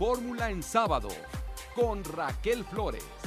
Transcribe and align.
Fórmula 0.00 0.48
en 0.48 0.62
sábado 0.62 1.10
con 1.74 2.02
Raquel 2.02 2.64
Flores. 2.64 3.19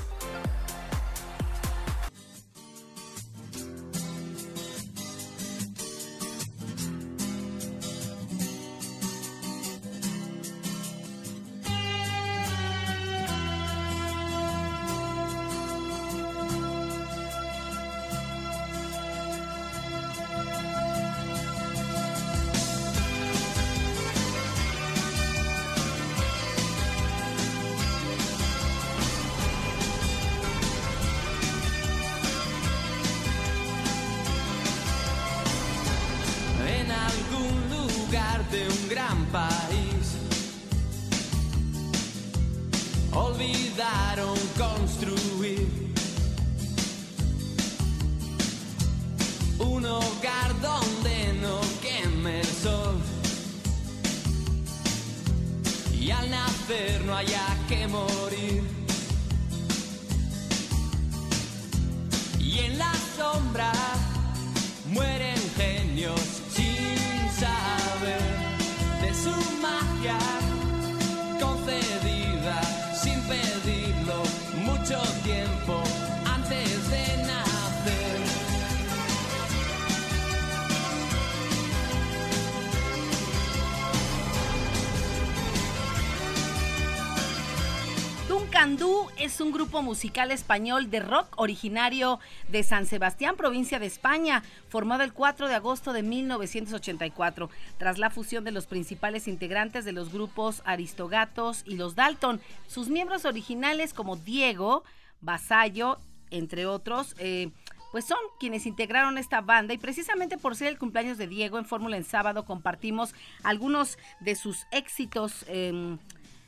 Es 89.17 89.41
un 89.41 89.51
grupo 89.51 89.81
musical 89.81 90.31
español 90.31 90.89
de 90.89 91.01
rock 91.01 91.27
originario 91.35 92.21
de 92.47 92.63
San 92.63 92.85
Sebastián, 92.85 93.35
provincia 93.35 93.77
de 93.77 93.87
España, 93.87 94.41
formado 94.69 95.03
el 95.03 95.11
4 95.11 95.49
de 95.49 95.55
agosto 95.55 95.91
de 95.91 96.01
1984, 96.01 97.49
tras 97.77 97.97
la 97.97 98.09
fusión 98.09 98.45
de 98.45 98.51
los 98.51 98.65
principales 98.65 99.27
integrantes 99.27 99.83
de 99.83 99.91
los 99.91 100.13
grupos 100.13 100.61
Aristogatos 100.63 101.63
y 101.65 101.75
los 101.75 101.95
Dalton. 101.95 102.39
Sus 102.65 102.87
miembros 102.87 103.25
originales 103.25 103.93
como 103.93 104.15
Diego, 104.15 104.85
Vasallo, 105.19 105.97
entre 106.31 106.65
otros, 106.65 107.15
eh, 107.19 107.51
pues 107.91 108.05
son 108.05 108.19
quienes 108.39 108.65
integraron 108.65 109.17
esta 109.17 109.41
banda 109.41 109.73
y 109.73 109.77
precisamente 109.77 110.37
por 110.37 110.55
ser 110.55 110.69
el 110.69 110.77
cumpleaños 110.77 111.17
de 111.17 111.27
Diego 111.27 111.57
en 111.57 111.65
Fórmula 111.65 111.97
en 111.97 112.05
sábado 112.05 112.45
compartimos 112.45 113.13
algunos 113.43 113.97
de 114.21 114.35
sus 114.35 114.67
éxitos. 114.71 115.43
Em, 115.49 115.97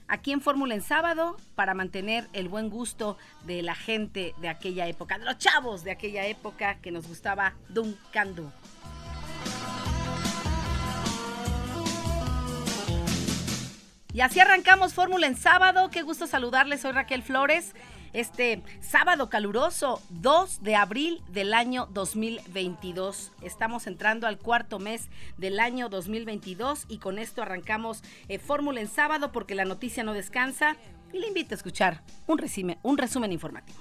aquí 0.08 0.32
en 0.32 0.42
Fórmula 0.42 0.76
en 0.76 0.82
sábado 0.82 1.38
para 1.56 1.74
mantener 1.74 2.28
el 2.34 2.50
buen 2.50 2.70
gusto 2.70 3.18
de 3.44 3.62
la 3.62 3.76
gente 3.76 4.34
de 4.38 4.50
aquella 4.50 4.88
época, 4.88 5.18
de 5.18 5.26
los 5.26 5.38
chavos 5.38 5.84
de 5.84 5.92
aquella 5.92 6.26
época 6.26 6.76
que 6.82 6.92
nos 6.92 7.08
gustaba 7.08 7.54
Duncan 7.70 8.36
Du. 8.36 8.52
Y 14.14 14.22
así 14.22 14.40
arrancamos 14.40 14.94
Fórmula 14.94 15.28
en 15.28 15.36
sábado. 15.36 15.90
Qué 15.90 16.02
gusto 16.02 16.26
saludarles. 16.26 16.80
Soy 16.82 16.94
Raquel 16.94 17.22
Flores 17.22 17.74
este 18.16 18.64
sábado 18.80 19.30
caluroso 19.30 20.02
2 20.10 20.64
de 20.64 20.76
abril 20.76 21.22
del 21.28 21.54
año 21.54 21.88
2022. 21.92 23.34
Estamos 23.42 23.88
entrando 23.88 24.26
al 24.26 24.40
cuarto 24.40 24.80
mes 24.80 25.10
del 25.38 25.60
año 25.60 25.90
2022 25.90 26.86
y 26.88 27.00
con 27.00 27.20
esto 27.20 27.42
arrancamos 27.42 28.04
eh, 28.30 28.40
Fórmula 28.40 28.80
en 28.80 28.88
sábado 28.88 29.34
porque 29.34 29.54
la 29.54 29.66
noticia 29.66 30.04
no 30.04 30.14
descansa 30.14 30.78
y 31.12 31.20
le 31.20 31.28
invito 31.28 31.54
a 31.54 31.58
escuchar 31.58 32.04
un 32.26 32.38
resumen, 32.38 32.78
un 32.84 32.98
resumen 32.98 33.34
informativo. 33.34 33.80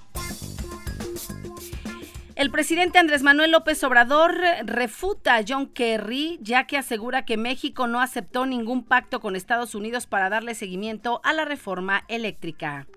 El 2.35 2.51
presidente 2.51 2.99
Andrés 2.99 3.23
Manuel 3.23 3.51
López 3.51 3.81
Obrador 3.85 4.37
refuta 4.65 5.37
a 5.37 5.43
John 5.47 5.67
Kerry, 5.67 6.37
ya 6.41 6.67
que 6.67 6.77
asegura 6.77 7.23
que 7.23 7.37
México 7.37 7.87
no 7.87 8.01
aceptó 8.01 8.45
ningún 8.45 8.83
pacto 8.83 9.21
con 9.21 9.37
Estados 9.37 9.73
Unidos 9.73 10.05
para 10.05 10.29
darle 10.29 10.53
seguimiento 10.53 11.21
a 11.23 11.31
la 11.31 11.45
reforma 11.45 12.03
eléctrica. 12.09 12.87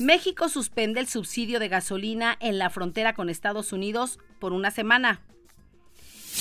México 0.00 0.48
suspende 0.48 0.98
el 0.98 1.06
subsidio 1.06 1.60
de 1.60 1.68
gasolina 1.68 2.36
en 2.40 2.58
la 2.58 2.68
frontera 2.68 3.14
con 3.14 3.30
Estados 3.30 3.72
Unidos 3.72 4.18
por 4.40 4.52
una 4.52 4.72
semana. 4.72 5.20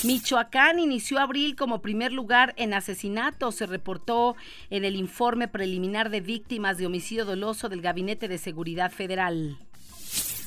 Michoacán 0.04 0.80
inició 0.80 1.20
abril 1.20 1.56
como 1.56 1.82
primer 1.82 2.12
lugar 2.12 2.56
en 2.58 2.74
asesinatos, 2.74 3.56
se 3.56 3.68
reportó 3.68 4.36
en 4.72 4.86
el 4.86 4.96
informe 4.96 5.48
preliminar 5.48 6.10
de 6.10 6.20
víctimas 6.20 6.80
de 6.80 6.88
homicidio 6.88 7.26
doloso 7.26 7.70
del 7.70 7.82
Gabinete 7.82 8.28
de 8.28 8.40
Seguridad 8.40 8.92
Federal. 8.92 9.60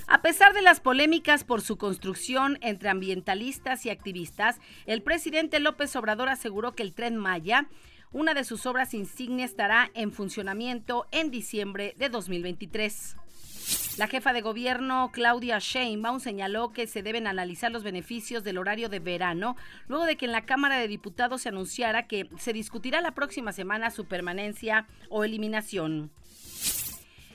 A 0.08 0.20
pesar 0.20 0.52
de 0.52 0.62
las 0.62 0.80
polémicas 0.80 1.44
por 1.44 1.62
su 1.62 1.78
construcción 1.78 2.58
entre 2.60 2.88
ambientalistas 2.88 3.86
y 3.86 3.90
activistas, 3.90 4.60
el 4.86 5.02
presidente 5.02 5.60
López 5.60 5.94
Obrador 5.94 6.28
aseguró 6.28 6.74
que 6.74 6.82
el 6.82 6.92
tren 6.92 7.16
Maya 7.16 7.68
una 8.12 8.34
de 8.34 8.44
sus 8.44 8.66
obras 8.66 8.94
insignia 8.94 9.44
estará 9.44 9.90
en 9.94 10.12
funcionamiento 10.12 11.06
en 11.10 11.30
diciembre 11.30 11.94
de 11.98 12.08
2023. 12.08 13.16
La 13.98 14.06
jefa 14.06 14.32
de 14.32 14.42
gobierno, 14.42 15.10
Claudia 15.12 15.58
Sheinbaum, 15.58 16.20
señaló 16.20 16.72
que 16.72 16.86
se 16.86 17.02
deben 17.02 17.26
analizar 17.26 17.72
los 17.72 17.82
beneficios 17.82 18.44
del 18.44 18.58
horario 18.58 18.88
de 18.88 19.00
verano, 19.00 19.56
luego 19.88 20.04
de 20.04 20.16
que 20.16 20.26
en 20.26 20.32
la 20.32 20.44
Cámara 20.44 20.78
de 20.78 20.86
Diputados 20.86 21.42
se 21.42 21.48
anunciara 21.48 22.06
que 22.06 22.28
se 22.38 22.52
discutirá 22.52 23.00
la 23.00 23.12
próxima 23.12 23.52
semana 23.52 23.90
su 23.90 24.04
permanencia 24.04 24.86
o 25.08 25.24
eliminación. 25.24 26.10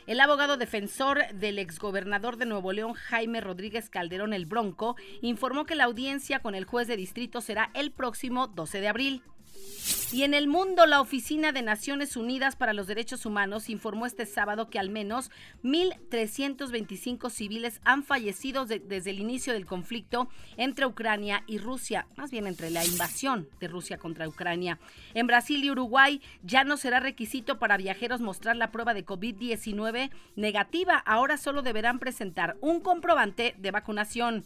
El 0.08 0.20
abogado 0.20 0.58
defensor 0.58 1.20
del 1.34 1.60
exgobernador 1.60 2.38
de 2.38 2.46
Nuevo 2.46 2.74
León, 2.74 2.94
Jaime 2.94 3.42
Rodríguez 3.42 3.90
Calderón 3.90 4.34
el 4.34 4.46
Bronco, 4.46 4.96
informó 5.22 5.66
que 5.66 5.76
la 5.76 5.86
audiencia 5.86 6.40
con 6.40 6.56
el 6.56 6.66
juez 6.66 6.88
de 6.88 6.98
distrito 6.98 7.42
será 7.42 7.72
el 7.74 7.92
próximo 7.92 8.48
12 8.48 8.82
de 8.82 8.88
abril. 8.88 9.24
Y 10.14 10.24
en 10.24 10.34
el 10.34 10.50
mundo, 10.50 10.86
la 10.88 11.00
Oficina 11.00 11.54
de 11.54 11.62
Naciones 11.62 12.18
Unidas 12.18 12.58
para 12.58 12.74
los 12.74 12.86
Derechos 12.86 13.26
Humanos 13.26 13.70
informó 13.70 14.06
este 14.06 14.26
sábado 14.26 14.70
que 14.70 14.78
al 14.78 14.90
menos 14.90 15.32
1.325 15.64 17.30
civiles 17.30 17.80
han 17.86 18.04
fallecido 18.04 18.66
desde 18.66 19.10
el 19.10 19.20
inicio 19.20 19.54
del 19.54 19.66
conflicto 19.66 20.28
entre 20.58 20.86
Ucrania 20.86 21.44
y 21.48 21.60
Rusia, 21.60 22.08
más 22.18 22.30
bien 22.30 22.46
entre 22.46 22.72
la 22.72 22.84
invasión 22.84 23.48
de 23.62 23.70
Rusia 23.70 23.98
contra 23.98 24.28
Ucrania. 24.28 24.80
En 25.14 25.28
Brasil 25.28 25.64
y 25.64 25.72
Uruguay 25.72 26.22
ya 26.44 26.66
no 26.66 26.76
será 26.76 27.00
requisito 27.00 27.58
para 27.58 27.78
viajeros 27.78 28.20
mostrar 28.20 28.58
la 28.58 28.72
prueba 28.72 28.94
de 28.94 29.06
COVID-19 29.06 30.12
negativa, 30.36 30.98
ahora 30.98 31.38
solo 31.38 31.62
deberán 31.62 32.00
presentar 32.00 32.58
un 32.60 32.82
comprobante 32.82 33.56
de 33.58 33.72
vacunación. 33.72 34.44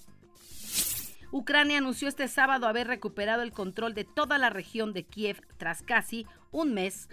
Ucrania 1.31 1.79
anunció 1.79 2.07
este 2.07 2.27
sábado 2.27 2.67
haber 2.67 2.87
recuperado 2.87 3.41
el 3.41 3.51
control 3.51 3.93
de 3.93 4.03
toda 4.03 4.37
la 4.37 4.49
región 4.49 4.93
de 4.93 5.03
Kiev 5.03 5.41
tras 5.57 5.81
casi 5.81 6.25
un 6.51 6.73
mes 6.73 7.09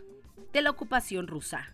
de 0.52 0.62
la 0.62 0.70
ocupación 0.70 1.26
rusa. 1.26 1.68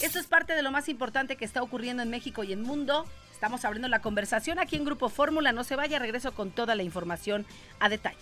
Esto 0.00 0.18
es 0.18 0.26
parte 0.26 0.54
de 0.54 0.62
lo 0.62 0.70
más 0.70 0.88
importante 0.88 1.36
que 1.36 1.44
está 1.44 1.62
ocurriendo 1.62 2.02
en 2.02 2.10
México 2.10 2.44
y 2.44 2.52
en 2.52 2.62
mundo. 2.62 3.04
Estamos 3.32 3.64
abriendo 3.64 3.88
la 3.88 4.00
conversación 4.00 4.58
aquí 4.58 4.76
en 4.76 4.84
Grupo 4.84 5.08
Fórmula. 5.08 5.52
No 5.52 5.64
se 5.64 5.76
vaya, 5.76 5.98
regreso 5.98 6.32
con 6.32 6.50
toda 6.50 6.74
la 6.74 6.82
información 6.82 7.46
a 7.78 7.88
detalle. 7.88 8.16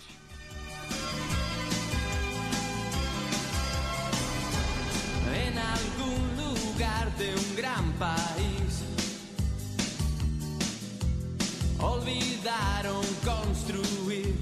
En 5.33 5.57
algún 5.57 6.37
lugar 6.37 7.15
de 7.17 7.35
un 7.35 7.55
gran 7.55 7.91
país 7.93 8.18
construir. 13.25 14.35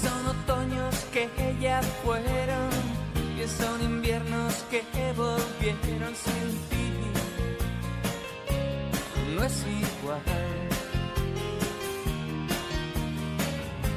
Son 0.00 0.26
otoños 0.26 0.94
que 1.12 1.28
ya 1.60 1.82
fueron 2.02 2.61
son 3.62 3.80
inviernos 3.80 4.54
que 4.70 4.82
volvieron 5.16 6.14
sin 6.24 6.48
ti. 6.70 6.88
No 9.34 9.44
es 9.44 9.56
igual. 9.82 10.20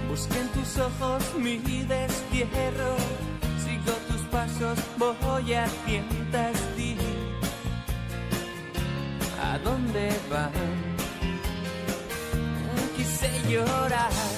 Busqué 0.08 0.40
en 0.40 0.50
tus 0.50 0.78
ojos 0.78 1.24
mi 1.46 1.58
destierro, 1.58 2.92
sigo 3.64 3.94
tus 4.10 4.22
pasos, 4.36 4.78
voy 4.98 5.54
a 5.54 5.66
tientas 5.86 6.58
ti. 6.76 6.96
¿A 9.48 9.58
dónde 9.60 10.06
van? 10.30 10.52
Quise 12.96 13.30
llorar 13.50 14.35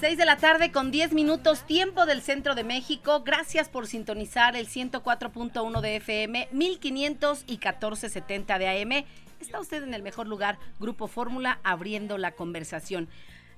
6 0.00 0.16
de 0.16 0.26
la 0.26 0.36
tarde 0.36 0.70
con 0.70 0.92
10 0.92 1.12
minutos, 1.12 1.66
tiempo 1.66 2.06
del 2.06 2.22
centro 2.22 2.54
de 2.54 2.62
México. 2.62 3.24
Gracias 3.24 3.68
por 3.68 3.88
sintonizar 3.88 4.54
el 4.54 4.68
104.1 4.68 5.80
de 5.80 5.96
FM, 5.96 6.48
1500 6.52 7.42
y 7.48 7.54
1470 7.54 8.58
de 8.60 8.68
AM. 8.68 9.04
Está 9.40 9.58
usted 9.58 9.82
en 9.82 9.94
el 9.94 10.04
mejor 10.04 10.28
lugar, 10.28 10.56
Grupo 10.78 11.08
Fórmula, 11.08 11.58
abriendo 11.64 12.16
la 12.16 12.30
conversación. 12.30 13.08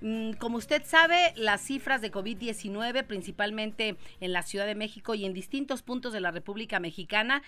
Mm, 0.00 0.32
Como 0.32 0.56
usted 0.56 0.82
sabe, 0.86 1.34
las 1.36 1.60
cifras 1.60 2.00
de 2.00 2.10
COVID-19, 2.10 3.04
principalmente 3.06 3.98
en 4.20 4.32
la 4.32 4.42
Ciudad 4.42 4.64
de 4.64 4.74
México 4.74 5.14
y 5.14 5.26
en 5.26 5.34
distintos 5.34 5.82
puntos 5.82 6.14
de 6.14 6.20
la 6.20 6.30
República 6.30 6.80
Mexicana, 6.80 7.42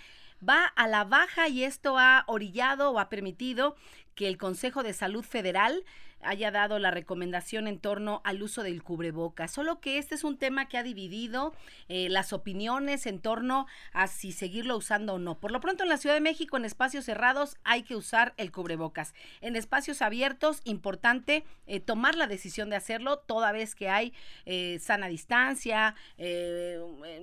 va 0.46 0.66
a 0.66 0.86
la 0.86 1.04
baja 1.04 1.48
y 1.48 1.64
esto 1.64 1.98
ha 1.98 2.24
orillado 2.26 2.90
o 2.90 2.98
ha 2.98 3.08
permitido 3.08 3.74
que 4.14 4.28
el 4.28 4.36
Consejo 4.36 4.82
de 4.82 4.92
Salud 4.92 5.24
Federal 5.24 5.82
haya 6.22 6.50
dado 6.50 6.78
la 6.78 6.90
recomendación 6.90 7.66
en 7.66 7.78
torno 7.78 8.20
al 8.24 8.42
uso 8.42 8.62
del 8.62 8.82
cubreboca. 8.82 9.48
Solo 9.48 9.80
que 9.80 9.98
este 9.98 10.14
es 10.14 10.24
un 10.24 10.38
tema 10.38 10.69
que 10.69 10.78
ha 10.78 10.82
dividido 10.82 11.54
eh, 11.88 12.08
las 12.08 12.32
opiniones 12.32 13.06
en 13.06 13.20
torno 13.20 13.66
a 13.92 14.06
si 14.06 14.32
seguirlo 14.32 14.76
usando 14.76 15.14
o 15.14 15.19
no. 15.19 15.38
Por 15.38 15.50
lo 15.50 15.60
pronto 15.60 15.82
en 15.82 15.88
la 15.88 15.96
Ciudad 15.96 16.14
de 16.14 16.20
México, 16.20 16.56
en 16.56 16.64
espacios 16.64 17.04
cerrados, 17.04 17.56
hay 17.64 17.82
que 17.82 17.96
usar 17.96 18.34
el 18.36 18.52
cubrebocas. 18.52 19.14
En 19.40 19.56
espacios 19.56 20.02
abiertos, 20.02 20.60
importante 20.64 21.44
eh, 21.66 21.80
tomar 21.80 22.14
la 22.14 22.26
decisión 22.26 22.70
de 22.70 22.76
hacerlo 22.76 23.19
toda 23.19 23.52
vez 23.52 23.74
que 23.74 23.88
hay 23.88 24.12
eh, 24.46 24.78
sana 24.80 25.08
distancia, 25.08 25.94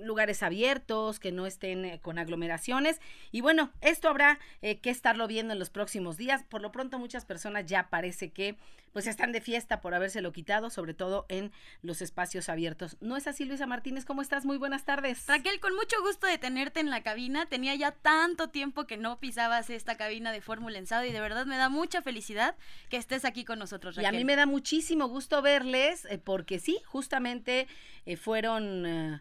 lugares 0.02 0.42
abiertos, 0.42 1.18
que 1.18 1.32
no 1.32 1.46
estén 1.46 1.98
con 1.98 2.18
aglomeraciones. 2.18 3.00
Y 3.32 3.40
bueno, 3.40 3.72
esto 3.80 4.08
habrá 4.08 4.38
que 4.60 4.90
estarlo 4.90 5.26
viendo 5.26 5.52
en 5.52 5.58
los 5.58 5.70
próximos 5.70 6.16
días. 6.16 6.44
Por 6.44 6.60
lo 6.60 6.72
pronto, 6.72 6.98
muchas 6.98 7.24
personas 7.24 7.66
ya 7.66 7.88
parece 7.88 8.30
que 8.30 8.56
pues 8.92 9.06
están 9.06 9.32
de 9.32 9.40
fiesta 9.40 9.80
por 9.80 9.94
habérselo 9.94 10.32
quitado, 10.32 10.70
sobre 10.70 10.94
todo 10.94 11.26
en 11.28 11.52
los 11.82 12.02
espacios 12.02 12.48
abiertos. 12.48 12.96
¿No 13.00 13.16
es 13.16 13.26
así, 13.26 13.44
Luisa 13.44 13.66
Martínez? 13.66 14.04
¿Cómo 14.04 14.22
estás? 14.22 14.44
Muy 14.44 14.56
buenas 14.56 14.84
tardes. 14.84 15.26
Raquel, 15.26 15.60
con 15.60 15.74
mucho 15.74 15.96
gusto 16.02 16.26
de 16.26 16.38
tenerte 16.38 16.80
en 16.80 16.90
la 16.90 17.02
cabina. 17.02 17.46
Tenía 17.46 17.74
ya 17.74 17.92
tanto 17.92 18.48
tiempo 18.48 18.86
que 18.86 18.96
no 18.96 19.20
pisabas 19.20 19.70
esta 19.70 19.96
cabina 19.96 20.32
de 20.32 20.40
Fórmula 20.40 20.78
Ensado 20.78 21.04
y 21.04 21.12
de 21.12 21.20
verdad 21.20 21.46
me 21.46 21.56
da 21.56 21.68
mucha 21.68 22.02
felicidad 22.02 22.56
que 22.88 22.96
estés 22.96 23.24
aquí 23.24 23.44
con 23.44 23.58
nosotros, 23.58 23.94
Y 23.96 24.00
Raquel. 24.00 24.14
a 24.14 24.18
mí 24.18 24.24
me 24.24 24.36
da 24.36 24.46
muchísimo 24.46 25.06
gusto 25.08 25.40
verles, 25.42 26.04
eh, 26.06 26.18
porque 26.18 26.58
sí, 26.58 26.78
justamente 26.86 27.68
eh, 28.06 28.16
fueron... 28.16 28.86
eh, 28.86 29.20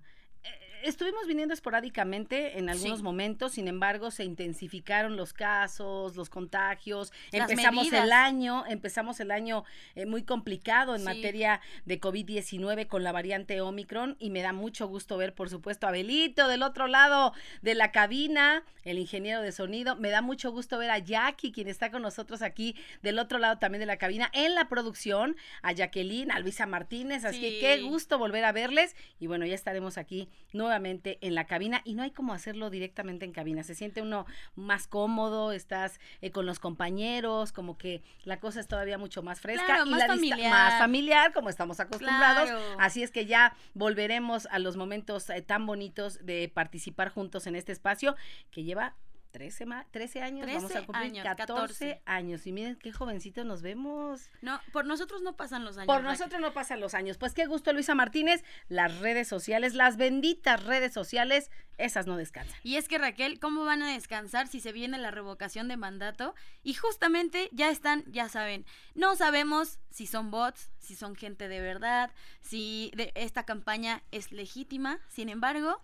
Estuvimos 0.83 1.27
viniendo 1.27 1.53
esporádicamente 1.53 2.57
en 2.57 2.69
algunos 2.69 2.99
Sí. 2.99 3.03
momentos, 3.03 3.53
sin 3.53 3.67
embargo, 3.67 4.11
se 4.11 4.23
intensificaron 4.23 5.17
los 5.17 5.33
casos, 5.33 6.15
los 6.15 6.29
contagios. 6.29 7.11
Las 7.31 7.49
empezamos 7.49 7.85
medidas. 7.85 8.05
el 8.05 8.11
año, 8.13 8.63
empezamos 8.67 9.19
el 9.19 9.31
año 9.31 9.63
eh, 9.95 10.05
muy 10.05 10.23
complicado 10.23 10.93
en 10.95 11.01
Sí. 11.01 11.05
materia 11.05 11.61
de 11.85 11.99
COVID-19 11.99 12.87
con 12.87 13.03
la 13.03 13.11
variante 13.11 13.59
Omicron 13.61 14.15
y 14.19 14.29
me 14.29 14.41
da 14.41 14.53
mucho 14.53 14.87
gusto 14.87 15.17
ver, 15.17 15.33
por 15.35 15.49
supuesto, 15.49 15.87
a 15.87 15.91
Belito 15.91 16.47
del 16.47 16.63
otro 16.63 16.87
lado 16.87 17.33
de 17.61 17.75
la 17.75 17.91
cabina, 17.91 18.63
el 18.83 18.97
ingeniero 18.99 19.41
de 19.41 19.51
sonido. 19.51 19.95
Me 19.97 20.09
da 20.09 20.21
mucho 20.21 20.51
gusto 20.51 20.77
ver 20.77 20.91
a 20.91 20.99
Jackie, 20.99 21.51
quien 21.51 21.67
está 21.67 21.91
con 21.91 22.01
nosotros 22.01 22.41
aquí 22.41 22.75
del 23.01 23.19
otro 23.19 23.37
lado 23.37 23.59
también 23.59 23.79
de 23.81 23.85
la 23.85 23.97
cabina 23.97 24.29
en 24.33 24.55
la 24.55 24.69
producción, 24.69 25.35
a 25.61 25.73
Jacqueline, 25.73 26.31
a 26.31 26.39
Luisa 26.39 26.65
Martínez. 26.65 27.25
Así 27.25 27.41
que 27.41 27.59
qué 27.59 27.81
gusto 27.81 28.17
volver 28.17 28.45
a 28.45 28.51
verles 28.51 28.95
y 29.19 29.27
bueno, 29.27 29.45
ya 29.45 29.55
estaremos 29.55 29.97
aquí 29.97 30.29
nuevamente 30.53 30.68
en 30.71 31.35
la 31.35 31.45
cabina 31.45 31.81
y 31.85 31.93
no 31.93 32.03
hay 32.03 32.11
como 32.11 32.33
hacerlo 32.33 32.69
directamente 32.69 33.25
en 33.25 33.31
cabina. 33.31 33.63
Se 33.63 33.75
siente 33.75 34.01
uno 34.01 34.25
más 34.55 34.87
cómodo, 34.87 35.51
estás 35.51 35.99
eh, 36.21 36.31
con 36.31 36.45
los 36.45 36.59
compañeros, 36.59 37.51
como 37.51 37.77
que 37.77 38.01
la 38.23 38.39
cosa 38.39 38.59
es 38.59 38.67
todavía 38.67 38.97
mucho 38.97 39.23
más 39.23 39.39
fresca 39.41 39.65
Claro, 39.65 39.85
y 39.85 39.89
más 39.91 39.99
la 39.99 40.07
familiar. 40.07 40.51
más 40.51 40.79
familiar, 40.79 41.33
como 41.33 41.49
estamos 41.49 41.79
acostumbrados. 41.79 42.49
Claro. 42.49 42.61
Así 42.79 43.03
es 43.03 43.11
que 43.11 43.25
ya 43.25 43.55
volveremos 43.73 44.47
a 44.51 44.59
los 44.59 44.77
momentos 44.77 45.29
eh, 45.29 45.41
tan 45.41 45.65
bonitos 45.65 46.25
de 46.25 46.51
participar 46.53 47.09
juntos 47.09 47.47
en 47.47 47.55
este 47.55 47.71
espacio 47.71 48.15
que 48.51 48.63
lleva 48.63 48.95
13, 49.31 49.65
ma- 49.65 49.85
13 49.91 50.21
años, 50.21 50.47
vamos 50.47 50.63
a 50.65 50.67
13 50.67 50.85
cumplir 50.85 51.05
años, 51.05 51.23
14 51.25 51.45
14. 51.45 52.01
años. 52.05 52.47
Y 52.47 52.51
miren 52.51 52.75
qué 52.77 52.91
jovencitos 52.91 53.45
nos 53.45 53.61
vemos. 53.61 54.29
No, 54.41 54.59
por 54.73 54.85
nosotros 54.85 55.21
no 55.21 55.35
pasan 55.35 55.63
los 55.65 55.77
años. 55.77 55.85
Por 55.87 55.97
Raquel. 55.97 56.11
nosotros 56.11 56.41
no 56.41 56.51
pasan 56.53 56.79
los 56.79 56.93
años. 56.93 57.17
Pues 57.17 57.33
qué 57.33 57.45
gusto, 57.45 57.71
Luisa 57.73 57.93
Martínez. 57.95 58.43
Las 58.67 58.97
redes 58.99 59.27
sociales, 59.27 59.73
las 59.75 59.97
benditas 59.97 60.63
redes 60.63 60.93
sociales, 60.93 61.51
esas 61.77 62.07
no 62.07 62.17
descansan. 62.17 62.59
Y 62.63 62.75
es 62.75 62.87
que 62.87 62.97
Raquel, 62.97 63.39
¿cómo 63.39 63.63
van 63.65 63.83
a 63.83 63.91
descansar 63.93 64.47
si 64.47 64.59
se 64.59 64.71
viene 64.71 64.97
la 64.97 65.11
revocación 65.11 65.67
de 65.67 65.77
mandato? 65.77 66.33
Y 66.63 66.73
justamente 66.73 67.49
ya 67.53 67.69
están, 67.69 68.03
ya 68.11 68.27
saben, 68.29 68.65
no 68.95 69.15
sabemos 69.15 69.79
si 69.91 70.07
son 70.07 70.31
bots, 70.31 70.71
si 70.79 70.95
son 70.95 71.15
gente 71.15 71.47
de 71.47 71.61
verdad, 71.61 72.11
si 72.41 72.91
de- 72.95 73.11
esta 73.15 73.43
campaña 73.45 74.03
es 74.11 74.31
legítima. 74.31 74.99
Sin 75.07 75.29
embargo, 75.29 75.81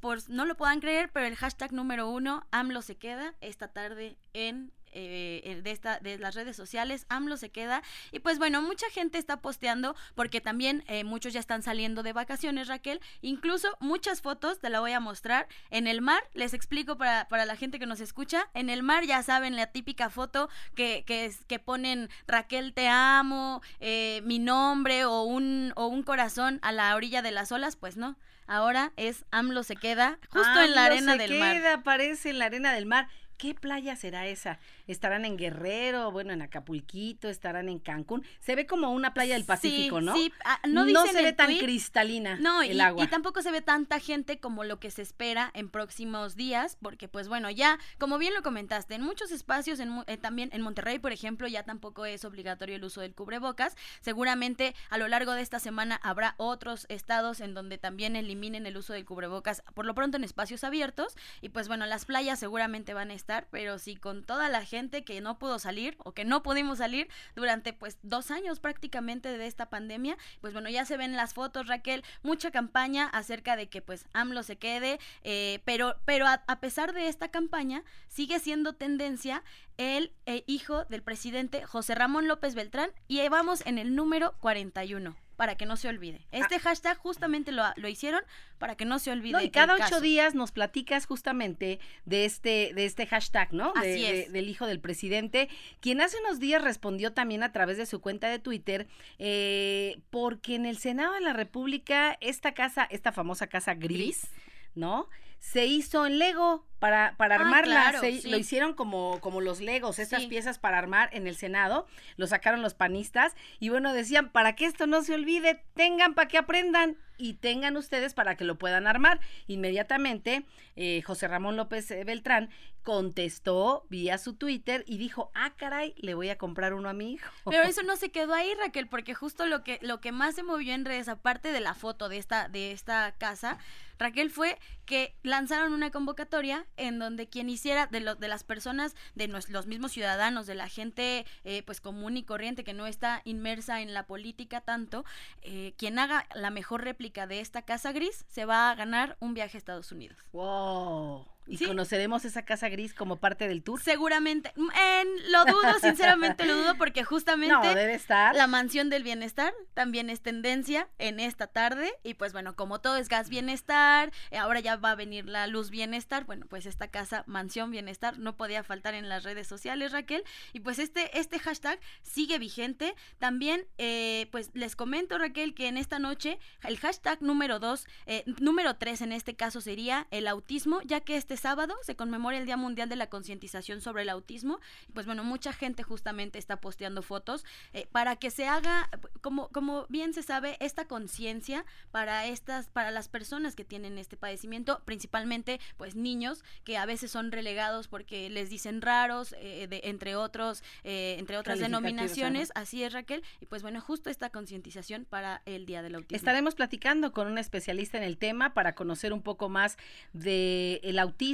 por 0.00 0.28
no 0.30 0.44
lo 0.44 0.56
puedan 0.56 0.80
creer, 0.80 1.10
pero 1.12 1.26
el 1.26 1.36
hashtag 1.36 1.72
número 1.72 2.08
uno, 2.08 2.46
AMLO 2.50 2.82
se 2.82 2.96
queda, 2.96 3.34
esta 3.40 3.68
tarde 3.68 4.16
en 4.32 4.72
eh, 4.92 5.60
de 5.62 5.70
esta 5.70 5.98
de 6.00 6.18
las 6.18 6.34
redes 6.34 6.56
sociales 6.56 7.04
AMLO 7.10 7.36
se 7.36 7.50
queda. 7.50 7.82
Y 8.10 8.20
pues 8.20 8.38
bueno 8.38 8.62
mucha 8.62 8.88
gente 8.88 9.18
está 9.18 9.42
posteando 9.42 9.94
porque 10.14 10.40
también 10.40 10.82
eh, 10.86 11.04
muchos 11.04 11.34
ya 11.34 11.40
están 11.40 11.62
saliendo 11.62 12.02
de 12.02 12.14
vacaciones 12.14 12.68
Raquel. 12.68 13.00
Incluso 13.20 13.68
muchas 13.80 14.22
fotos 14.22 14.60
te 14.60 14.70
la 14.70 14.80
voy 14.80 14.92
a 14.92 15.00
mostrar 15.00 15.46
en 15.70 15.86
el 15.88 16.00
mar 16.00 16.22
les 16.32 16.54
explico 16.54 16.96
para, 16.96 17.28
para 17.28 17.44
la 17.44 17.54
gente 17.54 17.78
que 17.78 17.84
nos 17.84 18.00
escucha 18.00 18.48
en 18.54 18.70
el 18.70 18.82
mar 18.82 19.04
ya 19.04 19.22
saben 19.22 19.56
la 19.56 19.66
típica 19.66 20.08
foto 20.08 20.48
que, 20.74 21.04
que, 21.06 21.26
es- 21.26 21.44
que 21.44 21.58
ponen 21.58 22.08
Raquel 22.26 22.72
te 22.72 22.88
amo 22.88 23.60
eh, 23.80 24.22
mi 24.24 24.38
nombre 24.38 25.04
o 25.04 25.22
un 25.24 25.74
o 25.76 25.86
un 25.86 26.02
corazón 26.02 26.60
a 26.62 26.72
la 26.72 26.96
orilla 26.96 27.20
de 27.20 27.30
las 27.30 27.52
olas 27.52 27.76
pues 27.76 27.98
no 27.98 28.16
ahora 28.48 28.92
es 28.96 29.24
AMLO 29.30 29.62
se 29.62 29.76
queda 29.76 30.18
justo 30.30 30.60
en 30.60 30.74
la 30.74 30.86
arena 30.86 31.12
se 31.12 31.18
del 31.18 31.38
mar 31.38 31.54
queda, 31.54 31.74
Aparece 31.74 32.30
en 32.30 32.38
la 32.38 32.46
arena 32.46 32.72
del 32.72 32.86
mar. 32.86 33.08
¿Qué 33.36 33.54
playa 33.54 33.94
será 33.94 34.26
esa? 34.26 34.58
¿Estarán 34.88 35.24
en 35.24 35.36
Guerrero, 35.36 36.10
bueno, 36.10 36.32
en 36.32 36.42
Acapulquito, 36.42 37.28
estarán 37.28 37.68
en 37.68 37.78
Cancún? 37.78 38.24
Se 38.40 38.56
ve 38.56 38.66
como 38.66 38.90
una 38.90 39.14
playa 39.14 39.34
del 39.34 39.44
Pacífico, 39.44 40.00
Sí, 40.00 40.04
¿no? 40.04 40.16
sí, 40.16 40.32
ah, 40.44 40.58
no 40.66 40.84
dicen 40.84 41.06
se 41.12 41.22
ve 41.22 41.32
tan 41.32 41.56
cristalina 41.58 42.36
No, 42.40 42.62
el 42.62 42.78
y, 42.78 42.80
agua. 42.80 43.04
y 43.04 43.06
tampoco 43.08 43.42
se 43.42 43.50
ve 43.50 43.60
tanta 43.60 44.00
gente 44.00 44.40
como 44.40 44.64
lo 44.64 44.80
que 44.80 44.90
se 44.90 45.02
espera 45.02 45.50
en 45.54 45.68
próximos 45.68 46.34
días, 46.36 46.76
porque 46.80 47.06
pues 47.06 47.28
bueno, 47.28 47.50
ya, 47.50 47.78
como 47.98 48.18
bien 48.18 48.32
lo 48.34 48.42
comentaste, 48.42 48.94
en 48.94 49.02
muchos 49.02 49.30
espacios, 49.30 49.78
en, 49.78 50.02
eh, 50.06 50.16
también 50.16 50.48
en 50.54 50.62
Monterrey, 50.62 50.98
por 50.98 51.12
ejemplo, 51.12 51.46
ya 51.48 51.62
tampoco 51.64 52.06
es 52.06 52.24
obligatorio 52.24 52.76
el 52.76 52.84
uso 52.84 53.02
del 53.02 53.14
cubrebocas. 53.14 53.76
Seguramente 54.00 54.74
a 54.88 54.96
lo 54.96 55.06
largo 55.06 55.32
de 55.32 55.42
esta 55.42 55.58
semana 55.58 56.00
habrá 56.02 56.34
otros 56.38 56.86
estados 56.88 57.40
en 57.40 57.52
donde 57.52 57.76
también 57.76 58.16
eliminen 58.16 58.64
el 58.64 58.76
uso 58.78 58.94
del 58.94 59.04
cubrebocas, 59.04 59.62
por 59.74 59.84
lo 59.84 59.94
pronto 59.94 60.16
en 60.16 60.24
espacios 60.24 60.64
abiertos. 60.64 61.14
Y 61.42 61.50
pues 61.50 61.68
bueno, 61.68 61.84
las 61.84 62.06
playas 62.06 62.38
seguramente 62.38 62.94
van 62.94 63.10
a 63.10 63.14
estar, 63.14 63.46
pero 63.50 63.78
sí 63.78 63.94
con 63.96 64.24
toda 64.24 64.48
la 64.48 64.64
gente 64.64 64.77
que 65.04 65.20
no 65.20 65.38
pudo 65.38 65.58
salir 65.58 65.96
o 65.98 66.12
que 66.12 66.24
no 66.24 66.42
pudimos 66.42 66.78
salir 66.78 67.08
durante 67.34 67.72
pues 67.72 67.98
dos 68.02 68.30
años 68.30 68.60
prácticamente 68.60 69.36
de 69.36 69.46
esta 69.46 69.68
pandemia, 69.70 70.16
pues 70.40 70.52
bueno, 70.52 70.68
ya 70.68 70.84
se 70.84 70.96
ven 70.96 71.16
las 71.16 71.34
fotos, 71.34 71.66
Raquel, 71.66 72.04
mucha 72.22 72.50
campaña 72.50 73.06
acerca 73.06 73.56
de 73.56 73.68
que 73.68 73.82
pues 73.82 74.06
AMLO 74.12 74.42
se 74.42 74.56
quede, 74.56 74.98
eh, 75.22 75.60
pero, 75.64 75.96
pero 76.04 76.26
a, 76.26 76.60
pesar 76.60 76.92
de 76.92 77.08
esta 77.08 77.28
campaña, 77.28 77.82
sigue 78.08 78.38
siendo 78.38 78.74
tendencia 78.74 79.42
el 79.76 80.12
eh, 80.26 80.44
hijo 80.46 80.84
del 80.84 81.02
presidente 81.02 81.64
José 81.64 81.94
Ramón 81.94 82.28
López 82.28 82.54
Beltrán 82.54 82.90
y 83.08 83.26
vamos 83.28 83.64
en 83.66 83.78
el 83.78 83.94
número 83.94 84.34
41 84.40 85.27
para 85.38 85.54
que 85.54 85.66
no 85.66 85.76
se 85.76 85.86
olvide. 85.88 86.26
Este 86.32 86.58
hashtag 86.58 86.98
justamente 86.98 87.52
lo, 87.52 87.62
lo 87.76 87.86
hicieron 87.88 88.20
para 88.58 88.74
que 88.76 88.84
no 88.84 88.98
se 88.98 89.12
olvide. 89.12 89.34
No, 89.34 89.40
y 89.40 89.44
el 89.44 89.50
cada 89.52 89.74
ocho 89.74 89.82
caso. 89.84 90.00
días 90.00 90.34
nos 90.34 90.50
platicas 90.50 91.06
justamente 91.06 91.78
de 92.06 92.24
este, 92.24 92.72
de 92.74 92.84
este 92.84 93.06
hashtag, 93.06 93.52
¿no? 93.54 93.72
De- 93.74 93.78
Así 93.92 94.02
de- 94.02 94.20
es. 94.22 94.32
del 94.32 94.48
hijo 94.48 94.66
del 94.66 94.80
presidente, 94.80 95.48
quien 95.80 96.00
hace 96.00 96.18
unos 96.18 96.40
días 96.40 96.60
respondió 96.60 97.12
también 97.12 97.44
a 97.44 97.52
través 97.52 97.76
de 97.78 97.86
su 97.86 98.00
cuenta 98.00 98.28
de 98.28 98.40
Twitter, 98.40 98.88
eh, 99.20 100.00
porque 100.10 100.56
en 100.56 100.66
el 100.66 100.78
Senado 100.78 101.14
de 101.14 101.20
la 101.20 101.32
República, 101.34 102.18
esta 102.20 102.52
casa, 102.52 102.88
esta 102.90 103.12
famosa 103.12 103.46
casa 103.46 103.74
gris, 103.74 103.88
Gris. 103.88 104.26
¿no? 104.74 105.08
se 105.40 105.66
hizo 105.66 106.04
en 106.04 106.18
Lego 106.18 106.66
para, 106.78 107.14
para 107.16 107.36
Ah, 107.36 107.40
armarla. 107.40 107.80
claro, 107.82 108.00
Se- 108.00 108.20
sí. 108.20 108.30
Lo 108.30 108.36
hicieron 108.36 108.74
como, 108.74 109.20
como 109.20 109.40
los 109.40 109.60
Legos, 109.60 109.98
estas 109.98 110.22
Sí. 110.22 110.28
piezas 110.28 110.58
para 110.58 110.78
armar 110.78 111.08
en 111.12 111.26
el 111.26 111.36
Senado. 111.36 111.86
Lo 112.16 112.26
sacaron 112.26 112.62
los 112.62 112.74
panistas. 112.74 113.34
Y 113.60 113.68
bueno, 113.68 113.92
decían, 113.92 114.30
para 114.30 114.54
que 114.54 114.64
esto 114.66 114.86
no 114.86 115.02
se 115.02 115.14
olvide, 115.14 115.64
tengan 115.74 116.14
para 116.14 116.28
que 116.28 116.38
aprendan 116.38 116.96
y 117.20 117.34
tengan 117.34 117.76
ustedes 117.76 118.14
para 118.14 118.36
que 118.36 118.44
lo 118.44 118.58
puedan 118.58 118.86
armar. 118.86 119.18
Inmediatamente, 119.48 120.44
eh, 120.76 121.02
José 121.02 121.26
Ramón 121.26 121.56
López 121.56 121.90
eh, 121.90 122.04
Beltrán 122.04 122.48
contestó 122.84 123.86
vía 123.90 124.18
su 124.18 124.34
Twitter 124.34 124.84
y 124.86 124.98
dijo, 124.98 125.30
ah, 125.34 125.52
caray, 125.56 125.94
le 125.98 126.14
voy 126.14 126.28
a 126.30 126.38
comprar 126.38 126.74
uno 126.74 126.88
a 126.88 126.92
mi 126.92 127.12
hijo. 127.14 127.30
Pero 127.50 127.62
eso 127.68 127.82
no 127.82 127.96
se 127.96 128.10
quedó 128.10 128.34
ahí, 128.34 128.52
Raquel, 128.54 128.86
porque 128.88 129.14
justo 129.14 129.46
lo 129.46 129.64
que, 129.64 129.78
lo 129.82 130.00
que 130.00 130.12
más 130.12 130.34
se 130.36 130.42
movió 130.42 130.74
en 130.74 130.84
redes, 130.84 131.08
aparte 131.08 131.50
de 131.52 131.60
la 131.60 131.74
foto 131.74 132.08
de 132.08 132.18
esta, 132.18 132.48
de 132.48 132.70
esta 132.72 133.12
casa, 133.18 133.58
Raquel, 133.98 134.30
fue 134.30 134.58
que 134.86 135.16
lanzaron 135.24 135.72
una 135.72 135.90
convocatoria 135.90 136.66
en 136.76 136.98
donde 136.98 137.28
quien 137.28 137.48
hiciera, 137.48 137.86
de, 137.86 138.00
lo- 138.00 138.14
de 138.14 138.28
las 138.28 138.44
personas, 138.44 138.94
de 139.14 139.28
nos- 139.28 139.48
los 139.48 139.66
mismos 139.66 139.92
ciudadanos, 139.92 140.46
de 140.46 140.54
la 140.54 140.68
gente 140.68 141.26
eh, 141.44 141.62
pues 141.64 141.80
común 141.80 142.16
y 142.16 142.22
corriente 142.22 142.64
que 142.64 142.74
no 142.74 142.86
está 142.86 143.22
inmersa 143.24 143.80
en 143.80 143.94
la 143.94 144.06
política 144.06 144.60
tanto, 144.60 145.04
eh, 145.42 145.72
quien 145.76 145.98
haga 145.98 146.26
la 146.34 146.50
mejor 146.50 146.84
réplica 146.84 147.26
de 147.26 147.40
esta 147.40 147.62
casa 147.62 147.92
gris 147.92 148.24
se 148.28 148.44
va 148.44 148.70
a 148.70 148.74
ganar 148.74 149.16
un 149.20 149.34
viaje 149.34 149.56
a 149.56 149.58
Estados 149.58 149.92
Unidos. 149.92 150.18
Wow. 150.32 151.26
¿Y 151.48 151.56
Sí. 151.58 151.66
conoceremos 151.66 152.24
esa 152.24 152.42
casa 152.44 152.68
gris 152.68 152.94
como 152.94 153.16
parte 153.16 153.48
del 153.48 153.62
tour? 153.62 153.80
Seguramente, 153.80 154.52
mm, 154.56 154.68
en- 155.00 155.32
lo 155.32 155.44
dudo, 155.46 155.62
sinceramente 155.82 156.44
lo 156.44 156.56
dudo, 156.56 156.76
porque 156.76 157.04
justamente 157.04 157.54
No, 157.54 157.74
debe 157.74 157.94
estar. 157.94 158.34
La 158.36 158.46
mansión 158.46 158.90
del 158.90 159.02
bienestar 159.02 159.52
también 159.74 160.10
es 160.10 160.20
tendencia 160.20 160.88
en 160.98 161.20
esta 161.20 161.46
tarde 161.46 161.90
y 162.02 162.14
pues 162.14 162.32
bueno, 162.32 162.54
como 162.54 162.80
todo 162.80 162.96
es 162.96 163.08
gas 163.08 163.28
bienestar, 163.28 164.12
eh, 164.30 164.36
ahora 164.38 164.60
ya 164.60 164.76
va 164.76 164.90
a 164.90 164.94
venir 164.94 165.26
la 165.26 165.46
luz 165.46 165.70
bienestar, 165.70 166.24
bueno, 166.24 166.46
pues 166.48 166.66
esta 166.66 166.88
casa 166.88 167.24
mansión 167.26 167.70
bienestar 167.70 168.18
no 168.18 168.36
podía 168.36 168.62
faltar 168.62 168.94
en 168.94 169.08
las 169.08 169.24
redes 169.24 169.46
sociales, 169.46 169.92
Raquel, 169.92 170.22
y 170.52 170.60
pues 170.60 170.78
este, 170.78 171.18
este 171.18 171.38
hashtag 171.38 171.80
sigue 172.02 172.38
vigente. 172.38 172.94
También, 173.18 173.66
eh, 173.78 174.28
pues 174.32 174.50
les 174.54 174.76
comento, 174.76 175.16
Raquel, 175.18 175.54
que 175.54 175.68
en 175.68 175.76
esta 175.78 175.98
noche 175.98 176.38
el 176.64 176.78
hashtag 176.78 177.22
número 177.22 177.58
dos, 177.58 177.86
eh, 178.06 178.24
número 178.40 178.76
tres 178.76 179.00
en 179.00 179.12
este 179.12 179.34
caso 179.34 179.60
sería 179.60 180.06
el 180.10 180.26
autismo, 180.28 180.80
ya 180.84 181.00
que 181.00 181.16
este 181.16 181.37
sábado 181.38 181.74
se 181.82 181.96
conmemora 181.96 182.38
el 182.38 182.46
Día 182.46 182.56
Mundial 182.56 182.88
de 182.88 182.96
la 182.96 183.08
Concientización 183.08 183.80
sobre 183.80 184.02
el 184.02 184.08
Autismo. 184.08 184.60
Pues 184.92 185.06
bueno, 185.06 185.24
mucha 185.24 185.52
gente 185.52 185.82
justamente 185.82 186.38
está 186.38 186.60
posteando 186.60 187.02
fotos 187.02 187.44
eh, 187.72 187.86
para 187.92 188.16
que 188.16 188.30
se 188.30 188.46
haga, 188.46 188.88
como, 189.20 189.48
como 189.48 189.86
bien 189.88 190.12
se 190.12 190.22
sabe, 190.22 190.56
esta 190.60 190.86
conciencia 190.86 191.64
para 191.90 192.26
estas, 192.26 192.68
para 192.68 192.90
las 192.90 193.08
personas 193.08 193.54
que 193.54 193.64
tienen 193.64 193.98
este 193.98 194.16
padecimiento, 194.16 194.82
principalmente 194.84 195.60
pues 195.76 195.94
niños 195.94 196.42
que 196.64 196.76
a 196.76 196.86
veces 196.86 197.10
son 197.10 197.30
relegados 197.32 197.88
porque 197.88 198.28
les 198.30 198.50
dicen 198.50 198.82
raros, 198.82 199.34
eh, 199.38 199.66
de, 199.68 199.82
entre 199.84 200.16
otros, 200.16 200.62
eh, 200.84 201.16
entre 201.18 201.36
otras 201.36 201.60
denominaciones, 201.60 202.50
así 202.54 202.82
es 202.82 202.92
Raquel, 202.92 203.22
y 203.40 203.46
pues 203.46 203.62
bueno, 203.62 203.80
justo 203.80 204.10
esta 204.10 204.30
concientización 204.30 205.04
para 205.04 205.42
el 205.46 205.66
Día 205.66 205.82
del 205.82 205.94
Autismo. 205.94 206.16
Estaremos 206.16 206.54
platicando 206.54 207.12
con 207.12 207.26
un 207.28 207.38
especialista 207.38 207.96
en 207.96 208.04
el 208.04 208.18
tema 208.18 208.54
para 208.54 208.74
conocer 208.74 209.12
un 209.12 209.22
poco 209.22 209.48
más 209.48 209.76
del 210.12 210.80
el 210.82 210.98
autismo 210.98 211.27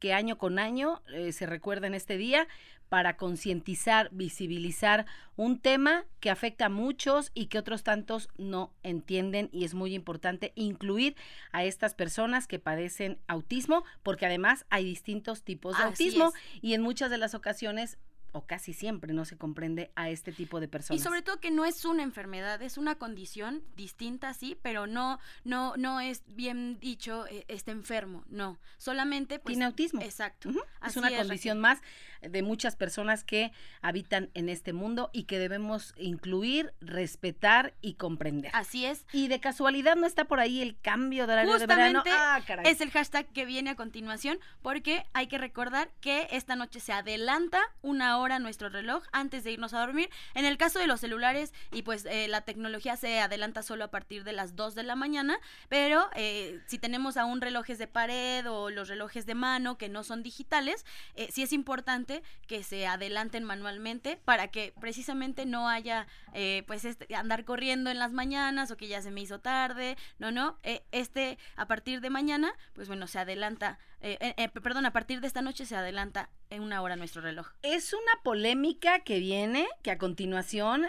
que 0.00 0.12
año 0.12 0.38
con 0.38 0.58
año 0.58 1.02
eh, 1.12 1.32
se 1.32 1.46
recuerda 1.46 1.86
en 1.86 1.94
este 1.94 2.16
día 2.16 2.48
para 2.88 3.16
concientizar, 3.16 4.08
visibilizar 4.10 5.06
un 5.36 5.60
tema 5.60 6.04
que 6.18 6.28
afecta 6.28 6.66
a 6.66 6.70
muchos 6.70 7.30
y 7.34 7.46
que 7.46 7.58
otros 7.58 7.84
tantos 7.84 8.28
no 8.36 8.72
entienden 8.82 9.48
y 9.52 9.64
es 9.64 9.74
muy 9.74 9.94
importante 9.94 10.52
incluir 10.56 11.14
a 11.52 11.62
estas 11.62 11.94
personas 11.94 12.48
que 12.48 12.58
padecen 12.58 13.18
autismo 13.28 13.84
porque 14.02 14.26
además 14.26 14.66
hay 14.70 14.84
distintos 14.84 15.44
tipos 15.44 15.78
de 15.78 15.84
Así 15.84 16.04
autismo 16.04 16.32
es. 16.34 16.58
y 16.62 16.74
en 16.74 16.82
muchas 16.82 17.10
de 17.10 17.18
las 17.18 17.34
ocasiones 17.34 17.96
o 18.32 18.46
casi 18.46 18.72
siempre 18.72 19.12
no 19.12 19.24
se 19.24 19.36
comprende 19.36 19.90
a 19.94 20.10
este 20.10 20.32
tipo 20.32 20.60
de 20.60 20.68
personas. 20.68 21.00
Y 21.00 21.02
sobre 21.02 21.22
todo 21.22 21.40
que 21.40 21.50
no 21.50 21.64
es 21.64 21.84
una 21.84 22.02
enfermedad, 22.02 22.60
es 22.62 22.78
una 22.78 22.96
condición 22.96 23.62
distinta, 23.76 24.34
sí, 24.34 24.58
pero 24.62 24.86
no, 24.86 25.18
no, 25.44 25.74
no 25.76 26.00
es 26.00 26.22
bien 26.26 26.78
dicho, 26.80 27.26
eh, 27.28 27.44
está 27.48 27.72
enfermo, 27.72 28.24
no. 28.28 28.58
Solamente 28.78 29.38
pues. 29.38 29.52
Tiene 29.52 29.64
autismo. 29.66 30.00
Exacto. 30.02 30.50
Es 30.50 30.56
Así 30.80 30.98
una 30.98 31.08
es, 31.08 31.18
condición 31.18 31.60
más 31.60 31.80
de 32.22 32.42
muchas 32.42 32.76
personas 32.76 33.24
que 33.24 33.52
habitan 33.82 34.30
en 34.34 34.48
este 34.48 34.72
mundo 34.72 35.10
y 35.12 35.24
que 35.24 35.38
debemos 35.38 35.94
incluir, 35.96 36.72
respetar 36.80 37.74
y 37.80 37.94
comprender. 37.94 38.50
Así 38.54 38.84
es. 38.84 39.06
Y 39.12 39.28
de 39.28 39.40
casualidad 39.40 39.96
no 39.96 40.06
está 40.06 40.24
por 40.24 40.40
ahí 40.40 40.60
el 40.60 40.78
cambio 40.80 41.26
de 41.26 41.32
horario 41.32 41.58
de 41.58 41.66
verano. 41.66 42.02
Ah, 42.10 42.40
caray. 42.46 42.66
es 42.66 42.80
el 42.80 42.90
hashtag 42.90 43.26
que 43.32 43.44
viene 43.44 43.70
a 43.70 43.76
continuación 43.76 44.38
porque 44.62 45.04
hay 45.12 45.26
que 45.26 45.38
recordar 45.38 45.90
que 46.00 46.28
esta 46.30 46.56
noche 46.56 46.80
se 46.80 46.92
adelanta 46.92 47.60
una 47.82 48.18
hora 48.18 48.38
nuestro 48.38 48.68
reloj 48.68 49.04
antes 49.12 49.44
de 49.44 49.52
irnos 49.52 49.74
a 49.74 49.80
dormir. 49.80 50.10
En 50.34 50.44
el 50.44 50.58
caso 50.58 50.78
de 50.78 50.86
los 50.86 51.00
celulares 51.00 51.52
y 51.72 51.82
pues 51.82 52.04
eh, 52.06 52.28
la 52.28 52.42
tecnología 52.42 52.96
se 52.96 53.20
adelanta 53.20 53.62
solo 53.62 53.84
a 53.84 53.88
partir 53.88 54.24
de 54.24 54.32
las 54.32 54.56
2 54.56 54.74
de 54.74 54.82
la 54.82 54.96
mañana, 54.96 55.38
pero 55.68 56.08
eh, 56.14 56.60
si 56.66 56.78
tenemos 56.78 57.16
aún 57.16 57.40
relojes 57.40 57.78
de 57.78 57.86
pared 57.86 58.50
o 58.50 58.70
los 58.70 58.88
relojes 58.88 59.26
de 59.26 59.34
mano 59.34 59.78
que 59.78 59.88
no 59.88 60.04
son 60.04 60.22
digitales, 60.22 60.84
eh, 61.14 61.28
sí 61.30 61.42
es 61.42 61.52
importante 61.52 62.09
que 62.46 62.62
se 62.62 62.86
adelanten 62.86 63.44
manualmente 63.44 64.18
para 64.24 64.48
que 64.48 64.72
precisamente 64.80 65.46
no 65.46 65.68
haya 65.68 66.06
eh, 66.34 66.64
pues 66.66 66.84
este, 66.84 67.14
andar 67.14 67.44
corriendo 67.44 67.90
en 67.90 67.98
las 67.98 68.12
mañanas 68.12 68.70
o 68.70 68.76
que 68.76 68.88
ya 68.88 69.02
se 69.02 69.10
me 69.10 69.20
hizo 69.20 69.40
tarde, 69.40 69.96
no, 70.18 70.30
no, 70.30 70.58
eh, 70.62 70.82
este 70.92 71.38
a 71.56 71.66
partir 71.66 72.00
de 72.00 72.10
mañana, 72.10 72.52
pues 72.74 72.88
bueno, 72.88 73.06
se 73.06 73.18
adelanta, 73.18 73.78
eh, 74.02 74.16
eh, 74.20 74.34
eh, 74.38 74.48
perdón, 74.48 74.86
a 74.86 74.92
partir 74.92 75.20
de 75.20 75.26
esta 75.26 75.42
noche 75.42 75.66
se 75.66 75.76
adelanta 75.76 76.30
en 76.48 76.62
una 76.62 76.80
hora 76.80 76.96
nuestro 76.96 77.20
reloj. 77.20 77.48
Es 77.62 77.92
una 77.92 78.22
polémica 78.24 79.00
que 79.00 79.18
viene, 79.18 79.68
que 79.82 79.90
a 79.90 79.98
continuación 79.98 80.86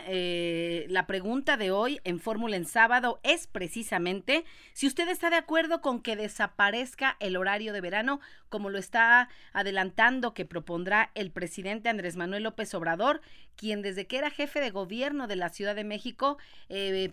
la 0.87 1.07
pregunta 1.07 1.57
de 1.57 1.71
hoy 1.71 1.99
en 2.03 2.19
Fórmula 2.19 2.55
en 2.55 2.65
sábado 2.65 3.19
es 3.23 3.47
precisamente 3.47 4.43
si 4.73 4.87
usted 4.87 5.07
está 5.09 5.29
de 5.29 5.35
acuerdo 5.35 5.81
con 5.81 6.01
que 6.01 6.15
desaparezca 6.15 7.17
el 7.19 7.37
horario 7.37 7.73
de 7.73 7.81
verano, 7.81 8.21
como 8.49 8.69
lo 8.69 8.79
está 8.79 9.29
adelantando 9.53 10.33
que 10.33 10.45
propondrá 10.45 11.11
el 11.13 11.31
presidente 11.31 11.89
Andrés 11.89 12.15
Manuel 12.15 12.43
López 12.43 12.73
Obrador, 12.73 13.21
quien 13.55 13.81
desde 13.81 14.07
que 14.07 14.17
era 14.17 14.31
jefe 14.31 14.61
de 14.61 14.71
gobierno 14.71 15.27
de 15.27 15.35
la 15.35 15.49
Ciudad 15.49 15.75
de 15.75 15.83
México, 15.83 16.37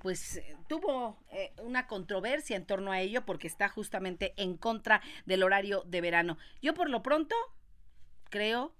pues 0.00 0.40
tuvo 0.68 1.18
una 1.62 1.86
controversia 1.86 2.56
en 2.56 2.64
torno 2.64 2.92
a 2.92 3.00
ello 3.00 3.26
porque 3.26 3.46
está 3.46 3.68
justamente 3.68 4.32
en 4.36 4.56
contra 4.56 5.02
del 5.26 5.42
horario 5.42 5.84
de 5.90 6.00
verano. 6.00 6.38
Yo 6.62 6.74
por 6.74 6.90
lo 6.90 7.02
pronto 7.02 7.34
creo 8.30 8.74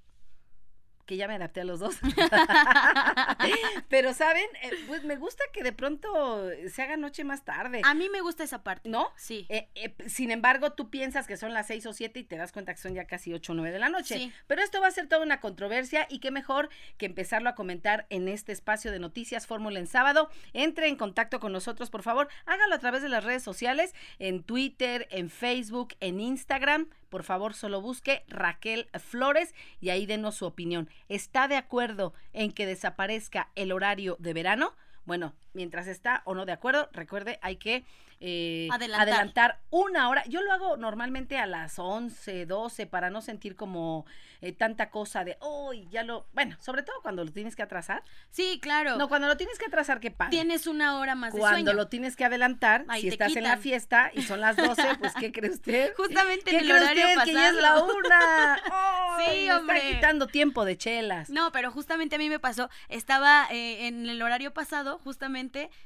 que 1.09 1.17
ya 1.17 1.27
me 1.27 1.35
adapté 1.35 1.63
a 1.63 1.65
los 1.65 1.81
dos. 1.81 1.97
Pero, 3.89 4.13
¿saben? 4.13 4.45
Eh, 4.63 4.71
pues 4.87 5.05
me 5.05 5.17
gusta 5.17 5.43
que 5.55 5.63
de 5.63 5.73
pronto 5.73 6.51
se 6.71 6.83
haga 6.83 6.99
noche 6.99 7.25
más 7.25 7.47
tarde. 7.47 7.81
A 7.83 7.95
mí 7.95 8.11
me 8.11 8.21
gusta 8.21 8.45
esa 8.45 8.63
parte. 8.63 8.91
¿No? 8.91 9.11
Sí. 9.17 9.47
Eh, 9.49 9.71
eh, 9.75 9.95
sin 10.07 10.31
embargo, 10.31 10.75
tú 10.75 10.91
piensas 10.91 11.27
que 11.27 11.39
son 11.39 11.55
las 11.55 11.67
seis 11.67 11.87
o 11.87 11.95
siete 11.95 12.21
y 12.21 12.25
te 12.25 12.37
das 12.37 12.53
cuenta 12.53 12.75
que 12.75 12.81
son 12.81 12.93
ya 12.93 13.07
casi 13.07 13.33
ocho 13.33 13.53
o 13.53 13.55
nueve 13.55 13.73
de 13.73 13.79
la 13.79 13.89
noche. 13.89 14.19
Sí. 14.19 14.33
Pero 14.47 14.63
esto 14.63 14.83
va 14.83 14.89
a 14.89 14.91
ser 14.91 15.09
toda 15.09 15.23
una 15.23 15.41
controversia 15.41 16.07
y 16.11 16.19
qué 16.19 16.31
mejor 16.31 16.69
que 16.99 17.07
empezarlo 17.07 17.49
a 17.49 17.55
comentar 17.55 18.07
en 18.11 18.29
este 18.29 18.53
espacio 18.53 18.93
de 18.93 18.99
noticias 18.99 19.47
Fórmula 19.47 19.79
en 19.79 19.87
sábado. 19.87 20.29
Entre 20.53 20.89
en 20.89 20.97
contacto 20.97 21.41
con 21.41 21.53
nosotros, 21.53 21.89
por 21.89 22.03
favor. 22.03 22.29
Hágalo 22.45 22.75
a 22.75 22.79
través 22.81 23.01
de 23.01 23.09
las 23.09 23.25
redes 23.25 23.43
sociales, 23.43 23.95
en 24.19 24.43
Twitter, 24.43 25.09
en 25.11 25.31
Facebook, 25.31 25.95
en 26.01 26.21
Instagram. 26.21 26.91
Por 27.09 27.23
favor, 27.23 27.55
solo 27.55 27.81
busque 27.81 28.25
Raquel 28.29 28.89
Flores 28.99 29.55
y 29.81 29.91
ahí 29.91 30.07
denos 30.07 30.37
su 30.37 30.47
opinión. 30.47 30.89
¿Está 31.09 31.49
de 31.49 31.57
acuerdo 31.57 32.13
en 32.33 32.53
que 32.53 32.67
desaparezca 32.67 33.51
el 33.55 33.73
horario 33.73 34.17
de 34.19 34.35
verano? 34.35 34.75
Bueno, 35.05 35.35
mientras 35.53 35.87
está 35.87 36.23
o 36.25 36.35
no 36.35 36.47
de 36.47 36.53
acuerdo, 36.53 36.89
recuerde, 36.93 37.39
hay 37.43 37.57
que 37.57 37.85
eh, 38.21 38.69
Adelantar. 38.73 39.09
adelantar 39.09 39.61
una 39.71 40.09
hora. 40.09 40.25
Yo 40.27 40.43
lo 40.43 40.53
hago 40.53 40.77
normalmente 40.77 41.39
a 41.39 41.47
las 41.47 41.79
11, 41.79 42.47
12 42.47 42.87
para 42.87 43.11
no 43.11 43.21
sentir 43.21 43.55
como 43.55 44.07
eh, 44.41 44.53
tanta 44.53 44.91
cosa 44.91 45.23
de, 45.25 45.39
uy, 45.41 45.87
ya 45.91 46.03
lo... 46.03 46.27
Bueno, 46.33 46.57
sobre 46.61 46.83
todo 46.83 46.97
cuando 47.03 47.25
lo 47.25 47.31
tienes 47.31 47.55
que 47.55 47.63
atrasar. 47.63 48.03
Sí, 48.31 48.59
claro. 48.61 48.97
No, 48.97 49.09
cuando 49.09 49.29
lo 49.29 49.37
tienes 49.37 49.57
que 49.59 49.67
atrasar, 49.67 50.01
¿qué 50.01 50.11
pasa? 50.11 50.31
Tienes 50.31 50.67
una 50.67 50.99
hora 50.99 51.15
más 51.15 51.33
de 51.33 51.39
Cuando 51.39 51.71
sueño. 51.71 51.73
lo 51.75 51.87
tienes 51.87 52.17
que 52.17 52.25
adelantar, 52.25 52.85
Ahí 52.89 53.03
si 53.03 53.09
estás 53.09 53.37
en 53.37 53.45
la 53.45 53.57
fiesta 53.57 54.11
y 54.13 54.23
son 54.23 54.41
las 54.41 54.57
12, 54.57 54.83
pues 54.99 55.15
¿qué 55.15 55.31
cree 55.31 55.51
usted? 55.53 55.95
Justamente 55.97 56.51
¿Qué 56.51 56.57
en 56.57 56.63
el 56.63 56.71
cree 56.71 56.83
horario 56.83 57.07
usted? 57.11 57.25
Que 57.25 57.33
ya 57.35 57.49
es 57.51 57.55
la 57.55 57.83
una. 57.83 58.61
Sí, 59.19 59.25
¡Ay, 59.27 59.47
me 59.47 59.55
hombre. 59.55 59.79
Está 59.79 59.95
quitando 59.97 60.27
tiempo 60.29 60.65
de 60.65 60.77
chelas. 60.79 61.29
No, 61.29 61.51
pero 61.51 61.73
justamente 61.73 62.15
a 62.15 62.19
mí 62.19 62.29
me 62.29 62.39
pasó, 62.39 62.71
estaba 62.89 63.49
eh, 63.51 63.89
en 63.89 64.09
el 64.09 64.23
horario 64.23 64.55
pasado, 64.55 64.99
justamente 65.03 65.38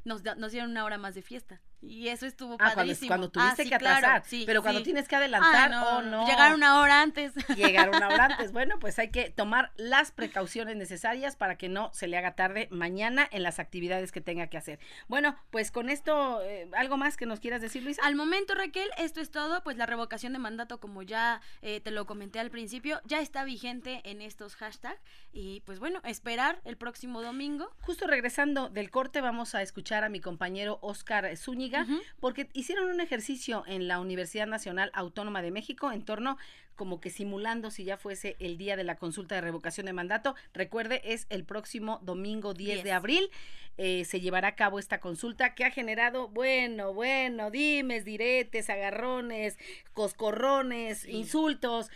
nos, 0.04 0.22
da- 0.22 0.34
nos 0.34 0.52
dieron 0.52 0.70
una 0.70 0.84
hora 0.84 0.98
más 0.98 1.14
de 1.14 1.22
fiesta. 1.22 1.60
Y 1.84 2.06
eso 2.08 2.26
estuvo 2.26 2.54
Ah, 2.60 2.72
padrísimo. 2.76 3.08
cuando 3.08 3.26
Ah, 3.26 3.30
tuviste 3.32 3.64
sí, 3.64 3.70
que 3.70 3.76
claro, 3.78 3.96
atrasar. 4.06 4.24
sí, 4.24 4.44
pero 4.46 4.62
cuando 4.62 4.78
sí. 4.80 4.84
tienes 4.84 5.08
que 5.08 5.16
adelantar, 5.16 5.68
no, 5.72 5.98
oh 5.98 6.02
no. 6.02 6.26
Llegar 6.28 6.54
una 6.54 6.78
hora 6.80 7.02
antes. 7.02 7.32
Llegar 7.56 7.88
una 7.90 8.06
hora 8.08 8.26
antes. 8.26 8.52
Bueno, 8.52 8.78
pues 8.78 9.00
hay 9.00 9.10
que 9.10 9.30
tomar 9.30 9.72
las 9.76 10.12
precauciones 10.12 10.76
necesarias 10.76 11.34
para 11.34 11.56
que 11.58 11.68
no 11.68 11.90
se 11.92 12.06
le 12.06 12.16
haga 12.16 12.36
tarde 12.36 12.68
mañana 12.70 13.26
en 13.32 13.42
las 13.42 13.58
actividades 13.58 14.12
que 14.12 14.20
tenga 14.20 14.46
que 14.46 14.58
hacer. 14.58 14.78
Bueno, 15.08 15.36
pues 15.50 15.72
con 15.72 15.90
esto, 15.90 16.40
eh, 16.44 16.68
¿algo 16.76 16.96
más 16.98 17.16
que 17.16 17.26
nos 17.26 17.40
quieras 17.40 17.60
decir, 17.60 17.82
Luisa? 17.82 18.00
Al 18.04 18.14
momento, 18.14 18.54
Raquel, 18.54 18.88
esto 18.96 19.20
es 19.20 19.32
todo. 19.32 19.64
Pues 19.64 19.76
la 19.76 19.86
revocación 19.86 20.32
de 20.34 20.38
mandato, 20.38 20.78
como 20.78 21.02
ya 21.02 21.40
eh, 21.62 21.80
te 21.80 21.90
lo 21.90 22.06
comenté 22.06 22.38
al 22.38 22.50
principio, 22.52 23.00
ya 23.06 23.20
está 23.20 23.42
vigente 23.42 24.02
en 24.04 24.22
estos 24.22 24.54
hashtags. 24.54 25.00
Y 25.32 25.62
pues 25.62 25.80
bueno, 25.80 26.00
esperar 26.04 26.60
el 26.64 26.76
próximo 26.76 27.22
domingo. 27.22 27.74
Justo 27.80 28.06
regresando 28.06 28.68
del 28.68 28.88
corte, 28.90 29.20
vamos 29.20 29.41
a 29.54 29.62
escuchar 29.62 30.04
a 30.04 30.08
mi 30.08 30.20
compañero 30.20 30.78
Oscar 30.82 31.36
Zúñiga, 31.36 31.86
porque 32.20 32.48
hicieron 32.52 32.88
un 32.88 33.00
ejercicio 33.00 33.64
en 33.66 33.88
la 33.88 34.00
Universidad 34.00 34.46
Nacional 34.46 34.90
Autónoma 34.94 35.42
de 35.42 35.50
México 35.50 35.92
en 35.92 36.04
torno 36.04 36.38
como 36.74 37.00
que 37.00 37.10
simulando 37.10 37.70
si 37.70 37.84
ya 37.84 37.96
fuese 37.98 38.34
el 38.40 38.56
día 38.56 38.76
de 38.76 38.84
la 38.84 38.96
consulta 38.96 39.34
de 39.34 39.42
revocación 39.42 39.86
de 39.86 39.92
mandato. 39.92 40.34
Recuerde, 40.54 41.02
es 41.04 41.26
el 41.28 41.44
próximo 41.44 42.00
domingo 42.02 42.54
10 42.54 42.78
de 42.78 42.82
10. 42.84 42.94
abril. 42.94 43.30
eh, 43.76 44.04
se 44.04 44.20
llevará 44.20 44.48
a 44.48 44.54
cabo 44.56 44.78
esta 44.78 44.98
consulta 45.00 45.54
que 45.54 45.64
ha 45.64 45.70
generado, 45.70 46.28
bueno, 46.28 46.92
bueno, 46.94 47.50
dimes, 47.50 48.04
diretes, 48.04 48.70
agarrones, 48.70 49.58
coscorrones, 49.92 51.04
insultos. 51.06 51.90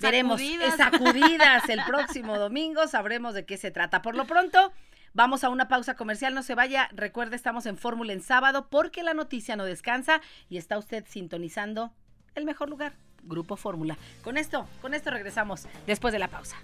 Veremos, 0.00 0.40
Sacudidas. 0.40 0.76
sacudidas 0.76 1.68
el 1.68 1.80
próximo 1.86 2.38
domingo, 2.38 2.86
sabremos 2.86 3.34
de 3.34 3.44
qué 3.44 3.56
se 3.56 3.70
trata. 3.72 4.00
Por 4.00 4.14
lo 4.14 4.26
pronto, 4.26 4.72
vamos 5.14 5.44
a 5.44 5.48
una 5.48 5.68
pausa 5.68 5.94
comercial, 5.94 6.34
no 6.34 6.42
se 6.42 6.54
vaya. 6.54 6.88
Recuerde, 6.92 7.36
estamos 7.36 7.66
en 7.66 7.76
Fórmula 7.76 8.12
en 8.12 8.22
sábado 8.22 8.68
porque 8.70 9.02
la 9.02 9.14
noticia 9.14 9.56
no 9.56 9.64
descansa 9.64 10.20
y 10.48 10.58
está 10.58 10.78
usted 10.78 11.04
sintonizando 11.08 11.92
el 12.34 12.44
mejor 12.44 12.70
lugar, 12.70 12.94
Grupo 13.22 13.56
Fórmula. 13.56 13.96
Con 14.22 14.36
esto, 14.36 14.66
con 14.80 14.94
esto 14.94 15.10
regresamos 15.10 15.66
después 15.86 16.12
de 16.12 16.18
la 16.18 16.28
pausa. 16.28 16.56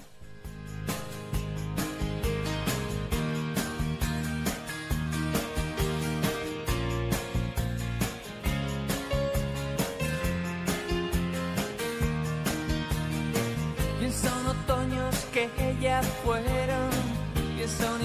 Son 14.14 14.46
otoños 14.46 15.16
que 15.34 15.50
ya 15.80 16.00
fueron, 16.02 16.90
y 17.58 17.68
son 17.68 18.00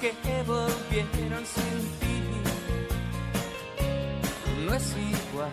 que 0.00 0.42
volvieron 0.42 1.44
sin 1.46 1.78
ti. 2.00 2.18
No 4.66 4.74
es 4.74 4.96
igual. 4.96 5.52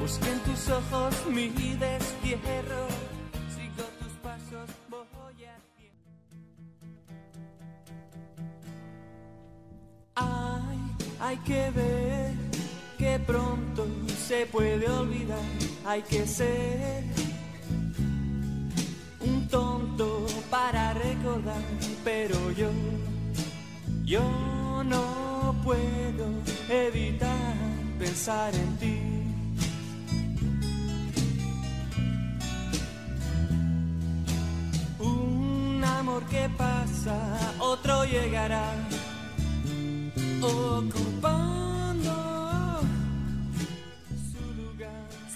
Busqué 0.00 0.30
en 0.30 0.40
tus 0.40 0.68
ojos 0.70 1.14
mi 1.26 1.48
destierro, 1.48 2.88
sigo 3.54 3.84
tus 4.00 4.12
pasos, 4.22 4.70
voy 4.88 5.44
a 5.44 5.58
hay 11.20 11.36
que 11.38 11.70
ver 11.70 12.34
que 12.96 13.18
pronto 13.18 13.86
se 14.26 14.46
puede 14.46 14.88
olvidar. 14.88 15.38
Hay 15.84 16.02
que 16.02 16.26
ser 16.26 17.04
un 19.20 19.48
tonto 19.48 20.26
para 20.50 20.94
recordar, 20.94 21.62
pero 22.04 22.50
yo, 22.52 22.70
yo 24.04 24.82
no 24.84 25.54
puedo 25.64 26.26
evitar 26.68 27.54
pensar 27.98 28.54
en 28.54 28.76
ti. 28.78 28.98
Un 34.98 35.82
amor 35.84 36.22
que 36.24 36.48
pasa, 36.56 37.54
otro 37.58 38.04
llegará 38.04 38.72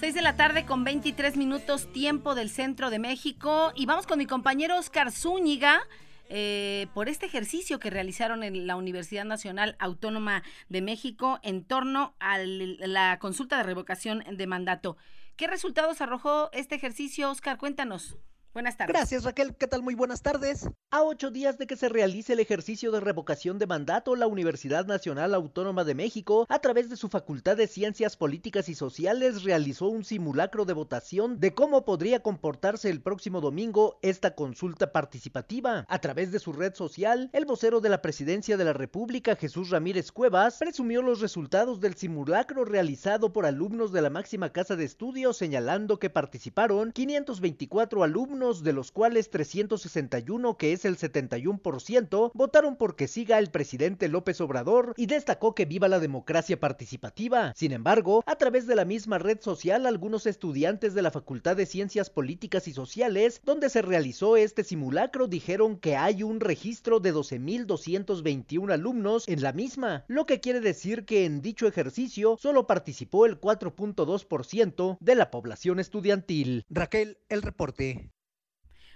6 0.03 0.15
de 0.15 0.21
la 0.21 0.35
tarde 0.35 0.65
con 0.65 0.83
23 0.83 1.37
minutos 1.37 1.89
tiempo 1.93 2.35
del 2.35 2.49
centro 2.49 2.89
de 2.89 2.99
México 2.99 3.71
y 3.73 3.85
vamos 3.85 4.05
con 4.05 4.17
mi 4.19 4.25
compañero 4.25 4.77
Oscar 4.77 5.13
Zúñiga. 5.13 5.79
eh, 6.27 6.87
por 6.93 7.07
este 7.07 7.25
ejercicio 7.25 7.79
que 7.79 7.89
realizaron 7.89 8.43
en 8.43 8.67
la 8.67 8.75
Universidad 8.75 9.23
Nacional 9.23 9.77
Autónoma 9.79 10.43
de 10.67 10.81
México 10.81 11.39
en 11.41 11.63
torno 11.63 12.15
a 12.19 12.37
la 12.39 13.17
consulta 13.19 13.55
de 13.55 13.63
revocación 13.63 14.25
de 14.29 14.45
mandato. 14.45 14.97
¿Qué 15.37 15.47
resultados 15.47 16.01
arrojó 16.01 16.49
este 16.51 16.75
ejercicio, 16.75 17.31
Oscar? 17.31 17.57
Cuéntanos. 17.57 18.17
Buenas 18.53 18.77
tardes. 18.77 18.93
Gracias 18.93 19.23
Raquel, 19.23 19.55
¿qué 19.55 19.65
tal? 19.65 19.81
Muy 19.81 19.95
buenas 19.95 20.21
tardes. 20.21 20.69
A 20.91 21.01
ocho 21.01 21.31
días 21.31 21.57
de 21.57 21.65
que 21.65 21.75
se 21.75 21.89
realice 21.89 22.33
el 22.33 22.39
ejercicio 22.39 22.91
de 22.91 22.99
revocación 22.99 23.57
de 23.57 23.65
mandato, 23.65 24.15
la 24.15 24.27
Universidad 24.27 24.85
Nacional 24.85 25.33
Autónoma 25.33 25.83
de 25.83 25.95
México, 25.95 26.45
a 26.49 26.59
través 26.59 26.87
de 26.87 26.95
su 26.95 27.09
Facultad 27.09 27.57
de 27.57 27.65
Ciencias 27.65 28.15
Políticas 28.15 28.69
y 28.69 28.75
Sociales, 28.75 29.41
realizó 29.41 29.87
un 29.87 30.05
simulacro 30.05 30.65
de 30.65 30.73
votación 30.73 31.39
de 31.39 31.55
cómo 31.55 31.83
podría 31.83 32.21
comportarse 32.21 32.91
el 32.91 33.01
próximo 33.01 33.41
domingo 33.41 33.97
esta 34.03 34.35
consulta 34.35 34.91
participativa. 34.91 35.87
A 35.89 35.97
través 35.97 36.31
de 36.31 36.37
su 36.37 36.53
red 36.53 36.75
social, 36.75 37.31
el 37.33 37.45
vocero 37.45 37.81
de 37.81 37.89
la 37.89 38.03
Presidencia 38.03 38.55
de 38.55 38.65
la 38.65 38.73
República, 38.73 39.35
Jesús 39.35 39.71
Ramírez 39.71 40.11
Cuevas, 40.11 40.59
presumió 40.59 41.01
los 41.01 41.21
resultados 41.21 41.81
del 41.81 41.95
simulacro 41.95 42.65
realizado 42.65 43.33
por 43.33 43.47
alumnos 43.47 43.91
de 43.91 44.03
la 44.03 44.11
máxima 44.11 44.51
casa 44.51 44.75
de 44.75 44.85
estudios, 44.85 45.37
señalando 45.37 45.97
que 45.97 46.11
participaron 46.11 46.91
524 46.91 48.03
alumnos 48.03 48.42
de 48.43 48.73
los 48.73 48.91
cuales 48.91 49.29
361, 49.29 50.57
que 50.57 50.73
es 50.73 50.83
el 50.83 50.97
71%, 50.97 52.31
votaron 52.33 52.75
porque 52.75 53.07
siga 53.07 53.39
el 53.39 53.49
presidente 53.51 54.09
López 54.09 54.41
Obrador 54.41 54.93
y 54.97 55.05
destacó 55.05 55.55
que 55.55 55.63
viva 55.63 55.87
la 55.87 55.99
democracia 55.99 56.59
participativa. 56.59 57.53
Sin 57.55 57.71
embargo, 57.71 58.21
a 58.25 58.35
través 58.35 58.67
de 58.67 58.75
la 58.75 58.83
misma 58.83 59.17
red 59.17 59.39
social, 59.39 59.85
algunos 59.85 60.25
estudiantes 60.25 60.93
de 60.93 61.01
la 61.01 61.11
Facultad 61.11 61.55
de 61.55 61.65
Ciencias 61.65 62.09
Políticas 62.09 62.67
y 62.67 62.73
Sociales, 62.73 63.39
donde 63.45 63.69
se 63.69 63.81
realizó 63.81 64.35
este 64.35 64.65
simulacro, 64.65 65.27
dijeron 65.27 65.77
que 65.77 65.95
hay 65.95 66.21
un 66.21 66.41
registro 66.41 66.99
de 66.99 67.13
12.221 67.13 68.73
alumnos 68.73 69.25
en 69.29 69.41
la 69.41 69.53
misma, 69.53 70.03
lo 70.09 70.25
que 70.25 70.41
quiere 70.41 70.59
decir 70.59 71.05
que 71.05 71.23
en 71.23 71.41
dicho 71.41 71.65
ejercicio 71.65 72.37
solo 72.41 72.67
participó 72.67 73.25
el 73.25 73.39
4.2% 73.39 74.97
de 74.99 75.15
la 75.15 75.31
población 75.31 75.79
estudiantil. 75.79 76.65
Raquel, 76.69 77.19
el 77.29 77.41
reporte. 77.41 78.11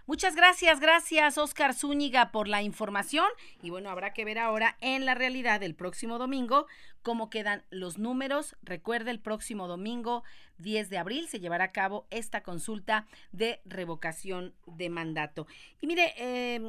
Muchas 0.08 0.38
gracias, 0.38 0.80
gracias 0.80 1.38
Oscar 1.38 1.74
Zúñiga 1.74 2.32
por 2.32 2.48
la 2.48 2.64
información 2.64 3.28
y 3.62 3.72
bueno, 3.72 3.90
habrá 3.90 4.14
que 4.14 4.24
ver 4.24 4.40
ahora 4.40 4.78
en 4.80 5.06
la 5.06 5.16
realidad 5.16 5.62
el 5.64 5.76
próximo 5.76 6.18
domingo 6.18 6.66
cómo 7.02 7.30
quedan 7.30 7.66
los 7.72 7.98
números. 7.98 8.56
Recuerde, 8.64 9.12
el 9.12 9.20
próximo 9.20 9.68
domingo 9.68 10.24
10 10.60 10.90
de 10.90 10.98
abril 10.98 11.28
se 11.28 11.42
llevará 11.42 11.66
a 11.66 11.72
cabo 11.74 12.08
esta 12.10 12.42
consulta 12.42 13.06
de 13.34 13.60
revocación 13.66 14.54
de 14.66 14.90
mandato. 14.90 15.46
Y 15.82 15.88
mire, 15.88 16.14
eh, 16.16 16.62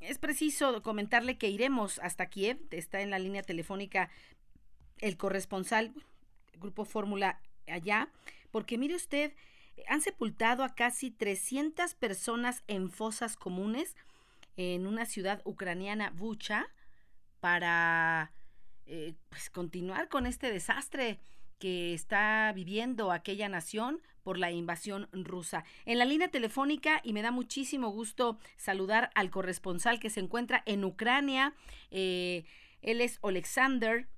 es 0.00 0.16
preciso 0.16 0.82
comentarle 0.82 1.36
que 1.36 1.50
iremos 1.50 1.98
hasta 1.98 2.30
Kiev, 2.30 2.66
está 2.70 3.02
en 3.02 3.10
la 3.10 3.18
línea 3.18 3.42
telefónica 3.42 4.08
el 5.00 5.18
corresponsal, 5.18 5.92
Grupo 6.54 6.86
Fórmula 6.86 7.42
allá, 7.66 8.08
porque 8.50 8.78
mire 8.78 8.94
usted, 8.94 9.34
han 9.88 10.00
sepultado 10.00 10.64
a 10.64 10.74
casi 10.74 11.10
300 11.10 11.94
personas 11.94 12.62
en 12.66 12.90
fosas 12.90 13.36
comunes 13.36 13.96
en 14.56 14.86
una 14.86 15.06
ciudad 15.06 15.40
ucraniana, 15.44 16.10
Bucha, 16.10 16.66
para 17.40 18.32
eh, 18.86 19.14
pues 19.28 19.50
continuar 19.50 20.08
con 20.08 20.26
este 20.26 20.50
desastre 20.52 21.18
que 21.58 21.94
está 21.94 22.52
viviendo 22.54 23.12
aquella 23.12 23.48
nación 23.48 24.00
por 24.22 24.38
la 24.38 24.50
invasión 24.50 25.08
rusa. 25.12 25.64
En 25.84 25.98
la 25.98 26.04
línea 26.04 26.28
telefónica, 26.28 27.00
y 27.04 27.12
me 27.12 27.22
da 27.22 27.30
muchísimo 27.30 27.90
gusto 27.90 28.38
saludar 28.56 29.10
al 29.14 29.30
corresponsal 29.30 30.00
que 30.00 30.10
se 30.10 30.20
encuentra 30.20 30.62
en 30.66 30.84
Ucrania, 30.84 31.54
eh, 31.90 32.44
él 32.82 33.00
es 33.00 33.18
Alexander 33.22 34.08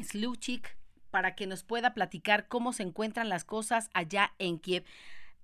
Sluchik, 0.00 0.76
para 1.10 1.34
que 1.34 1.46
nos 1.46 1.64
pueda 1.64 1.94
platicar 1.94 2.48
cómo 2.48 2.72
se 2.72 2.82
encuentran 2.82 3.28
las 3.28 3.44
cosas 3.44 3.90
allá 3.94 4.32
en 4.38 4.58
Kiev. 4.58 4.84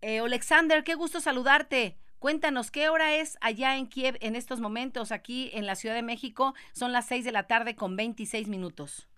Eh, 0.00 0.20
Alexander, 0.20 0.84
qué 0.84 0.94
gusto 0.94 1.20
saludarte. 1.20 1.96
Cuéntanos, 2.18 2.70
¿qué 2.70 2.88
hora 2.88 3.14
es 3.14 3.36
allá 3.40 3.76
en 3.76 3.88
Kiev 3.88 4.16
en 4.20 4.36
estos 4.36 4.60
momentos? 4.60 5.12
Aquí 5.12 5.50
en 5.52 5.66
la 5.66 5.74
Ciudad 5.74 5.94
de 5.94 6.02
México 6.02 6.54
son 6.72 6.92
las 6.92 7.06
6 7.06 7.24
de 7.24 7.32
la 7.32 7.46
tarde 7.46 7.76
con 7.76 7.96
26 7.96 8.48
minutos. 8.48 9.08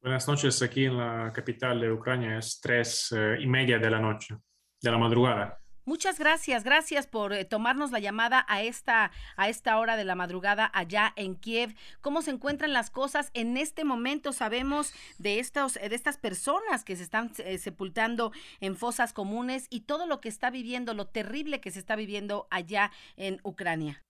Buenas 0.00 0.26
noches, 0.26 0.60
aquí 0.62 0.86
en 0.86 0.98
la 0.98 1.32
capital 1.32 1.80
de 1.80 1.92
Ucrania 1.92 2.38
es 2.38 2.60
tres 2.60 3.12
eh, 3.16 3.36
y 3.40 3.46
media 3.46 3.78
de 3.78 3.88
la 3.88 4.00
noche, 4.00 4.36
de 4.80 4.90
la 4.90 4.98
madrugada. 4.98 5.61
Muchas 5.84 6.18
gracias, 6.18 6.62
gracias 6.62 7.06
por 7.06 7.32
eh, 7.32 7.44
tomarnos 7.44 7.90
la 7.90 7.98
llamada 7.98 8.44
a 8.48 8.62
esta 8.62 9.10
a 9.36 9.48
esta 9.48 9.78
hora 9.78 9.96
de 9.96 10.04
la 10.04 10.14
madrugada 10.14 10.70
allá 10.72 11.12
en 11.16 11.34
Kiev. 11.34 11.74
¿Cómo 12.00 12.22
se 12.22 12.30
encuentran 12.30 12.72
las 12.72 12.90
cosas 12.90 13.30
en 13.34 13.56
este 13.56 13.84
momento? 13.84 14.32
Sabemos 14.32 14.92
de 15.18 15.40
estos 15.40 15.74
de 15.74 15.94
estas 15.94 16.18
personas 16.18 16.84
que 16.84 16.94
se 16.96 17.02
están 17.02 17.32
eh, 17.38 17.58
sepultando 17.58 18.32
en 18.60 18.76
fosas 18.76 19.12
comunes 19.12 19.66
y 19.70 19.80
todo 19.80 20.06
lo 20.06 20.20
que 20.20 20.28
está 20.28 20.50
viviendo, 20.50 20.94
lo 20.94 21.08
terrible 21.08 21.60
que 21.60 21.70
se 21.70 21.80
está 21.80 21.96
viviendo 21.96 22.46
allá 22.50 22.92
en 23.16 23.40
Ucrania. 23.42 24.04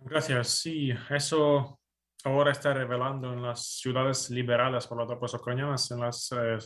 Gracias. 0.00 0.48
Sí, 0.48 0.92
eso 1.10 1.78
ahora 2.24 2.52
está 2.52 2.72
revelando 2.72 3.32
en 3.32 3.42
las 3.42 3.66
ciudades 3.78 4.30
liberadas 4.30 4.86
por 4.86 4.98
las 4.98 5.06
tropas 5.06 5.34
ucranianas, 5.34 5.90
en 5.90 6.00
las 6.00 6.32
eh, 6.32 6.58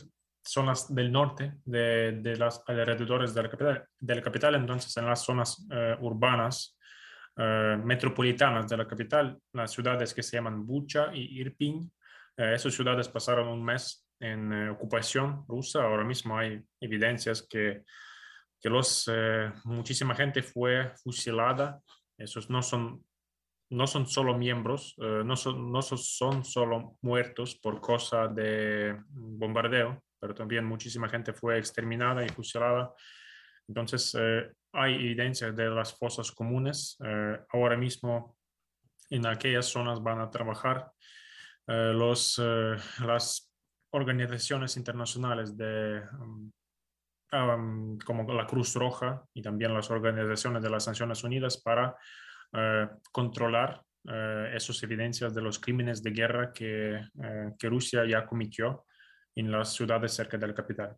zonas 0.43 0.93
del 0.93 1.11
norte 1.11 1.53
de, 1.65 2.13
de 2.13 2.35
los 2.37 2.61
alrededores 2.67 3.33
de 3.33 3.43
la, 3.43 3.49
capital, 3.49 3.85
de 3.99 4.15
la 4.15 4.21
capital, 4.21 4.55
entonces 4.55 4.95
en 4.97 5.05
las 5.05 5.23
zonas 5.23 5.65
eh, 5.71 5.95
urbanas 6.01 6.77
eh, 7.37 7.77
metropolitanas 7.83 8.67
de 8.67 8.77
la 8.77 8.87
capital, 8.87 9.37
las 9.53 9.71
ciudades 9.71 10.13
que 10.13 10.23
se 10.23 10.37
llaman 10.37 10.65
Bucha 10.65 11.11
y 11.13 11.39
Irpin, 11.39 11.91
eh, 12.37 12.53
esas 12.55 12.73
ciudades 12.73 13.07
pasaron 13.07 13.47
un 13.47 13.63
mes 13.63 14.07
en 14.19 14.69
ocupación 14.69 15.45
rusa. 15.47 15.83
Ahora 15.83 16.03
mismo 16.03 16.37
hay 16.37 16.61
evidencias 16.81 17.47
que, 17.47 17.83
que 18.59 18.69
los, 18.69 19.09
muchísima 19.63 20.13
gente 20.13 20.43
fue 20.43 20.91
fusilada. 21.01 21.79
Esos 22.17 22.49
no 22.49 22.61
son 22.61 23.03
no 23.71 23.85
son 23.85 24.07
solo 24.07 24.35
miembros, 24.35 24.95
no, 24.97 25.35
son, 25.35 25.71
no 25.71 25.83
son 25.83 26.43
solo 26.43 26.97
muertos 27.01 27.55
por 27.55 27.79
cosa 27.79 28.27
de 28.27 28.97
bombardeo, 29.11 30.03
pero 30.19 30.35
también 30.35 30.65
muchísima 30.65 31.09
gente 31.09 31.33
fue 31.33 31.57
exterminada 31.57 32.23
y 32.25 32.29
fusilada. 32.29 32.93
Entonces, 33.67 34.15
eh, 34.19 34.51
hay 34.73 34.95
evidencia 34.95 35.51
de 35.51 35.69
las 35.69 35.97
fosas 35.97 36.31
comunes. 36.31 36.97
Eh, 37.03 37.39
ahora 37.53 37.77
mismo, 37.77 38.37
en 39.09 39.25
aquellas 39.25 39.67
zonas 39.67 40.01
van 40.01 40.19
a 40.19 40.29
trabajar 40.29 40.91
eh, 41.67 41.93
los, 41.93 42.39
las 43.05 43.51
organizaciones 43.91 44.75
internacionales 44.77 45.55
de, 45.55 46.01
um, 46.19 46.51
um, 47.31 47.97
como 47.99 48.31
la 48.33 48.45
Cruz 48.45 48.73
Roja 48.75 49.23
y 49.33 49.41
también 49.41 49.73
las 49.73 49.89
organizaciones 49.89 50.61
de 50.61 50.69
las 50.69 50.87
Naciones 50.87 51.23
Unidas 51.23 51.61
para 51.61 51.95
controlar 53.11 53.83
esas 54.55 54.81
evidencias 54.81 55.35
de 55.35 55.41
los 55.41 55.59
crímenes 55.59 56.01
de 56.01 56.09
guerra 56.09 56.51
que, 56.51 56.99
que 57.59 57.69
Rusia 57.69 58.03
ya 58.07 58.25
cometió 58.25 58.85
en 59.39 59.51
las 59.51 59.73
ciudades 59.73 60.13
cerca 60.13 60.37
de 60.37 60.47
la 60.47 60.53
capital. 60.53 60.97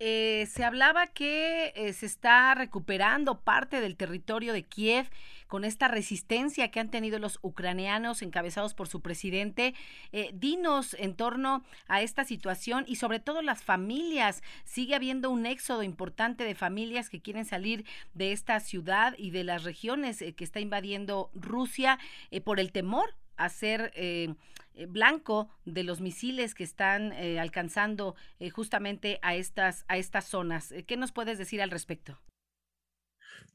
Eh, 0.00 0.46
se 0.48 0.62
hablaba 0.62 1.08
que 1.08 1.72
eh, 1.74 1.92
se 1.92 2.06
está 2.06 2.54
recuperando 2.54 3.40
parte 3.40 3.80
del 3.80 3.96
territorio 3.96 4.52
de 4.52 4.62
Kiev 4.62 5.10
con 5.48 5.64
esta 5.64 5.88
resistencia 5.88 6.70
que 6.70 6.78
han 6.78 6.92
tenido 6.92 7.18
los 7.18 7.40
ucranianos 7.42 8.22
encabezados 8.22 8.74
por 8.74 8.86
su 8.86 9.00
presidente. 9.00 9.74
Eh, 10.12 10.30
dinos 10.34 10.94
en 11.00 11.16
torno 11.16 11.64
a 11.88 12.00
esta 12.00 12.22
situación 12.22 12.84
y 12.86 12.94
sobre 12.94 13.18
todo 13.18 13.42
las 13.42 13.64
familias. 13.64 14.44
Sigue 14.64 14.94
habiendo 14.94 15.30
un 15.30 15.46
éxodo 15.46 15.82
importante 15.82 16.44
de 16.44 16.54
familias 16.54 17.10
que 17.10 17.20
quieren 17.20 17.44
salir 17.44 17.84
de 18.14 18.30
esta 18.30 18.60
ciudad 18.60 19.14
y 19.18 19.32
de 19.32 19.42
las 19.42 19.64
regiones 19.64 20.18
que 20.18 20.44
está 20.44 20.60
invadiendo 20.60 21.32
Rusia 21.34 21.98
por 22.44 22.60
el 22.60 22.70
temor 22.70 23.16
a 23.38 23.48
ser 23.48 23.92
eh, 23.94 24.34
eh, 24.74 24.86
blanco 24.86 25.48
de 25.64 25.84
los 25.84 26.00
misiles 26.00 26.54
que 26.54 26.64
están 26.64 27.12
eh, 27.12 27.40
alcanzando 27.40 28.16
justamente 28.52 29.18
a 29.22 29.34
estas, 29.34 29.84
a 29.88 29.96
estas 29.96 30.26
zonas. 30.26 30.74
¿Qué 30.86 30.96
nos 30.96 31.12
puedes 31.12 31.38
decir 31.38 31.62
al 31.62 31.70
respecto? 31.70 32.18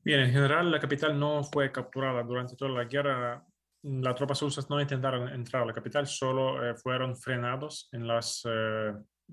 Bien, 0.03 0.21
en 0.21 0.31
general 0.31 0.71
la 0.71 0.79
capital 0.79 1.17
no 1.19 1.43
fue 1.43 1.71
capturada 1.71 2.23
durante 2.23 2.55
toda 2.55 2.71
la 2.71 2.85
guerra. 2.85 3.45
Las 3.83 4.15
tropas 4.15 4.41
rusas 4.41 4.69
no 4.69 4.79
intentaron 4.79 5.29
entrar 5.29 5.63
a 5.63 5.65
la 5.65 5.73
capital, 5.73 6.07
solo 6.07 6.75
fueron 6.77 7.17
frenados 7.17 7.89
en 7.91 8.07
las 8.07 8.45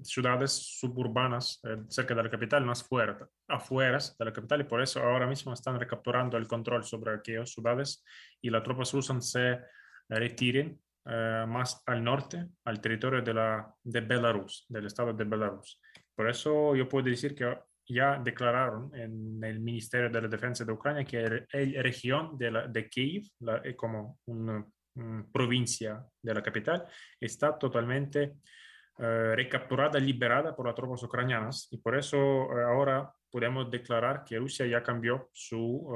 ciudades 0.03 0.53
suburbanas 0.79 1.61
cerca 1.89 2.15
de 2.15 2.23
la 2.23 2.31
capital, 2.31 2.65
más 2.65 2.83
fuera, 2.83 3.29
afuera 3.49 3.99
de 4.19 4.25
la 4.25 4.33
capital, 4.33 4.61
y 4.61 4.65
por 4.65 4.83
eso 4.83 5.01
ahora 5.01 5.27
mismo 5.27 5.53
están 5.53 5.79
recapturando 5.79 6.37
el 6.37 6.49
control 6.49 6.85
sobre 6.85 7.15
aquellas 7.15 7.51
ciudades 7.51 8.05
y 8.41 8.51
las 8.51 8.63
tropas 8.63 8.93
rusas 8.93 9.31
se 9.31 9.59
retiren 10.19 10.81
eh, 11.07 11.45
más 11.49 11.83
al 11.87 12.05
norte, 12.05 12.47
al 12.65 12.81
territorio 12.81 13.23
de, 13.23 13.33
la, 13.33 13.75
de 13.83 14.01
Belarus, 14.03 14.67
del 14.69 14.87
estado 14.87 15.13
de 15.15 15.25
Belarus. 15.25 15.81
Por 16.15 16.29
eso 16.29 16.77
yo 16.77 16.89
puedo 16.89 17.07
decir 17.07 17.35
que 17.35 17.57
ya 17.89 18.19
declararon 18.19 18.95
en 18.95 19.43
el 19.43 19.61
Ministerio 19.61 20.11
de 20.11 20.21
la 20.21 20.29
Defensa 20.29 20.65
de 20.65 20.73
Ucrania 20.73 21.05
que 21.05 21.23
la 21.23 21.83
región 21.83 22.37
de, 22.37 22.51
la, 22.51 22.69
de 22.69 22.89
Kiev, 22.89 23.25
eh, 23.65 23.75
como 23.75 24.19
una, 24.27 24.65
provincia 25.33 26.05
de 26.21 26.35
la 26.35 26.43
capital, 26.43 26.85
está 27.19 27.57
totalmente 27.57 28.35
eh, 28.99 29.33
recapturada, 29.35 29.99
liberada 29.99 30.55
por 30.55 30.67
las 30.67 30.75
tropas 30.75 31.03
ucranianas. 31.03 31.69
Y 31.71 31.79
por 31.79 31.97
eso 31.97 32.19
ahora 32.19 33.11
podemos 33.31 33.71
declarar 33.71 34.25
que 34.25 34.39
Rusia 34.39 34.67
ya 34.67 34.83
cambió 34.83 35.31
su 35.33 35.89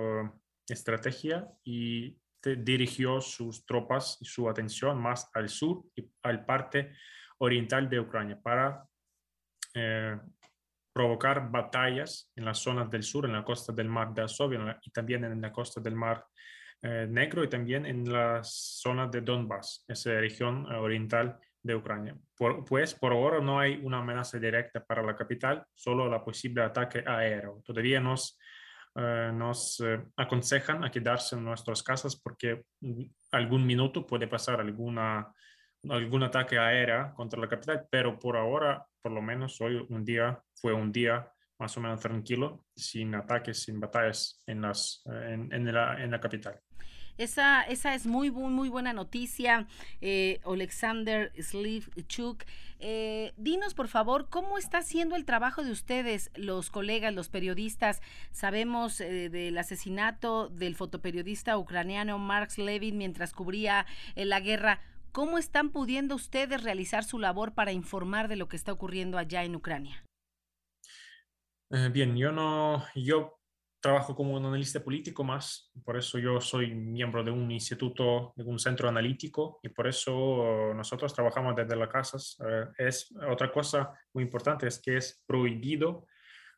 estrategia 0.66 1.46
y 1.64 2.16
dirigió 2.46 3.20
sus 3.20 3.64
tropas 3.66 4.18
y 4.20 4.24
su 4.24 4.48
atención 4.48 5.00
más 5.00 5.30
al 5.34 5.48
sur 5.48 5.84
y 5.94 6.08
al 6.22 6.44
parte 6.44 6.92
oriental 7.38 7.88
de 7.88 8.00
Ucrania 8.00 8.40
para 8.40 8.86
eh, 9.74 10.16
provocar 10.92 11.50
batallas 11.50 12.30
en 12.36 12.44
las 12.44 12.58
zonas 12.58 12.88
del 12.90 13.02
sur, 13.02 13.24
en 13.24 13.32
la 13.32 13.44
costa 13.44 13.72
del 13.72 13.88
mar 13.88 14.14
de 14.14 14.22
Azov 14.22 14.52
y 14.82 14.90
también 14.90 15.24
en 15.24 15.40
la 15.40 15.52
costa 15.52 15.80
del 15.80 15.96
mar 15.96 16.24
eh, 16.82 17.06
Negro 17.08 17.42
y 17.42 17.48
también 17.48 17.86
en 17.86 18.12
la 18.12 18.40
zona 18.44 19.06
de 19.08 19.22
Donbass, 19.22 19.84
esa 19.88 20.10
región 20.20 20.66
oriental 20.66 21.38
de 21.62 21.74
Ucrania. 21.74 22.14
pues 22.66 22.94
por 22.94 23.12
ahora 23.12 23.40
no 23.40 23.58
hay 23.58 23.80
una 23.82 23.98
amenaza 23.98 24.38
directa 24.38 24.84
para 24.84 25.02
la 25.02 25.16
capital, 25.16 25.64
solo 25.74 26.08
la 26.08 26.22
posible 26.22 26.62
ataque 26.62 27.02
aéreo. 27.06 27.62
Todavía 27.64 28.00
nos 28.00 28.38
eh, 28.96 29.30
nos 29.34 29.80
eh, 29.80 30.00
aconsejan 30.16 30.84
a 30.84 30.90
quedarse 30.90 31.36
en 31.36 31.44
nuestras 31.44 31.82
casas 31.82 32.16
porque 32.16 32.64
algún 33.32 33.66
minuto 33.66 34.06
puede 34.06 34.28
pasar 34.28 34.60
alguna, 34.60 35.32
algún 35.88 36.22
ataque 36.22 36.58
aéreo 36.58 37.12
contra 37.14 37.40
la 37.40 37.48
capital, 37.48 37.86
pero 37.90 38.18
por 38.18 38.36
ahora, 38.36 38.86
por 39.02 39.12
lo 39.12 39.20
menos 39.20 39.60
hoy 39.60 39.84
un 39.88 40.04
día 40.04 40.40
fue 40.54 40.72
un 40.72 40.92
día 40.92 41.28
más 41.58 41.76
o 41.76 41.80
menos 41.80 42.00
tranquilo, 42.00 42.64
sin 42.74 43.14
ataques, 43.14 43.62
sin 43.62 43.80
batallas 43.80 44.42
en, 44.46 44.62
las, 44.62 45.02
en, 45.06 45.52
en, 45.52 45.72
la, 45.72 46.02
en 46.02 46.10
la 46.10 46.20
capital. 46.20 46.60
Esa, 47.18 47.62
esa 47.62 47.94
es 47.94 48.06
muy, 48.06 48.30
muy, 48.30 48.50
muy 48.50 48.68
buena 48.68 48.92
noticia, 48.92 49.66
eh, 50.00 50.40
Alexander 50.44 51.32
Slivchuk. 51.40 52.44
Eh, 52.86 53.32
dinos, 53.38 53.72
por 53.72 53.88
favor, 53.88 54.28
cómo 54.28 54.58
está 54.58 54.82
siendo 54.82 55.16
el 55.16 55.24
trabajo 55.24 55.64
de 55.64 55.70
ustedes, 55.70 56.30
los 56.34 56.68
colegas, 56.68 57.14
los 57.14 57.30
periodistas. 57.30 58.02
Sabemos 58.30 59.00
eh, 59.00 59.30
del 59.30 59.56
asesinato 59.56 60.50
del 60.50 60.74
fotoperiodista 60.74 61.56
ucraniano 61.56 62.18
Marx 62.18 62.58
Levin 62.58 62.98
mientras 62.98 63.32
cubría 63.32 63.86
eh, 64.16 64.26
la 64.26 64.40
guerra. 64.40 64.80
¿Cómo 65.12 65.38
están 65.38 65.70
pudiendo 65.70 66.14
ustedes 66.14 66.62
realizar 66.62 67.04
su 67.04 67.18
labor 67.18 67.54
para 67.54 67.72
informar 67.72 68.28
de 68.28 68.36
lo 68.36 68.48
que 68.48 68.56
está 68.56 68.72
ocurriendo 68.72 69.16
allá 69.16 69.44
en 69.44 69.56
Ucrania? 69.56 70.04
bien, 71.90 72.16
yo 72.16 72.32
no, 72.32 72.84
yo 72.94 73.40
trabajo 73.84 74.16
como 74.16 74.34
un 74.34 74.46
analista 74.46 74.82
político 74.82 75.22
más, 75.22 75.70
por 75.84 75.98
eso 75.98 76.18
yo 76.18 76.40
soy 76.40 76.74
miembro 76.74 77.22
de 77.22 77.30
un 77.30 77.50
instituto, 77.50 78.32
de 78.34 78.42
un 78.42 78.58
centro 78.58 78.88
analítico 78.88 79.60
y 79.62 79.68
por 79.68 79.86
eso 79.86 80.72
nosotros 80.74 81.12
trabajamos 81.12 81.54
desde 81.54 81.76
las 81.76 81.90
casas. 81.90 82.38
Eh, 82.48 82.64
es 82.78 83.14
otra 83.30 83.52
cosa 83.52 83.92
muy 84.14 84.24
importante 84.24 84.66
es 84.66 84.80
que 84.80 84.96
es 84.96 85.22
prohibido 85.26 86.06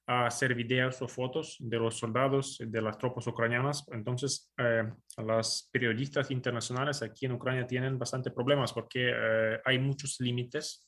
hacer 0.06 0.54
videos 0.54 1.02
o 1.02 1.08
fotos 1.08 1.56
de 1.58 1.78
los 1.78 1.98
soldados 1.98 2.58
de 2.64 2.80
las 2.80 2.96
tropas 2.96 3.26
ucranianas. 3.26 3.84
Entonces, 3.90 4.52
eh, 4.58 4.84
las 5.16 5.68
periodistas 5.72 6.30
internacionales 6.30 7.02
aquí 7.02 7.26
en 7.26 7.32
Ucrania 7.32 7.66
tienen 7.66 7.98
bastante 7.98 8.30
problemas 8.30 8.72
porque 8.72 9.10
eh, 9.12 9.60
hay 9.64 9.80
muchos 9.80 10.20
límites 10.20 10.86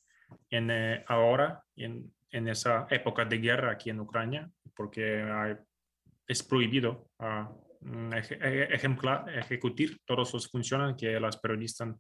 en, 0.51 0.71
ahora, 1.09 1.65
en, 1.75 2.15
en 2.31 2.47
esa 2.47 2.87
época 2.91 3.25
de 3.25 3.39
guerra 3.39 3.73
aquí 3.73 3.91
en 3.91 3.99
Ucrania, 3.99 4.49
porque 4.77 5.21
hay 5.21 5.57
es 6.29 6.43
prohibido 6.43 7.09
uh, 7.21 8.15
ejemplar, 8.15 9.25
ejecutar 9.31 9.87
todas 10.05 10.35
las 10.35 10.47
funciones 10.47 10.95
que 10.97 11.19
las 11.19 11.39
periodistas, 11.39 11.95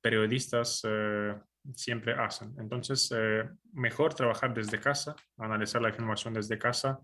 periodistas 0.00 0.82
eh, 0.86 1.34
siempre 1.74 2.12
hacen. 2.14 2.54
Entonces, 2.58 3.10
eh, 3.16 3.48
mejor 3.72 4.14
trabajar 4.14 4.52
desde 4.52 4.78
casa, 4.78 5.16
analizar 5.38 5.80
la 5.80 5.88
información 5.88 6.34
desde 6.34 6.58
casa. 6.58 7.00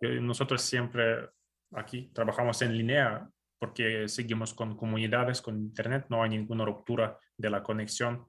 Nosotros 0.00 0.62
siempre 0.62 1.28
aquí 1.72 2.10
trabajamos 2.14 2.60
en 2.62 2.76
línea 2.76 3.26
porque 3.58 4.06
seguimos 4.06 4.52
con 4.52 4.76
comunidades, 4.76 5.40
con 5.40 5.58
Internet, 5.58 6.06
no 6.10 6.22
hay 6.22 6.30
ninguna 6.30 6.66
ruptura 6.66 7.18
de 7.36 7.50
la 7.50 7.62
conexión 7.62 8.26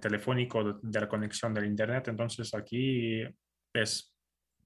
telefónico 0.00 0.78
de, 0.80 1.00
la 1.00 1.08
conexión 1.08 1.52
del 1.52 1.66
Internet. 1.66 2.06
Entonces 2.06 2.54
aquí 2.54 3.24
es 3.74 4.11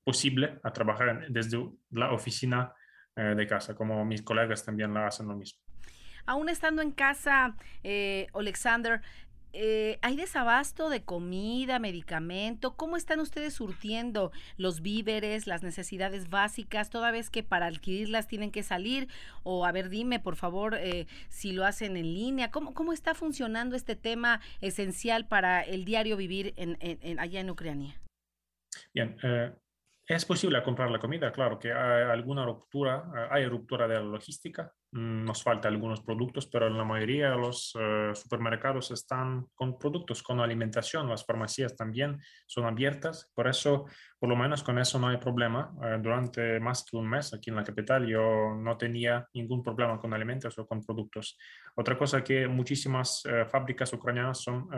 posible 0.06 0.60
a 0.62 0.72
trabajar 0.72 1.26
desde 1.28 1.58
la 1.90 2.12
oficina 2.12 2.72
de 3.16 3.46
casa, 3.46 3.74
como 3.74 4.04
mis 4.04 4.22
colegas 4.22 4.62
también 4.62 4.94
la 4.94 5.06
hacen 5.06 5.26
lo 5.26 5.34
mismo. 5.34 5.58
Aún 6.26 6.48
estando 6.48 6.82
en 6.82 6.92
casa, 6.92 7.56
Alexander, 8.34 9.00
eh, 9.58 9.98
¿hay 10.02 10.16
desabasto 10.16 10.90
de 10.90 11.02
comida, 11.02 11.78
medicamento? 11.78 12.76
¿Cómo 12.76 12.98
están 12.98 13.20
ustedes 13.20 13.54
surtiendo 13.54 14.30
los 14.58 14.82
víveres, 14.82 15.46
las 15.46 15.62
necesidades 15.62 16.28
básicas, 16.28 16.90
toda 16.90 17.10
vez 17.10 17.30
que 17.30 17.42
para 17.42 17.64
adquirirlas 17.64 18.28
tienen 18.28 18.50
que 18.50 18.62
salir? 18.62 19.08
O 19.44 19.64
a 19.64 19.72
ver, 19.72 19.88
dime, 19.88 20.20
por 20.20 20.36
favor, 20.36 20.74
eh, 20.74 21.06
si 21.30 21.52
lo 21.52 21.64
hacen 21.64 21.96
en 21.96 22.12
línea. 22.12 22.50
¿Cómo, 22.50 22.74
¿Cómo 22.74 22.92
está 22.92 23.14
funcionando 23.14 23.76
este 23.76 23.96
tema 23.96 24.42
esencial 24.60 25.26
para 25.26 25.62
el 25.62 25.86
diario 25.86 26.18
vivir 26.18 26.52
en, 26.58 27.18
allá 27.18 27.40
en 27.40 27.48
Ucrania? 27.48 27.98
Bien, 28.92 29.16
eh, 29.22 29.54
es 30.08 30.24
posible 30.24 30.62
comprar 30.62 30.88
la 30.88 31.00
comida, 31.00 31.32
claro 31.32 31.58
que 31.58 31.72
hay 31.72 32.04
alguna 32.04 32.44
ruptura, 32.44 33.10
eh, 33.16 33.28
hay 33.28 33.46
ruptura 33.46 33.88
de 33.88 33.96
la 33.96 34.02
logística, 34.02 34.72
mm, 34.92 35.24
nos 35.24 35.42
falta 35.42 35.66
algunos 35.66 36.00
productos, 36.00 36.46
pero 36.46 36.70
la 36.70 36.84
mayoría 36.84 37.30
de 37.30 37.36
los 37.36 37.76
eh, 37.76 38.12
supermercados 38.14 38.92
están 38.92 39.46
con 39.54 39.76
productos, 39.76 40.22
con 40.22 40.38
alimentación, 40.38 41.08
las 41.08 41.26
farmacias 41.26 41.74
también 41.74 42.20
son 42.46 42.66
abiertas, 42.66 43.32
por 43.34 43.48
eso, 43.48 43.86
por 44.20 44.28
lo 44.28 44.36
menos 44.36 44.62
con 44.62 44.78
eso 44.78 45.00
no 45.00 45.08
hay 45.08 45.16
problema. 45.16 45.74
Eh, 45.82 45.98
durante 46.00 46.60
más 46.60 46.84
que 46.84 46.96
un 46.96 47.08
mes 47.08 47.34
aquí 47.34 47.50
en 47.50 47.56
la 47.56 47.64
capital 47.64 48.06
yo 48.06 48.54
no 48.54 48.76
tenía 48.76 49.28
ningún 49.34 49.60
problema 49.60 49.98
con 49.98 50.14
alimentos 50.14 50.56
o 50.56 50.66
con 50.68 50.84
productos. 50.84 51.36
Otra 51.74 51.98
cosa 51.98 52.22
que 52.22 52.46
muchísimas 52.46 53.24
fábricas 53.50 53.92
ucranianas 53.92 54.40
son 54.40 54.68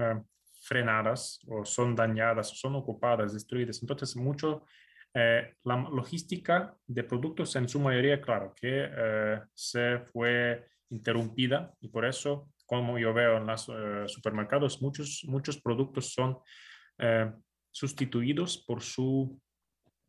frenadas 0.61 1.41
o 1.49 1.65
son 1.65 1.95
dañadas, 1.95 2.49
son 2.59 2.75
ocupadas, 2.77 3.33
destruidas. 3.33 3.81
Entonces, 3.83 4.17
mucho 4.17 4.65
eh, 5.21 5.57
la 5.65 5.77
logística 5.91 6.77
de 6.87 7.03
productos 7.03 7.57
en 7.57 7.69
su 7.69 7.81
mayoría, 7.81 8.21
claro, 8.21 8.55
que 8.55 8.89
eh, 8.89 9.41
se 9.53 9.99
fue 10.13 10.69
interrumpida 10.91 11.75
y 11.81 11.89
por 11.89 12.05
eso, 12.05 12.53
como 12.65 13.01
yo 13.01 13.13
veo 13.13 13.39
en 13.39 13.47
los 13.47 13.69
eh, 13.69 14.05
supermercados, 14.07 14.81
muchos, 14.81 15.25
muchos 15.27 15.61
productos 15.61 16.13
son 16.13 16.39
sustituidos 17.71 18.65
por 18.67 18.81
su... 18.81 19.41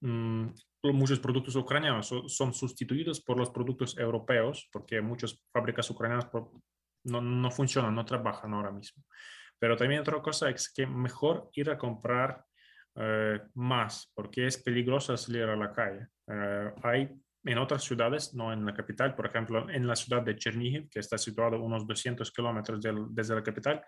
Mm, 0.01 0.49
muchos 0.93 1.19
productos 1.19 1.55
ucranianos 1.55 2.13
son 2.27 2.53
sustituidos 2.53 3.19
por 3.19 3.37
los 3.37 3.49
productos 3.49 3.97
europeos 3.97 4.69
porque 4.71 5.01
muchas 5.01 5.43
fábricas 5.51 5.89
ucranianas 5.89 6.29
no, 7.03 7.19
no 7.19 7.51
funcionan, 7.51 7.95
no 7.95 8.05
trabajan 8.05 8.53
ahora 8.53 8.71
mismo. 8.71 9.03
Pero 9.59 9.75
también 9.75 10.01
otra 10.01 10.21
cosa 10.21 10.49
es 10.49 10.71
que 10.71 10.87
mejor 10.87 11.49
ir 11.53 11.69
a 11.69 11.77
comprar 11.77 12.45
eh, 13.01 13.39
más, 13.53 14.11
porque 14.13 14.45
es 14.45 14.57
peligroso 14.57 15.15
salir 15.15 15.43
a 15.43 15.55
la 15.55 15.71
calle. 15.71 16.07
Eh, 16.27 16.73
hay 16.83 17.09
en 17.45 17.57
otras 17.57 17.81
ciudades, 17.81 18.33
no 18.33 18.51
en 18.51 18.65
la 18.65 18.73
capital, 18.73 19.15
por 19.15 19.25
ejemplo, 19.25 19.69
en 19.69 19.87
la 19.87 19.95
ciudad 19.95 20.21
de 20.21 20.35
Chernihiv, 20.35 20.89
que 20.89 20.99
está 20.99 21.17
situado 21.17 21.63
unos 21.63 21.87
200 21.87 22.29
kilómetros 22.29 22.81
desde 23.11 23.35
la 23.35 23.41
capital, 23.41 23.81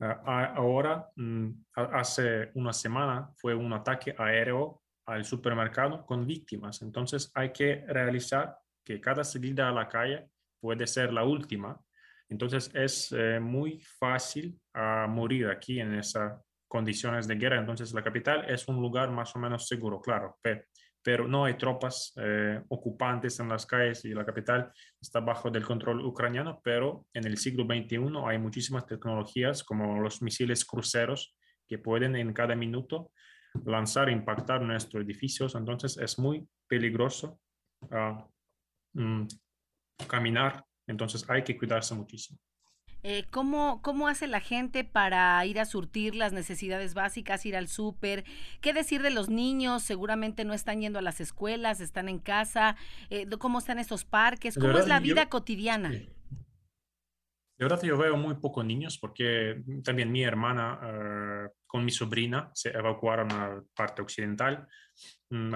eh, 0.00 0.14
ahora, 0.24 1.06
mm, 1.16 1.50
hace 1.74 2.50
una 2.54 2.72
semana, 2.72 3.28
fue 3.36 3.54
un 3.54 3.74
ataque 3.74 4.14
aéreo 4.16 4.82
al 5.04 5.26
supermercado 5.26 6.06
con 6.06 6.26
víctimas. 6.26 6.80
Entonces 6.80 7.30
hay 7.34 7.52
que 7.52 7.84
realizar 7.86 8.56
que 8.82 9.02
cada 9.02 9.22
salida 9.22 9.68
a 9.68 9.72
la 9.72 9.86
calle 9.86 10.30
puede 10.58 10.86
ser 10.86 11.12
la 11.12 11.24
última. 11.24 11.78
Entonces 12.30 12.70
es 12.74 13.14
muy 13.40 13.82
fácil 13.98 14.58
a 14.72 15.06
morir 15.06 15.48
aquí 15.48 15.78
en 15.78 15.94
esa 15.94 16.42
condiciones 16.76 17.26
de 17.26 17.36
guerra. 17.36 17.58
Entonces 17.58 17.94
la 17.94 18.02
capital 18.02 18.44
es 18.50 18.68
un 18.68 18.82
lugar 18.82 19.10
más 19.10 19.34
o 19.34 19.38
menos 19.38 19.66
seguro, 19.66 19.98
claro, 19.98 20.36
pero, 21.02 21.26
no 21.26 21.44
hay 21.44 21.54
tropas 21.56 22.12
eh, 22.16 22.60
ocupantes 22.68 23.38
en 23.38 23.48
las 23.48 23.64
calles 23.64 24.04
y 24.04 24.12
la 24.12 24.26
capital 24.26 24.72
está 25.00 25.20
bajo 25.20 25.48
del 25.50 25.64
control 25.64 26.04
ucraniano, 26.04 26.60
pero 26.64 27.06
en 27.14 27.24
el 27.26 27.38
siglo 27.38 27.64
XXI 27.64 27.98
hay 28.26 28.38
muchísimas 28.38 28.84
tecnologías 28.86 29.62
como 29.62 30.00
los 30.00 30.20
misiles 30.20 30.64
cruceros 30.64 31.36
que 31.68 31.78
pueden 31.78 32.16
en 32.16 32.32
cada 32.32 32.56
minuto 32.56 33.12
lanzar 33.64 34.10
impactar 34.10 34.60
nuestros 34.62 35.04
edificios. 35.04 35.54
Entonces 35.54 35.96
es 35.96 36.18
muy 36.18 36.44
peligroso 36.66 37.38
ah, 37.92 38.26
mm, 38.94 39.26
caminar, 40.08 40.64
entonces 40.88 41.24
hay 41.30 41.44
que 41.44 41.56
cuidarse 41.56 41.94
muchísimo. 41.94 42.40
Eh, 43.08 43.24
¿cómo, 43.30 43.80
¿Cómo 43.82 44.08
hace 44.08 44.26
la 44.26 44.40
gente 44.40 44.82
para 44.82 45.46
ir 45.46 45.60
a 45.60 45.64
surtir 45.64 46.16
las 46.16 46.32
necesidades 46.32 46.92
básicas, 46.94 47.46
ir 47.46 47.54
al 47.54 47.68
súper? 47.68 48.24
¿Qué 48.60 48.72
decir 48.72 49.00
de 49.00 49.10
los 49.10 49.28
niños? 49.28 49.84
Seguramente 49.84 50.44
no 50.44 50.54
están 50.54 50.80
yendo 50.80 50.98
a 50.98 51.02
las 51.02 51.20
escuelas, 51.20 51.80
están 51.80 52.08
en 52.08 52.18
casa. 52.18 52.74
Eh, 53.08 53.28
¿Cómo 53.38 53.60
están 53.60 53.78
estos 53.78 54.04
parques? 54.04 54.58
¿Cómo 54.58 54.76
es 54.76 54.88
la 54.88 54.98
vida 54.98 55.28
cotidiana? 55.28 55.90
De 55.90 56.08
verdad 57.56 57.80
yo 57.80 57.96
veo 57.96 58.16
muy 58.16 58.34
pocos 58.34 58.64
niños 58.64 58.98
porque 58.98 59.62
también 59.84 60.10
mi 60.10 60.24
hermana 60.24 60.80
eh, 60.82 61.48
con 61.66 61.84
mi 61.84 61.90
sobrina 61.90 62.50
se 62.54 62.70
evacuaron 62.70 63.30
a 63.32 63.48
la 63.48 63.62
parte 63.74 64.02
occidental, 64.02 64.66
mm, 65.30 65.52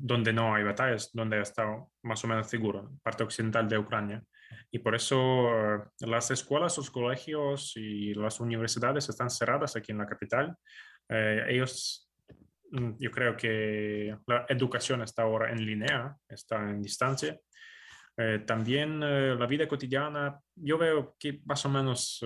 donde 0.00 0.32
no 0.32 0.54
hay 0.54 0.64
batallas, 0.64 1.10
donde 1.12 1.40
está 1.40 1.64
más 2.02 2.24
o 2.24 2.28
menos 2.28 2.48
seguro, 2.48 2.92
parte 3.02 3.24
occidental 3.24 3.68
de 3.68 3.78
Ucrania. 3.78 4.22
Y 4.70 4.78
por 4.78 4.94
eso 4.94 5.48
eh, 5.50 5.82
las 6.00 6.30
escuelas, 6.30 6.76
los 6.76 6.90
colegios 6.90 7.72
y 7.76 8.14
las 8.14 8.40
universidades 8.40 9.08
están 9.08 9.30
cerradas 9.30 9.76
aquí 9.76 9.92
en 9.92 9.98
la 9.98 10.06
capital. 10.06 10.56
Eh, 11.08 11.44
ellos, 11.48 12.10
mm, 12.70 12.92
yo 12.98 13.10
creo 13.10 13.36
que 13.36 14.16
la 14.26 14.46
educación 14.48 15.02
está 15.02 15.22
ahora 15.22 15.50
en 15.52 15.64
línea, 15.64 16.16
está 16.28 16.58
en 16.70 16.82
distancia. 16.82 17.38
Eh, 18.16 18.44
también 18.46 19.00
la 19.00 19.46
vida 19.46 19.66
cotidiana, 19.66 20.38
yo 20.54 20.78
veo 20.78 21.16
que 21.18 21.40
más 21.44 21.64
o 21.66 21.68
menos 21.68 22.24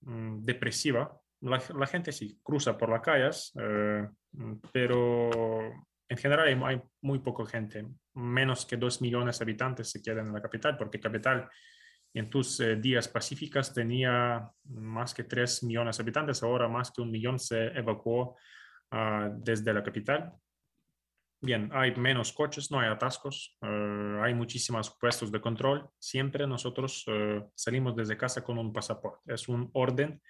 mm, 0.00 0.40
depresiva. 0.42 1.19
La, 1.42 1.86
gente 1.86 2.12
sí 2.12 2.38
cruza 2.42 2.76
por 2.76 2.90
las 2.90 3.00
calles, 3.00 3.52
mm, 3.54 4.54
pero 4.72 5.30
en 6.08 6.16
general 6.16 6.64
hay, 6.64 6.82
muy 7.02 7.20
poca 7.20 7.46
gente, 7.46 7.86
menos 8.14 8.66
que 8.66 8.76
dos 8.76 9.00
millones 9.00 9.38
de 9.38 9.44
habitantes 9.44 9.90
se 9.90 10.02
quedan 10.02 10.26
en 10.26 10.34
la 10.34 10.42
capital, 10.42 10.76
porque 10.76 11.00
capital 11.00 11.48
en 12.12 12.28
tus 12.28 12.58
eh, 12.60 12.76
días 12.76 13.08
pacíficas 13.08 13.72
tenía 13.72 14.50
más 14.64 15.14
que 15.14 15.24
tres 15.24 15.62
millones 15.62 15.96
de 15.96 16.02
habitantes, 16.02 16.42
ahora 16.42 16.68
más 16.68 16.90
que 16.90 17.00
un 17.00 17.10
millón 17.10 17.38
se 17.38 17.68
evacuó 17.68 18.36
ah, 18.90 19.30
desde 19.32 19.72
la 19.72 19.82
capital. 19.82 20.32
Bien, 21.42 21.70
hay 21.72 21.94
menos 21.94 22.32
coches, 22.32 22.70
no 22.70 22.80
hay 22.80 22.90
atascos, 22.90 23.56
eh, 23.62 24.20
hay 24.20 24.34
muchísimos 24.34 24.94
puestos 25.00 25.32
de 25.32 25.40
control. 25.40 25.88
Siempre 25.98 26.46
nosotros 26.46 27.04
eh, 27.06 27.42
salimos 27.54 27.96
desde 27.96 28.16
casa 28.16 28.42
con 28.42 28.58
un 28.58 28.72
pasaporte. 28.72 29.32
Es 29.32 29.48
un 29.48 29.70
orden 29.72 30.20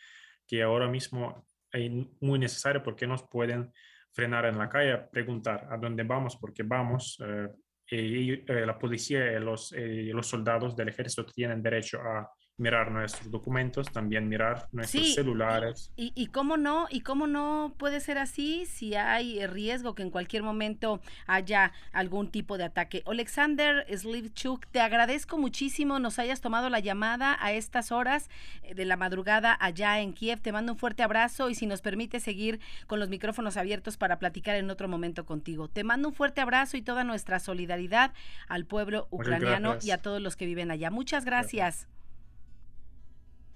que 0.50 0.64
ahora 0.64 0.88
mismo 0.88 1.46
es 1.70 1.92
muy 2.20 2.40
necesario 2.40 2.82
porque 2.82 3.06
nos 3.06 3.22
pueden 3.22 3.72
frenar 4.12 4.46
en 4.46 4.58
la 4.58 4.68
calle, 4.68 4.98
preguntar 5.12 5.68
a 5.70 5.76
dónde 5.76 6.02
vamos, 6.02 6.36
porque 6.36 6.64
vamos. 6.64 7.22
Eh, 7.24 7.48
y, 7.92 8.32
eh, 8.32 8.66
la 8.66 8.76
policía 8.76 9.32
y 9.32 9.36
eh, 9.36 10.12
los 10.12 10.26
soldados 10.26 10.74
del 10.74 10.88
ejército 10.88 11.24
tienen 11.24 11.62
derecho 11.62 12.00
a 12.00 12.28
mirar 12.60 12.90
nuestros 12.92 13.30
documentos, 13.30 13.90
también 13.90 14.28
mirar 14.28 14.68
nuestros 14.72 15.14
celulares. 15.14 15.90
Y, 15.96 16.12
y, 16.14 16.26
cómo 16.26 16.56
no, 16.56 16.86
y 16.90 17.00
cómo 17.00 17.26
no 17.26 17.74
puede 17.78 18.00
ser 18.00 18.18
así 18.18 18.66
si 18.66 18.94
hay 18.94 19.44
riesgo 19.46 19.94
que 19.94 20.02
en 20.02 20.10
cualquier 20.10 20.42
momento 20.42 21.00
haya 21.26 21.72
algún 21.92 22.30
tipo 22.30 22.58
de 22.58 22.64
ataque. 22.64 23.02
Alexander 23.06 23.86
Slivchuk, 23.88 24.66
te 24.66 24.80
agradezco 24.80 25.38
muchísimo 25.38 25.80
nos 25.98 26.18
hayas 26.18 26.40
tomado 26.40 26.68
la 26.70 26.80
llamada 26.80 27.36
a 27.40 27.52
estas 27.52 27.92
horas 27.92 28.28
eh, 28.62 28.74
de 28.74 28.84
la 28.84 28.96
madrugada 28.96 29.56
allá 29.60 30.00
en 30.00 30.12
Kiev. 30.12 30.40
Te 30.40 30.52
mando 30.52 30.72
un 30.72 30.78
fuerte 30.78 31.02
abrazo 31.02 31.50
y 31.50 31.54
si 31.54 31.66
nos 31.66 31.80
permite 31.80 32.20
seguir 32.20 32.60
con 32.86 33.00
los 33.00 33.08
micrófonos 33.08 33.56
abiertos 33.56 33.96
para 33.96 34.18
platicar 34.18 34.56
en 34.56 34.70
otro 34.70 34.88
momento 34.88 35.24
contigo. 35.24 35.68
Te 35.68 35.84
mando 35.84 36.08
un 36.08 36.14
fuerte 36.14 36.40
abrazo 36.40 36.76
y 36.76 36.82
toda 36.82 37.04
nuestra 37.04 37.40
solidaridad 37.40 38.12
al 38.48 38.64
pueblo 38.64 39.08
ucraniano 39.10 39.76
y 39.82 39.90
a 39.90 39.98
todos 39.98 40.20
los 40.20 40.36
que 40.36 40.46
viven 40.46 40.70
allá. 40.70 40.90
Muchas 40.90 41.24
gracias. 41.24 41.86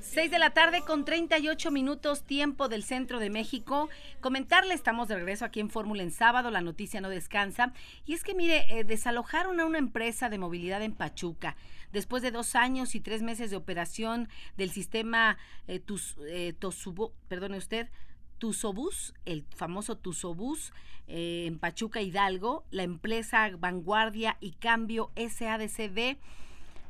6 0.00 0.30
de 0.30 0.38
la 0.38 0.50
tarde 0.50 0.82
con 0.82 1.04
38 1.04 1.70
minutos 1.70 2.22
tiempo 2.22 2.68
del 2.68 2.84
centro 2.84 3.18
de 3.18 3.30
México. 3.30 3.88
Comentarle, 4.20 4.74
estamos 4.74 5.08
de 5.08 5.16
regreso 5.16 5.44
aquí 5.44 5.60
en 5.60 5.70
Fórmula 5.70 6.02
en 6.02 6.10
sábado, 6.10 6.50
la 6.50 6.60
noticia 6.60 7.00
no 7.00 7.08
descansa. 7.08 7.72
Y 8.04 8.14
es 8.14 8.22
que 8.22 8.34
mire, 8.34 8.66
eh, 8.70 8.84
desalojaron 8.84 9.60
a 9.60 9.66
una 9.66 9.78
empresa 9.78 10.28
de 10.28 10.38
movilidad 10.38 10.82
en 10.82 10.94
Pachuca. 10.94 11.56
Después 11.92 12.22
de 12.22 12.30
dos 12.30 12.54
años 12.54 12.94
y 12.94 13.00
tres 13.00 13.22
meses 13.22 13.50
de 13.50 13.56
operación 13.56 14.28
del 14.56 14.70
sistema 14.70 15.38
eh, 15.66 15.82
eh, 16.28 16.54
perdone 17.28 17.58
usted, 17.58 17.88
Tusobús, 18.38 19.14
el 19.24 19.44
famoso 19.54 19.96
Tusobús 19.96 20.72
eh, 21.08 21.44
en 21.46 21.58
Pachuca 21.58 22.00
Hidalgo, 22.00 22.64
la 22.70 22.82
empresa 22.82 23.50
Vanguardia 23.58 24.36
y 24.40 24.52
Cambio 24.52 25.10
SADCB 25.16 26.18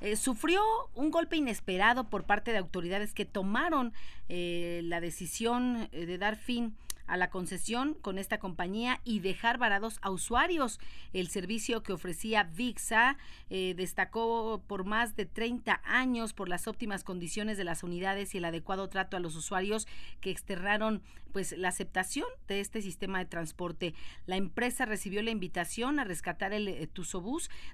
eh, 0.00 0.16
sufrió 0.16 0.62
un 0.94 1.10
golpe 1.10 1.36
inesperado 1.36 2.04
por 2.04 2.24
parte 2.24 2.52
de 2.52 2.58
autoridades 2.58 3.14
que 3.14 3.24
tomaron 3.24 3.92
eh, 4.28 4.80
la 4.84 5.00
decisión 5.00 5.88
eh, 5.92 6.06
de 6.06 6.18
dar 6.18 6.36
fin 6.36 6.74
a 7.06 7.16
la 7.16 7.30
concesión 7.30 7.94
con 7.94 8.18
esta 8.18 8.38
compañía 8.38 9.00
y 9.04 9.20
dejar 9.20 9.58
varados 9.58 9.98
a 10.02 10.10
usuarios. 10.10 10.78
El 11.12 11.28
servicio 11.28 11.82
que 11.82 11.92
ofrecía 11.92 12.44
VIXA 12.44 13.16
destacó 13.48 14.62
por 14.66 14.84
más 14.84 15.16
de 15.16 15.26
30 15.26 15.80
años 15.84 16.32
por 16.32 16.48
las 16.48 16.66
óptimas 16.66 17.04
condiciones 17.04 17.56
de 17.56 17.64
las 17.64 17.82
unidades 17.82 18.34
y 18.34 18.38
el 18.38 18.44
adecuado 18.44 18.88
trato 18.88 19.16
a 19.16 19.20
los 19.20 19.36
usuarios 19.36 19.86
que 20.20 20.30
externaron 20.30 21.02
pues 21.32 21.52
la 21.52 21.68
aceptación 21.68 22.26
de 22.48 22.60
este 22.60 22.80
sistema 22.80 23.18
de 23.18 23.26
transporte. 23.26 23.94
La 24.24 24.36
empresa 24.36 24.86
recibió 24.86 25.22
la 25.22 25.30
invitación 25.30 25.98
a 25.98 26.04
rescatar 26.04 26.54
el 26.54 26.66
eh, 26.68 26.88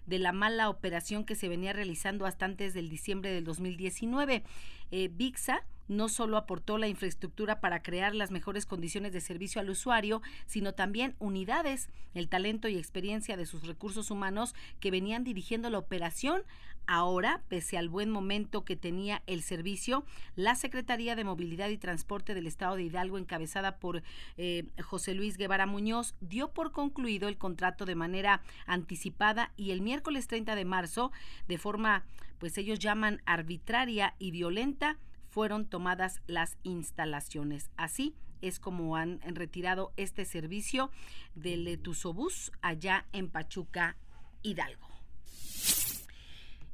de 0.07 0.19
la 0.19 0.33
mala 0.33 0.69
operación 0.69 1.25
que 1.25 1.37
se 1.37 1.49
venía 1.49 1.73
realizando 1.73 2.27
hasta 2.27 2.45
antes 2.45 2.75
del 2.75 2.89
diciembre 2.89 3.31
del 3.31 3.45
2019. 3.45 4.43
Eh, 4.91 5.11
VIXA 5.13 5.65
no 5.89 6.09
solo 6.09 6.37
aportó 6.37 6.79
la 6.79 6.89
infraestructura 6.89 7.61
para 7.61 7.83
crear 7.83 8.15
las 8.15 8.31
mejores 8.31 8.67
condiciones 8.67 9.13
de 9.13 9.21
servicio 9.21 9.61
al 9.61 9.71
usuario, 9.71 10.23
sino 10.47 10.73
también 10.75 11.15
unidades, 11.19 11.89
el 12.15 12.29
talento 12.29 12.69
y 12.69 12.77
experiencia 12.77 13.37
de 13.37 13.47
sus 13.47 13.67
recursos 13.67 14.11
humanos 14.11 14.55
que 14.81 14.91
venían 14.91 15.25
dirigiendo 15.25 15.71
la 15.71 15.79
operación. 15.79 16.43
Ahora, 16.87 17.43
pese 17.49 17.79
al 17.79 17.89
buen 17.89 18.11
momento 18.11 18.65
que 18.65 18.75
tenía 18.75 19.23
el 19.27 19.43
servicio, 19.43 20.05
la 20.35 20.57
Secretaría 20.57 21.15
de 21.15 21.23
Movilidad 21.23 21.69
y 21.69 21.79
Transporte 21.79 22.35
del 22.35 22.49
Estado 22.49 22.75
de 22.75 22.83
Hidalgo, 22.83 23.19
encabezada 23.19 23.77
por 23.77 24.03
eh, 24.37 24.65
José 24.83 25.15
Luis 25.15 25.37
Guevara 25.37 25.67
Muñoz, 25.67 26.17
dio 26.21 26.49
por 26.49 26.73
concluido 26.73 27.29
el 27.29 27.39
contrato 27.39 27.85
de 27.85 27.95
manera 27.95 28.43
anticipada 28.67 29.53
y 29.57 29.71
el 29.71 29.81
miércoles 29.81 30.27
30 30.27 30.57
de 30.57 30.65
marzo, 30.65 31.13
de 31.47 31.59
forma, 31.59 32.05
pues 32.39 32.59
ellos 32.59 32.81
llaman 32.81 33.23
arbitraria 33.27 34.17
y 34.19 34.33
violenta, 34.33 34.99
fueron 35.33 35.65
tomadas 35.65 36.21
las 36.27 36.59
instalaciones. 36.63 37.71
Así 37.77 38.15
es 38.43 38.61
como 38.61 38.97
han 38.97 39.21
retirado 39.23 39.93
este 39.97 40.27
servicio 40.27 40.91
del 41.35 41.65
Letusobús 41.65 42.53
allá 42.61 43.07
en 43.13 43.31
Pachuca, 43.31 43.97
Hidalgo. 44.43 44.89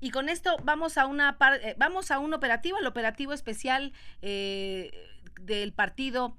Y 0.00 0.10
con 0.10 0.28
esto 0.28 0.56
vamos 0.64 0.98
a 0.98 1.06
una 1.06 1.36
eh, 1.62 1.74
vamos 1.78 2.10
a 2.10 2.18
un 2.18 2.34
operativo, 2.34 2.78
el 2.78 2.86
operativo 2.86 3.32
especial 3.32 3.92
eh, 4.22 4.92
del 5.40 5.72
partido 5.72 6.36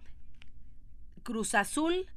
Cruz 1.23 1.55
Azul 1.55 2.07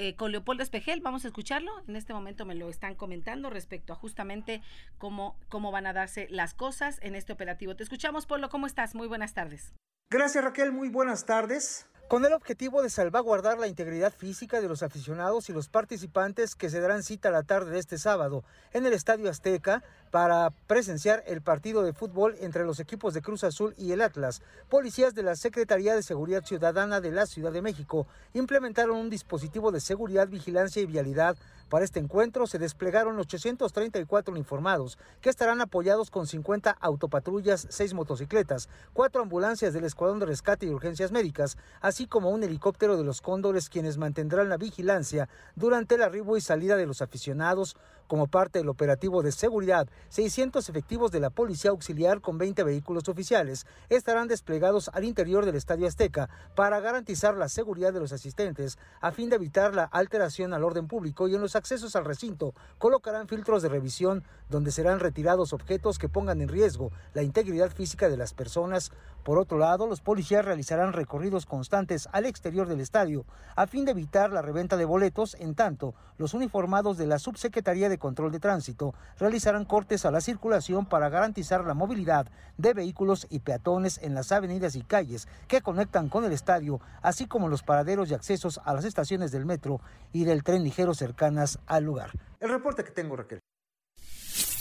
eh, 0.00 0.14
con 0.14 0.30
Leopoldo 0.30 0.62
Espejel. 0.62 1.00
Vamos 1.00 1.24
a 1.24 1.28
escucharlo. 1.28 1.72
En 1.88 1.96
este 1.96 2.12
momento 2.12 2.44
me 2.44 2.54
lo 2.54 2.68
están 2.68 2.94
comentando 2.94 3.50
respecto 3.50 3.92
a 3.92 3.96
justamente 3.96 4.62
cómo, 4.96 5.36
cómo 5.48 5.72
van 5.72 5.88
a 5.88 5.92
darse 5.92 6.28
las 6.30 6.54
cosas 6.54 7.00
en 7.02 7.16
este 7.16 7.32
operativo. 7.32 7.74
Te 7.74 7.82
escuchamos, 7.82 8.24
Polo. 8.24 8.48
¿Cómo 8.48 8.68
estás? 8.68 8.94
Muy 8.94 9.08
buenas 9.08 9.34
tardes. 9.34 9.74
Gracias, 10.08 10.44
Raquel. 10.44 10.70
Muy 10.70 10.88
buenas 10.88 11.26
tardes. 11.26 11.88
Con 12.08 12.24
el 12.24 12.32
objetivo 12.32 12.80
de 12.80 12.90
salvaguardar 12.90 13.58
la 13.58 13.66
integridad 13.66 14.14
física 14.14 14.60
de 14.60 14.68
los 14.68 14.84
aficionados 14.84 15.50
y 15.50 15.52
los 15.52 15.68
participantes 15.68 16.54
que 16.54 16.70
se 16.70 16.80
darán 16.80 17.02
cita 17.02 17.32
la 17.32 17.42
tarde 17.42 17.72
de 17.72 17.80
este 17.80 17.98
sábado 17.98 18.44
en 18.72 18.86
el 18.86 18.92
Estadio 18.92 19.28
Azteca, 19.28 19.82
para 20.10 20.50
presenciar 20.66 21.22
el 21.26 21.42
partido 21.42 21.82
de 21.82 21.92
fútbol 21.92 22.36
entre 22.40 22.64
los 22.64 22.80
equipos 22.80 23.14
de 23.14 23.22
Cruz 23.22 23.44
Azul 23.44 23.74
y 23.76 23.92
el 23.92 24.00
Atlas. 24.00 24.42
Policías 24.68 25.14
de 25.14 25.22
la 25.22 25.36
Secretaría 25.36 25.94
de 25.94 26.02
Seguridad 26.02 26.44
Ciudadana 26.44 27.00
de 27.00 27.10
la 27.10 27.26
Ciudad 27.26 27.52
de 27.52 27.62
México 27.62 28.06
implementaron 28.34 28.96
un 28.96 29.10
dispositivo 29.10 29.70
de 29.70 29.80
seguridad, 29.80 30.28
vigilancia 30.28 30.82
y 30.82 30.86
vialidad. 30.86 31.36
Para 31.68 31.84
este 31.84 32.00
encuentro 32.00 32.46
se 32.46 32.58
desplegaron 32.58 33.18
834 33.18 34.32
uniformados 34.32 34.98
que 35.20 35.28
estarán 35.28 35.60
apoyados 35.60 36.10
con 36.10 36.26
50 36.26 36.70
autopatrullas, 36.80 37.66
6 37.68 37.92
motocicletas, 37.92 38.70
4 38.94 39.22
ambulancias 39.22 39.74
del 39.74 39.84
Escuadrón 39.84 40.18
de 40.18 40.26
Rescate 40.26 40.66
y 40.66 40.70
Urgencias 40.70 41.12
Médicas, 41.12 41.58
así 41.82 42.06
como 42.06 42.30
un 42.30 42.42
helicóptero 42.42 42.96
de 42.96 43.04
los 43.04 43.20
Cóndores 43.20 43.68
quienes 43.68 43.98
mantendrán 43.98 44.48
la 44.48 44.56
vigilancia 44.56 45.28
durante 45.56 45.96
el 45.96 46.02
arribo 46.02 46.36
y 46.36 46.40
salida 46.40 46.76
de 46.76 46.86
los 46.86 47.02
aficionados 47.02 47.76
como 48.08 48.26
parte 48.26 48.58
del 48.58 48.68
operativo 48.68 49.22
de 49.22 49.30
seguridad 49.30 49.88
600 50.08 50.68
efectivos 50.68 51.12
de 51.12 51.20
la 51.20 51.30
Policía 51.30 51.70
Auxiliar 51.70 52.20
con 52.20 52.38
20 52.38 52.64
vehículos 52.64 53.08
oficiales 53.08 53.66
estarán 53.88 54.26
desplegados 54.26 54.90
al 54.92 55.04
interior 55.04 55.46
del 55.46 55.54
Estadio 55.54 55.86
Azteca 55.86 56.28
para 56.56 56.80
garantizar 56.80 57.36
la 57.36 57.48
seguridad 57.48 57.92
de 57.92 58.00
los 58.00 58.12
asistentes 58.12 58.78
a 59.00 59.12
fin 59.12 59.28
de 59.28 59.36
evitar 59.36 59.74
la 59.74 59.84
alteración 59.84 60.52
al 60.52 60.64
orden 60.64 60.88
público 60.88 61.28
y 61.28 61.36
en 61.36 61.40
los 61.40 61.54
accesos 61.54 61.94
al 61.94 62.04
recinto 62.04 62.54
colocarán 62.78 63.28
filtros 63.28 63.62
de 63.62 63.68
revisión 63.68 64.24
donde 64.48 64.72
serán 64.72 64.98
retirados 64.98 65.52
objetos 65.52 65.98
que 65.98 66.08
pongan 66.08 66.40
en 66.40 66.48
riesgo 66.48 66.90
la 67.12 67.22
integridad 67.22 67.70
física 67.70 68.08
de 68.08 68.16
las 68.16 68.32
personas. 68.32 68.90
Por 69.22 69.38
otro 69.38 69.58
lado, 69.58 69.86
los 69.86 70.00
policías 70.00 70.44
realizarán 70.44 70.94
recorridos 70.94 71.44
constantes 71.44 72.08
al 72.12 72.24
exterior 72.24 72.66
del 72.66 72.80
estadio 72.80 73.26
a 73.56 73.66
fin 73.66 73.84
de 73.84 73.90
evitar 73.90 74.32
la 74.32 74.42
reventa 74.42 74.76
de 74.76 74.86
boletos, 74.86 75.36
en 75.38 75.54
tanto 75.54 75.94
los 76.16 76.34
uniformados 76.34 76.96
de 76.96 77.06
la 77.06 77.18
Subsecretaría 77.18 77.88
de 77.88 77.97
Control 77.98 78.32
de 78.32 78.40
Tránsito 78.40 78.94
realizarán 79.18 79.64
cortes 79.64 80.04
a 80.04 80.10
la 80.10 80.20
circulación 80.20 80.86
para 80.86 81.08
garantizar 81.08 81.64
la 81.64 81.74
movilidad 81.74 82.26
de 82.56 82.74
vehículos 82.74 83.26
y 83.30 83.40
peatones 83.40 83.98
en 83.98 84.14
las 84.14 84.32
avenidas 84.32 84.76
y 84.76 84.82
calles 84.82 85.28
que 85.46 85.60
conectan 85.60 86.08
con 86.08 86.24
el 86.24 86.32
estadio, 86.32 86.80
así 87.02 87.26
como 87.26 87.48
los 87.48 87.62
paraderos 87.62 88.10
y 88.10 88.14
accesos 88.14 88.60
a 88.64 88.74
las 88.74 88.84
estaciones 88.84 89.30
del 89.32 89.46
metro 89.46 89.80
y 90.12 90.24
del 90.24 90.42
tren 90.42 90.64
ligero 90.64 90.94
cercanas 90.94 91.58
al 91.66 91.84
lugar. 91.84 92.10
El 92.40 92.50
reporte 92.50 92.84
que 92.84 92.90
tengo, 92.90 93.16
Raquel. 93.16 93.40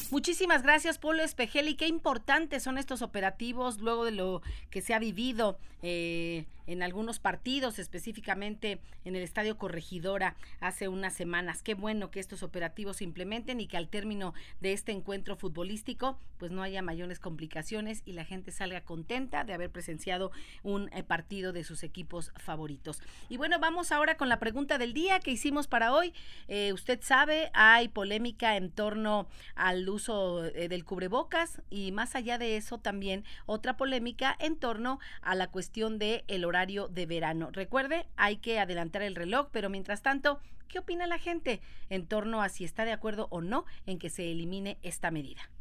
Muchísimas 0.10 0.64
gracias, 0.64 1.00
Polo 1.00 1.24
Espejel. 1.24 1.68
Y 1.68 1.76
qué 1.76 1.88
importantes 1.88 2.64
son 2.64 2.78
estos 2.78 3.02
operativos 3.02 3.80
luego 3.80 4.06
de 4.06 4.12
lo 4.12 4.42
que 4.70 4.82
se 4.82 4.94
ha 4.94 5.00
vivido 5.00 5.60
eh, 5.82 6.46
en 6.68 6.84
algunos 6.84 7.20
partidos, 7.20 7.80
específicamente 7.80 8.80
en 9.06 9.16
el 9.16 9.24
Estadio 9.24 9.58
Corregidora 9.58 10.36
hace 10.60 10.90
unas 10.90 11.14
semanas. 11.14 11.64
Qué 11.64 11.74
bueno 11.74 12.12
que 12.12 12.20
estos 12.20 12.44
operativos 12.44 12.98
se 12.98 13.06
implementen 13.06 13.60
y 13.62 13.68
que 13.68 13.78
al 13.78 13.88
término 13.88 14.34
de 14.60 14.74
este 14.74 14.92
encuentro 14.92 15.38
futbolístico, 15.38 16.20
pues 16.38 16.52
no 16.52 16.62
haya 16.62 16.82
mayores 16.82 17.20
complicaciones 17.20 18.04
y 18.06 18.12
la 18.12 18.26
gente 18.26 18.52
salga 18.52 18.82
contenta 18.82 19.46
de 19.46 19.54
haber 19.54 19.72
presenciado 19.72 20.32
un 20.62 20.90
eh, 20.94 21.04
partido 21.04 21.54
de 21.54 21.64
sus 21.64 21.84
equipos 21.84 22.32
favoritos. 22.36 23.02
Y 23.30 23.38
bueno, 23.38 23.60
vamos 23.60 23.92
ahora 23.92 24.18
con 24.18 24.30
la 24.30 24.40
pregunta 24.40 24.78
del 24.78 24.94
día 24.94 25.20
que 25.20 25.32
hicimos 25.32 25.68
para 25.68 25.94
hoy. 25.94 26.14
Eh, 26.48 26.74
usted 26.74 27.00
sabe, 27.02 27.50
hay 27.54 27.88
polémica 27.88 28.58
en 28.58 28.72
torno 28.72 29.30
al 29.56 29.88
uso 29.88 30.46
eh, 30.46 30.68
del 30.68 30.84
cubrebocas 30.84 31.62
y 31.70 31.94
más 31.94 32.16
allá 32.16 32.38
de 32.38 32.58
eso 32.58 32.78
también 32.78 33.24
otra 33.46 33.78
polémica 33.78 34.36
en 34.40 34.58
torno 34.58 35.00
a 35.22 35.34
la 35.34 35.48
cuestión 35.48 35.98
de 35.98 36.26
el 36.28 36.44
horario 36.44 36.57
de 36.66 37.06
verano. 37.06 37.50
Recuerde, 37.52 38.08
hay 38.16 38.38
que 38.38 38.60
adelantar 38.60 39.04
el 39.04 39.14
reloj, 39.14 39.50
pero 39.52 39.70
mientras 39.70 40.02
tanto, 40.02 40.40
¿qué 40.68 40.80
opina 40.80 41.06
la 41.06 41.20
gente 41.20 41.62
en 41.90 42.08
torno 42.08 42.42
a 42.42 42.50
si 42.50 42.64
está 42.64 42.84
de 42.84 42.94
acuerdo 42.94 43.28
o 43.30 43.42
no 43.42 43.66
en 43.86 44.00
que 44.00 44.10
se 44.10 44.32
elimine 44.32 44.80
esta 44.82 45.12
medida? 45.12 45.52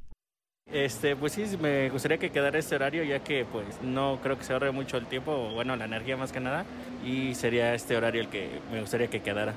Este, 0.65 1.15
pues 1.15 1.33
sí, 1.35 1.45
me 1.61 1.91
gustaría 1.91 2.17
que 2.17 2.31
quedara 2.31 2.59
este 2.59 2.75
horario 2.75 3.05
ya 3.05 3.23
que 3.23 3.45
pues 3.45 3.81
no 3.83 4.19
creo 4.23 4.39
que 4.39 4.45
se 4.45 4.55
ahorre 4.55 4.73
mucho 4.73 4.97
el 4.97 5.07
tiempo, 5.07 5.51
bueno, 5.51 5.77
la 5.77 5.85
energía 5.85 6.17
más 6.17 6.33
que 6.33 6.41
nada, 6.41 6.65
y 7.05 7.35
sería 7.35 7.75
este 7.75 7.95
horario 7.95 8.23
el 8.23 8.29
que 8.29 8.61
me 8.73 8.81
gustaría 8.81 9.09
que 9.09 9.21
quedara. 9.21 9.55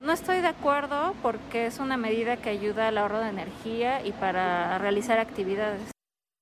No 0.00 0.12
estoy 0.12 0.40
de 0.40 0.48
acuerdo 0.48 1.14
porque 1.20 1.66
es 1.66 1.78
una 1.78 1.98
medida 1.98 2.38
que 2.38 2.48
ayuda 2.48 2.88
al 2.88 2.98
ahorro 2.98 3.20
de 3.20 3.28
energía 3.28 4.04
y 4.04 4.12
para 4.12 4.78
realizar 4.78 5.20
actividades. 5.20 5.92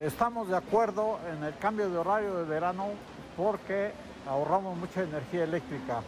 Estamos 0.00 0.48
de 0.48 0.56
acuerdo 0.56 1.20
en 1.30 1.44
el 1.44 1.54
cambio 1.58 1.90
de 1.90 1.98
horario 1.98 2.38
de 2.38 2.44
verano 2.44 2.88
porque 3.36 3.92
ahorramos 4.26 4.76
mucha 4.76 5.02
energía 5.02 5.44
eléctrica. 5.44 6.02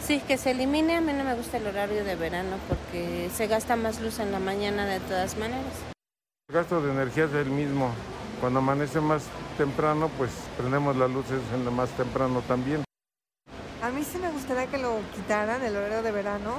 Sí, 0.00 0.20
que 0.20 0.36
se 0.36 0.50
elimine. 0.50 0.96
A 0.96 1.00
mí 1.00 1.12
no 1.12 1.24
me 1.24 1.34
gusta 1.34 1.58
el 1.58 1.66
horario 1.66 2.04
de 2.04 2.16
verano 2.16 2.56
porque 2.68 3.30
se 3.34 3.46
gasta 3.46 3.76
más 3.76 4.00
luz 4.00 4.18
en 4.18 4.32
la 4.32 4.38
mañana 4.38 4.86
de 4.86 5.00
todas 5.00 5.36
maneras. 5.36 5.72
El 6.48 6.56
gasto 6.56 6.82
de 6.82 6.90
energía 6.90 7.24
es 7.24 7.34
el 7.34 7.50
mismo. 7.50 7.90
Cuando 8.40 8.58
amanece 8.58 9.00
más 9.00 9.24
temprano, 9.56 10.10
pues 10.18 10.30
prendemos 10.56 10.96
las 10.96 11.10
luces 11.10 11.40
en 11.54 11.64
lo 11.64 11.70
más 11.70 11.88
temprano 11.90 12.42
también. 12.42 12.82
A 13.80 13.90
mí 13.90 14.02
sí 14.02 14.18
me 14.18 14.30
gustaría 14.30 14.66
que 14.66 14.78
lo 14.78 14.98
quitaran 15.14 15.62
el 15.62 15.76
horario 15.76 16.02
de 16.02 16.10
verano, 16.10 16.54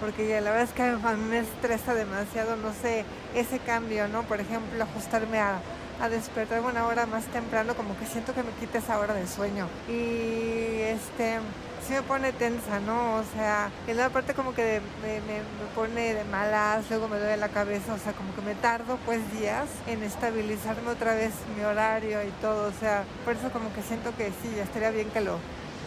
porque 0.00 0.40
la 0.40 0.50
verdad 0.50 0.62
es 0.62 0.72
que 0.72 0.82
a 0.82 0.96
mí 1.16 1.24
me 1.28 1.40
estresa 1.40 1.94
demasiado, 1.94 2.56
no 2.56 2.72
sé, 2.72 3.04
ese 3.34 3.58
cambio, 3.58 4.08
¿no? 4.08 4.22
Por 4.22 4.40
ejemplo, 4.40 4.82
ajustarme 4.82 5.38
a 5.38 5.60
a 6.00 6.08
despertarme 6.08 6.68
una 6.68 6.86
hora 6.86 7.06
más 7.06 7.24
temprano, 7.26 7.74
como 7.74 7.98
que 7.98 8.06
siento 8.06 8.34
que 8.34 8.42
me 8.42 8.52
quita 8.52 8.78
esa 8.78 8.98
hora 8.98 9.14
de 9.14 9.26
sueño. 9.26 9.68
Y 9.88 10.80
este, 10.82 11.38
sí 11.86 11.94
me 11.94 12.02
pone 12.02 12.32
tensa, 12.32 12.80
¿no? 12.80 13.16
O 13.16 13.24
sea, 13.34 13.70
y 13.86 13.94
la 13.94 14.10
parte 14.10 14.34
como 14.34 14.54
que 14.54 14.80
me, 15.02 15.20
me, 15.20 15.38
me, 15.38 15.74
pone 15.74 16.14
de 16.14 16.24
malas, 16.24 16.84
luego 16.90 17.08
me 17.08 17.18
duele 17.18 17.36
la 17.36 17.48
cabeza, 17.48 17.94
o 17.94 17.98
sea, 17.98 18.12
como 18.12 18.34
que 18.34 18.42
me 18.42 18.54
tardo 18.54 18.98
pues 19.06 19.20
días 19.32 19.68
en 19.86 20.02
estabilizarme 20.02 20.90
otra 20.90 21.14
vez 21.14 21.32
mi 21.56 21.64
horario 21.64 22.22
y 22.22 22.30
todo, 22.40 22.68
o 22.68 22.72
sea, 22.72 23.04
por 23.24 23.34
eso 23.34 23.50
como 23.50 23.72
que 23.74 23.82
siento 23.82 24.14
que 24.16 24.26
sí, 24.42 24.58
estaría 24.58 24.90
bien 24.90 25.10
que 25.10 25.20
lo, 25.20 25.38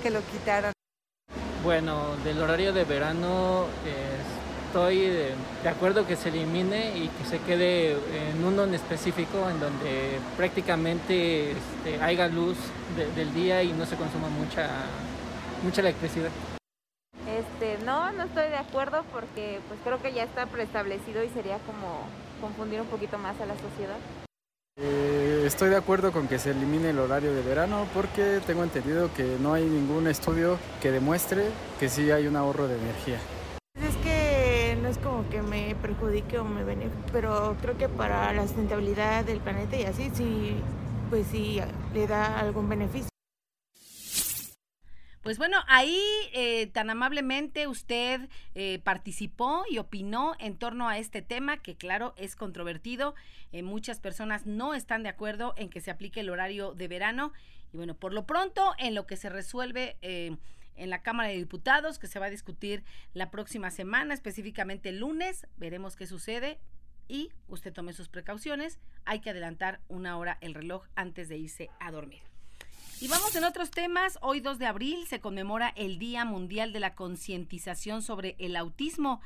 que 0.01 0.09
lo 0.09 0.22
quitaran. 0.22 0.74
Bueno, 1.64 2.16
del 2.24 2.41
horario 2.41 2.74
de 2.74 2.84
verano 2.84 3.66
estoy 4.72 5.00
de, 5.00 5.32
de, 5.64 5.70
acuerdo 5.70 6.08
que 6.08 6.16
se 6.16 6.30
elimine 6.30 6.98
y 6.98 7.10
que 7.10 7.26
se 7.26 7.40
quede 7.40 7.92
en 7.92 8.42
uno 8.46 8.64
en 8.64 8.74
específico 8.74 9.50
en 9.50 9.60
donde 9.60 10.18
prácticamente 10.38 11.52
este, 11.52 12.02
haya 12.02 12.30
luz 12.30 12.58
de, 12.96 13.12
del 13.12 13.34
día 13.34 13.64
y 13.64 13.74
no 13.74 13.86
se 13.86 13.98
consuma 13.98 14.30
mucha, 14.30 14.70
mucha 15.62 15.82
electricidad. 15.82 16.30
Este, 17.28 17.84
no, 17.84 18.14
no 18.14 18.24
estoy 18.24 18.48
de 18.48 18.56
acuerdo 18.56 19.04
porque 19.12 19.60
pues 19.68 19.78
creo 19.84 20.02
que 20.02 20.14
ya 20.14 20.24
está 20.24 20.46
preestablecido 20.46 21.22
y 21.22 21.28
sería 21.30 21.58
como 21.60 22.08
confundir 22.40 22.80
un 22.80 22.88
poquito 22.88 23.18
más 23.18 23.42
a 23.42 23.46
la 23.46 23.56
sociedad. 23.56 23.98
Eh, 24.80 25.44
estoy 25.46 25.70
de 25.70 25.76
acuerdo 25.76 26.14
con 26.14 26.30
que 26.30 26.40
se 26.40 26.52
elimine 26.52 26.92
el 26.92 27.00
horario 27.00 27.34
de 27.34 27.42
verano 27.42 27.88
porque 27.94 28.40
tengo 28.48 28.64
entendido 28.64 29.14
que 29.14 29.36
no 29.42 29.54
hay 29.54 29.66
ningún 29.66 30.08
estudio 30.08 30.58
que 30.82 30.92
demuestre 30.92 31.44
que 31.78 31.90
sí 31.90 32.10
hay 32.10 32.26
un 32.26 32.38
ahorro 32.38 32.70
de 32.70 32.78
energía. 32.78 33.20
Que 35.30 35.42
me 35.42 35.76
perjudique 35.76 36.40
o 36.40 36.44
me 36.44 36.64
beneficie, 36.64 37.04
pero 37.12 37.56
creo 37.62 37.78
que 37.78 37.90
para 37.90 38.34
la 38.34 38.44
sustentabilidad 38.44 39.26
del 39.26 39.40
planeta 39.40 39.78
y 39.78 39.84
así, 39.84 40.12
sí, 40.14 40.56
pues 41.10 41.28
sí 41.28 41.60
le 41.94 42.08
da 42.08 42.40
algún 42.40 42.70
beneficio. 42.70 43.12
Pues 45.22 45.38
bueno, 45.38 45.58
ahí 45.68 46.02
eh, 46.34 46.66
tan 46.68 46.90
amablemente 46.90 47.68
usted 47.68 48.28
eh, 48.56 48.80
participó 48.84 49.66
y 49.70 49.78
opinó 49.78 50.34
en 50.40 50.58
torno 50.58 50.90
a 50.90 50.98
este 50.98 51.22
tema 51.22 51.58
que 51.58 51.76
claro 51.76 52.16
es 52.18 52.36
controvertido. 52.36 53.14
Eh, 53.52 53.62
muchas 53.62 54.00
personas 54.00 54.48
no 54.48 54.74
están 54.74 55.04
de 55.04 55.10
acuerdo 55.10 55.54
en 55.58 55.70
que 55.70 55.80
se 55.80 55.92
aplique 55.92 56.22
el 56.22 56.32
horario 56.32 56.74
de 56.74 56.88
verano. 56.88 57.34
Y 57.72 57.78
bueno, 57.78 57.94
por 57.94 58.14
lo 58.14 58.26
pronto, 58.26 58.74
en 58.80 58.96
lo 58.96 59.06
que 59.06 59.16
se 59.16 59.30
resuelve 59.30 59.96
en 60.76 60.90
la 60.90 61.02
Cámara 61.02 61.30
de 61.30 61.36
Diputados, 61.36 62.00
que 62.00 62.08
se 62.08 62.20
va 62.20 62.28
a 62.28 62.30
discutir 62.32 62.84
la 63.14 63.32
próxima 63.32 63.72
semana, 63.72 64.14
específicamente 64.14 64.90
el 64.90 65.00
lunes, 65.00 65.48
veremos 65.58 65.96
qué 65.96 66.08
sucede. 66.08 66.60
Y 67.08 67.30
usted 67.48 67.74
tome 67.74 67.94
sus 67.94 68.08
precauciones. 68.08 68.80
Hay 69.04 69.20
que 69.20 69.32
adelantar 69.32 69.82
una 69.90 70.18
hora 70.18 70.38
el 70.40 70.54
reloj 70.54 70.86
antes 70.96 71.28
de 71.28 71.38
irse 71.38 71.70
a 71.80 71.92
dormir. 71.92 72.22
Y 73.02 73.08
vamos 73.08 73.36
en 73.36 73.44
otros 73.44 73.72
temas. 73.72 74.20
Hoy 74.22 74.42
2 74.42 74.60
de 74.60 74.68
abril 74.68 75.08
se 75.08 75.20
conmemora 75.20 75.74
el 75.76 75.98
Día 75.98 76.24
Mundial 76.24 76.72
de 76.72 76.80
la 76.80 76.94
Concientización 76.94 78.04
sobre 78.04 78.36
el 78.38 78.56
Autismo. 78.56 79.22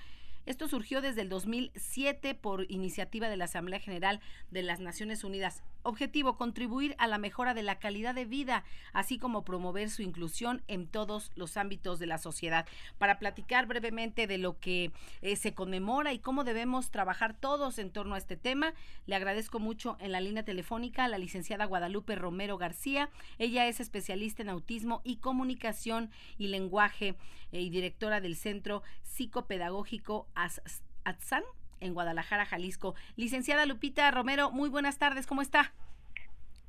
Esto 0.46 0.68
surgió 0.68 1.02
desde 1.02 1.22
el 1.22 1.30
2007 1.30 2.36
por 2.36 2.70
iniciativa 2.70 3.30
de 3.30 3.38
la 3.38 3.46
Asamblea 3.46 3.80
General 3.80 4.22
de 4.52 4.62
las 4.62 4.80
Naciones 4.80 5.24
Unidas. 5.24 5.64
Objetivo, 5.82 6.38
contribuir 6.38 6.96
a 7.00 7.08
la 7.08 7.18
mejora 7.18 7.56
de 7.56 7.64
la 7.64 7.80
calidad 7.80 8.14
de 8.14 8.26
vida, 8.26 8.64
así 8.94 9.18
como 9.18 9.44
promover 9.44 9.90
su 9.90 10.04
inclusión 10.04 10.64
en 10.68 10.88
todos 10.88 11.32
los 11.36 11.58
ámbitos 11.58 11.98
de 11.98 12.06
la 12.06 12.20
sociedad. 12.20 12.68
Para 13.00 13.18
platicar 13.18 13.66
brevemente 13.66 14.28
de 14.28 14.38
lo 14.38 14.60
que 14.60 14.92
eh, 15.22 15.36
se 15.36 15.56
conmemora 15.56 16.14
y 16.14 16.20
cómo 16.20 16.44
debemos 16.44 16.92
trabajar 16.92 17.36
todos 17.40 17.80
en 17.80 17.92
torno 17.92 18.14
a 18.14 18.20
este 18.20 18.38
tema, 18.38 18.74
le 19.08 19.16
agradezco 19.16 19.60
mucho 19.60 19.98
en 20.00 20.12
la 20.12 20.22
línea 20.22 20.46
telefónica 20.46 21.06
a 21.06 21.08
la 21.08 21.18
licenciada 21.18 21.66
Guadalupe 21.66 22.16
Romero 22.16 22.58
García. 22.58 23.10
Ella 23.40 23.68
es 23.68 23.80
especialista 23.80 24.44
en 24.44 24.50
autismo 24.50 25.02
y 25.04 25.18
comunicación 25.18 26.12
y 26.38 26.48
lenguaje 26.48 27.16
eh, 27.52 27.62
y 27.62 27.70
directora 27.70 28.22
del 28.22 28.36
Centro 28.36 28.84
Psicopedagógico 29.04 30.28
ATSAN 30.36 31.44
en 31.80 31.94
Guadalajara, 31.94 32.46
Jalisco. 32.46 32.96
Licenciada 33.16 33.66
Lupita 33.66 34.10
Romero, 34.12 34.52
muy 34.52 34.70
buenas 34.70 34.98
tardes, 34.98 35.28
¿cómo 35.28 35.42
está? 35.42 35.74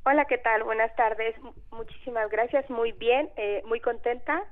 Hola, 0.05 0.25
¿qué 0.27 0.39
tal? 0.39 0.63
Buenas 0.63 0.95
tardes. 0.95 1.35
Muchísimas 1.73 2.31
gracias. 2.31 2.69
Muy 2.71 2.93
bien, 2.93 3.29
eh, 3.37 3.63
muy 3.67 3.81
contenta 3.81 4.45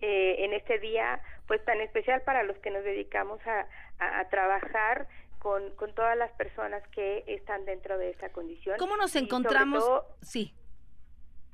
eh, 0.00 0.44
en 0.44 0.52
este 0.52 0.78
día, 0.78 1.20
pues 1.48 1.64
tan 1.64 1.80
especial 1.80 2.22
para 2.22 2.44
los 2.44 2.56
que 2.58 2.70
nos 2.70 2.84
dedicamos 2.84 3.40
a, 3.44 3.66
a, 3.98 4.20
a 4.20 4.28
trabajar 4.28 5.08
con, 5.40 5.74
con, 5.74 5.94
todas 5.94 6.16
las 6.16 6.30
personas 6.32 6.86
que 6.88 7.24
están 7.26 7.64
dentro 7.64 7.98
de 7.98 8.10
esta 8.10 8.30
condición. 8.30 8.76
¿Cómo 8.78 8.96
nos 8.96 9.16
encontramos? 9.16 9.84
Todo, 9.84 10.06
sí. 10.22 10.54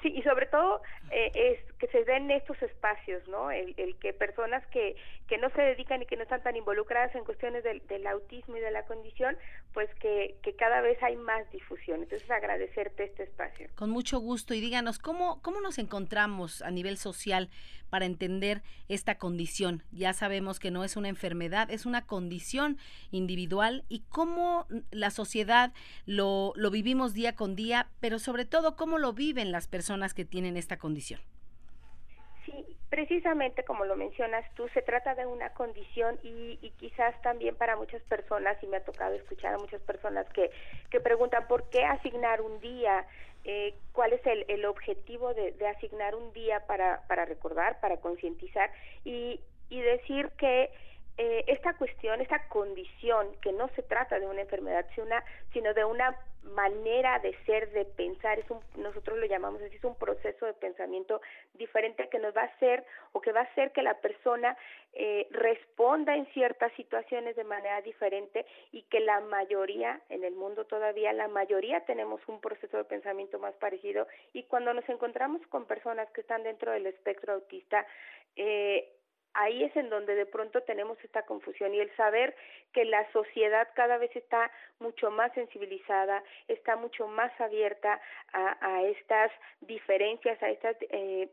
Y 0.09 0.23
sobre 0.23 0.47
todo 0.47 0.83
eh, 1.11 1.31
es 1.35 1.73
que 1.79 1.87
se 1.89 2.05
den 2.05 2.31
estos 2.31 2.61
espacios, 2.63 3.27
¿no? 3.29 3.51
El, 3.51 3.75
el, 3.77 3.97
que 3.97 4.13
personas 4.13 4.67
que, 4.69 4.97
que 5.29 5.39
no 5.39 5.51
se 5.51 5.63
dedican 5.63 6.03
y 6.03 6.07
que 6.07 6.17
no 6.17 6.23
están 6.23 6.43
tan 6.43 6.57
involucradas 6.57 7.15
en 7.15 7.25
cuestiones 7.25 7.65
del, 7.65 7.87
del 7.87 8.07
autismo 8.07 8.57
y 8.57 8.61
de 8.61 8.71
la 8.71 8.85
condición, 8.85 9.37
pues 9.73 9.89
que, 10.01 10.37
que, 10.43 10.55
cada 10.57 10.81
vez 10.81 11.03
hay 11.03 11.17
más 11.17 11.51
difusión. 11.51 12.03
Entonces, 12.03 12.31
agradecerte 12.31 13.05
este 13.05 13.25
espacio. 13.25 13.69
Con 13.75 13.91
mucho 13.91 14.19
gusto. 14.19 14.55
Y 14.55 14.61
díganos, 14.61 14.99
¿cómo, 14.99 15.41
cómo 15.43 15.61
nos 15.61 15.79
encontramos 15.79 16.63
a 16.63 16.71
nivel 16.71 16.97
social 16.97 17.51
para 17.91 18.07
entender 18.07 18.63
esta 18.89 19.17
condición? 19.19 19.83
Ya 19.93 20.13
sabemos 20.13 20.59
que 20.59 20.71
no 20.71 20.85
es 20.85 20.97
una 20.97 21.09
enfermedad, 21.09 21.71
es 21.71 21.87
una 21.87 22.07
condición 22.07 22.79
individual 23.11 23.85
y 23.89 24.01
cómo 24.09 24.67
la 24.91 25.11
sociedad 25.11 25.73
lo, 26.05 26.53
lo 26.57 26.71
vivimos 26.71 27.15
día 27.15 27.35
con 27.35 27.57
día, 27.57 27.89
pero 28.01 28.19
sobre 28.19 28.45
todo, 28.45 28.77
cómo 28.77 28.99
lo 28.99 29.13
viven 29.13 29.53
las 29.53 29.69
personas 29.69 30.15
que 30.15 30.25
tienen 30.25 30.57
esta 30.57 30.79
condición. 30.79 31.21
Sí, 32.45 32.76
precisamente 32.97 33.63
como 33.63 33.85
lo 33.85 33.95
mencionas 33.95 34.43
tú, 34.55 34.69
se 34.69 34.81
trata 34.81 35.15
de 35.15 35.27
una 35.27 35.51
condición 35.51 36.19
y, 36.23 36.59
y, 36.63 36.71
quizás 36.79 37.21
también 37.21 37.55
para 37.55 37.77
muchas 37.77 38.01
personas, 38.05 38.57
y 38.63 38.67
me 38.67 38.79
ha 38.79 38.85
tocado 38.85 39.15
escuchar 39.15 39.53
a 39.53 39.59
muchas 39.59 39.83
personas 39.83 40.27
que, 40.31 40.51
que 40.89 40.99
preguntan 40.99 41.47
por 41.47 41.69
qué 41.69 41.85
asignar 41.85 42.41
un 42.41 42.59
día, 42.59 43.05
eh, 43.45 43.75
cuál 43.93 44.15
es 44.15 44.27
el, 44.27 44.47
el 44.49 44.65
objetivo 44.65 45.35
de, 45.35 45.53
de, 45.53 45.69
asignar 45.69 46.15
un 46.15 46.33
día 46.33 46.67
para, 46.67 47.03
para 47.07 47.27
recordar, 47.27 47.81
para 47.81 47.99
concientizar 47.99 48.71
y, 49.05 49.43
y 49.69 49.83
decir 49.83 50.31
que 50.39 50.71
eh, 51.19 51.45
esta 51.47 51.75
cuestión, 51.75 52.21
esta 52.21 52.47
condición, 52.49 53.29
que 53.41 53.53
no 53.53 53.69
se 53.69 53.83
trata 53.83 54.19
de 54.19 54.27
una 54.27 54.43
enfermedad, 54.43 54.87
sino 55.53 55.73
de 55.73 55.85
una 55.85 56.15
manera 56.55 57.19
de 57.19 57.35
ser, 57.45 57.71
de 57.73 57.85
pensar, 57.85 58.39
es 58.39 58.49
un, 58.51 58.61
nosotros 58.77 59.19
lo 59.19 59.27
llamamos 59.27 59.61
así, 59.63 59.77
es 59.77 59.85
un 59.85 59.97
proceso 59.97 60.47
de 60.47 60.53
pensamiento 60.53 61.21
diferente 61.55 62.09
que 62.09 62.19
nos 62.19 62.37
va 62.37 62.43
a 62.43 62.47
hacer 62.47 62.85
o 63.13 63.21
que 63.21 63.33
va 63.33 63.41
a 63.41 63.45
hacer 63.45 63.73
que 63.73 63.83
la 63.83 63.95
persona 64.01 64.57
eh, 64.93 65.27
responda 65.31 66.15
en 66.15 66.27
ciertas 66.27 66.73
situaciones 66.75 67.35
de 67.37 67.45
manera 67.45 67.81
diferente 67.83 68.47
y 68.73 68.83
que 68.83 69.01
la 69.01 69.21
mayoría, 69.21 70.01
en 70.09 70.23
el 70.23 70.35
mundo 70.35 70.67
todavía, 70.67 71.13
la 71.13 71.29
mayoría 71.29 71.81
tenemos 71.85 72.21
un 72.29 72.41
proceso 72.41 72.77
de 72.77 72.85
pensamiento 72.85 73.39
más 73.39 73.55
parecido. 73.57 74.07
Y 74.33 74.45
cuando 74.45 74.73
nos 74.73 74.89
encontramos 74.89 75.45
con 75.49 75.67
personas 75.67 76.11
que 76.11 76.21
están 76.21 76.43
dentro 76.43 76.73
del 76.73 76.87
espectro 76.87 77.35
autista, 77.35 77.87
eh, 78.37 78.96
ahí 79.37 79.65
es 79.65 79.77
en 79.77 79.91
donde 79.91 80.15
de 80.15 80.27
pronto 80.27 80.63
tenemos 80.63 80.99
esta 81.05 81.23
confusión 81.23 81.75
y 81.75 81.81
el 81.81 81.95
saber 81.97 82.35
que 82.73 82.85
la 82.85 83.11
sociedad 83.13 83.69
cada 83.75 83.99
vez 83.99 84.15
está 84.17 84.51
mucho 84.81 85.11
más 85.11 85.33
sensibilizada, 85.35 86.23
está 86.49 86.77
mucho 86.77 87.07
más 87.07 87.33
abierta 87.41 88.01
a, 88.33 88.57
a 88.61 88.83
estas 88.83 89.31
diferencias, 89.61 90.43
a 90.43 90.51
estas 90.51 90.77
eh, 90.91 91.29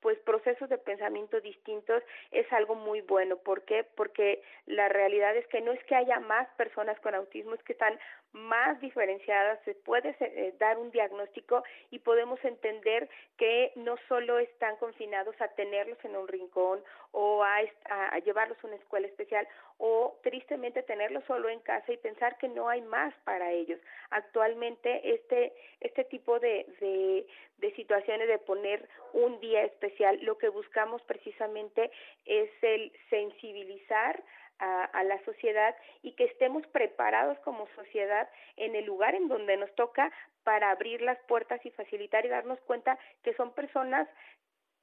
pues 0.00 0.18
procesos 0.18 0.68
de 0.68 0.76
pensamiento 0.76 1.40
distintos 1.40 2.02
es 2.30 2.52
algo 2.52 2.74
muy 2.74 3.00
bueno. 3.00 3.38
¿Por 3.38 3.62
qué? 3.64 3.84
Porque 3.96 4.42
la 4.66 4.90
realidad 4.90 5.34
es 5.34 5.46
que 5.46 5.62
no 5.62 5.72
es 5.72 5.82
que 5.84 5.94
haya 5.94 6.20
más 6.20 6.46
personas 6.56 7.00
con 7.00 7.14
autismo, 7.14 7.54
es 7.54 7.62
que 7.62 7.72
están 7.72 7.98
más 8.34 8.80
diferenciadas, 8.80 9.60
se 9.64 9.74
puede 9.74 10.14
eh, 10.18 10.54
dar 10.58 10.76
un 10.76 10.90
diagnóstico 10.90 11.62
y 11.90 12.00
podemos 12.00 12.44
entender 12.44 13.08
que 13.38 13.72
no 13.76 13.94
solo 14.08 14.40
están 14.40 14.76
confinados 14.76 15.40
a 15.40 15.48
tenerlos 15.48 15.98
en 16.04 16.16
un 16.16 16.26
rincón 16.26 16.82
o 17.12 17.44
a, 17.44 17.60
a, 17.88 18.18
llevarlos 18.18 18.58
a 18.62 18.66
una 18.66 18.76
escuela 18.76 19.06
especial 19.06 19.46
o 19.78 20.18
tristemente 20.24 20.82
tenerlos 20.82 21.22
solo 21.24 21.48
en 21.48 21.60
casa 21.60 21.92
y 21.92 21.96
pensar 21.96 22.36
que 22.38 22.48
no 22.48 22.68
hay 22.68 22.82
más 22.82 23.14
para 23.24 23.52
ellos. 23.52 23.80
Actualmente 24.10 25.14
este, 25.14 25.52
este 25.80 26.02
tipo 26.04 26.40
de, 26.40 26.66
de, 26.80 27.26
de 27.58 27.72
situaciones 27.76 28.26
de 28.26 28.38
poner 28.38 28.88
un 29.12 29.38
día 29.38 29.62
especial, 29.62 30.18
lo 30.22 30.38
que 30.38 30.48
buscamos 30.48 31.00
precisamente 31.02 31.92
es 32.26 32.50
el 32.62 32.92
sensibilizar 33.10 34.20
a, 34.58 34.84
a, 34.84 35.04
la 35.04 35.22
sociedad 35.24 35.74
y 36.02 36.12
que 36.12 36.24
estemos 36.24 36.66
preparados 36.68 37.38
como 37.40 37.66
sociedad 37.74 38.28
en 38.56 38.74
el 38.76 38.84
lugar 38.84 39.14
en 39.14 39.28
donde 39.28 39.56
nos 39.56 39.74
toca 39.74 40.12
para 40.44 40.70
abrir 40.70 41.02
las 41.02 41.18
puertas 41.24 41.64
y 41.64 41.70
facilitar 41.70 42.24
y 42.24 42.28
darnos 42.28 42.60
cuenta 42.60 42.98
que 43.22 43.34
son 43.34 43.52
personas 43.54 44.08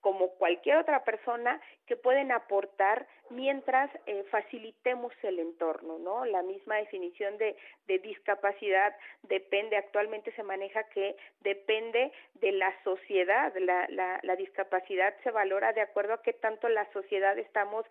como 0.02 0.32
cualquier 0.32 0.78
otra 0.78 1.04
persona 1.04 1.62
que 1.86 1.96
pueden 1.96 2.32
aportar 2.32 3.08
mientras 3.30 3.90
eh, 4.08 4.26
facilitemos 4.30 5.14
el 5.24 5.40
entorno, 5.40 5.98
¿no? 6.00 6.26
La 6.26 6.42
misma 6.42 6.76
definición 6.78 7.38
de, 7.38 7.56
de 7.88 8.00
discapacidad 8.00 8.96
depende, 9.24 9.78
actualmente 9.78 10.34
se 10.34 10.44
maneja 10.44 10.84
que 10.90 11.16
depende 11.42 12.12
de 12.36 12.52
la 12.52 12.74
sociedad, 12.84 13.54
la, 13.58 13.88
la, 13.90 14.20
la 14.24 14.36
discapacidad 14.36 15.14
se 15.24 15.32
valora 15.32 15.72
de 15.74 15.82
acuerdo 15.82 16.14
a 16.14 16.22
qué 16.22 16.34
tanto 16.34 16.68
la 16.68 16.92
sociedad 16.92 17.38
estamos, 17.38 17.86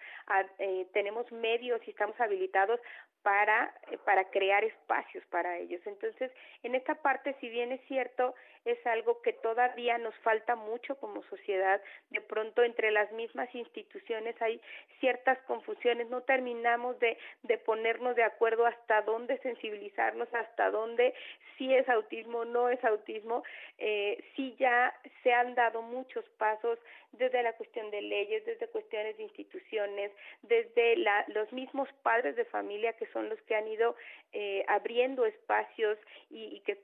eh, 0.59 0.87
tenemos 0.93 1.31
medios 1.33 1.81
y 1.87 1.91
estamos 1.91 2.21
habilitados 2.21 2.81
para, 3.23 3.75
eh, 3.91 3.99
para 4.05 4.25
crear 4.31 4.65
espacios 4.65 5.25
para 5.27 5.59
ellos. 5.59 5.81
Entonces, 5.87 6.31
en 6.63 6.75
esta 6.75 6.95
parte, 6.97 7.37
si 7.41 7.49
bien 7.49 7.73
es 7.73 7.81
cierto, 7.87 8.35
es 8.65 8.85
algo 8.87 9.23
que 9.23 9.33
todavía 9.33 9.99
nos 9.99 10.15
falta 10.17 10.55
mucho 10.55 10.97
como 10.97 11.23
sociedad. 11.25 11.81
De 12.11 12.21
pronto 12.21 12.63
entre 12.63 12.91
las 12.91 13.11
mismas 13.13 13.55
instituciones 13.55 14.35
hay 14.43 14.61
ciertas 14.99 15.39
confusiones, 15.43 16.09
no 16.09 16.23
terminamos 16.23 16.99
de, 16.99 17.17
de 17.43 17.59
ponernos 17.59 18.17
de 18.17 18.25
acuerdo 18.25 18.67
hasta 18.67 19.03
dónde 19.03 19.39
sensibilizarnos, 19.39 20.33
hasta 20.35 20.71
dónde 20.71 21.15
sí 21.57 21.73
es 21.75 21.89
autismo, 21.89 22.45
no 22.45 22.69
es 22.69 22.83
autismo. 22.85 23.45
Eh, 23.79 24.23
sí 24.35 24.57
ya 24.59 24.93
se 25.23 25.33
han 25.33 25.55
dado 25.55 25.83
muchos 25.83 26.25
pasos 26.39 26.79
desde 27.13 27.43
la 27.43 27.53
cuestión 27.55 27.91
de 27.91 28.03
leyes, 28.03 28.45
desde 28.45 28.69
cuestiones 28.69 29.17
de 29.17 29.25
instituciones, 29.25 30.13
desde 30.43 30.97
la, 30.97 31.25
los 31.29 31.53
mismos 31.53 31.89
padres 32.03 32.37
de 32.37 32.45
familia 32.45 32.93
que 32.95 33.07
son 33.07 33.29
los 33.29 33.41
que 33.43 33.55
han 33.55 33.69
ido 33.69 33.97
eh, 34.33 34.65
abriendo 34.69 35.27
espacios 35.27 35.99
y, 36.31 36.57
y 36.57 36.61
que 36.61 36.79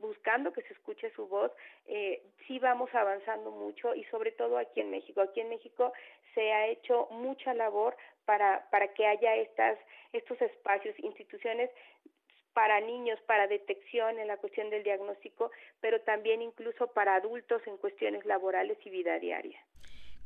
buscando 0.00 0.52
que 0.52 0.62
se 0.62 0.72
escuche 0.72 1.10
su 1.10 1.26
voz, 1.26 1.52
eh, 1.86 2.22
sí 2.46 2.58
vamos 2.58 2.94
avanzando 2.94 3.50
mucho 3.50 3.94
y 3.94 4.04
sobre 4.04 4.32
todo 4.32 4.58
aquí 4.58 4.80
en 4.80 4.90
México. 4.90 5.20
Aquí 5.20 5.40
en 5.40 5.48
México 5.48 5.92
se 6.34 6.52
ha 6.52 6.66
hecho 6.68 7.08
mucha 7.10 7.54
labor 7.54 7.96
para, 8.24 8.68
para 8.70 8.92
que 8.94 9.06
haya 9.06 9.36
estas, 9.36 9.78
estos 10.12 10.40
espacios, 10.40 10.98
instituciones 10.98 11.70
para 12.52 12.80
niños, 12.80 13.20
para 13.22 13.46
detección 13.46 14.18
en 14.18 14.26
la 14.26 14.36
cuestión 14.36 14.68
del 14.70 14.82
diagnóstico, 14.82 15.50
pero 15.80 16.00
también 16.00 16.42
incluso 16.42 16.88
para 16.88 17.14
adultos 17.14 17.62
en 17.66 17.76
cuestiones 17.76 18.24
laborales 18.26 18.76
y 18.84 18.90
vida 18.90 19.18
diaria. 19.18 19.58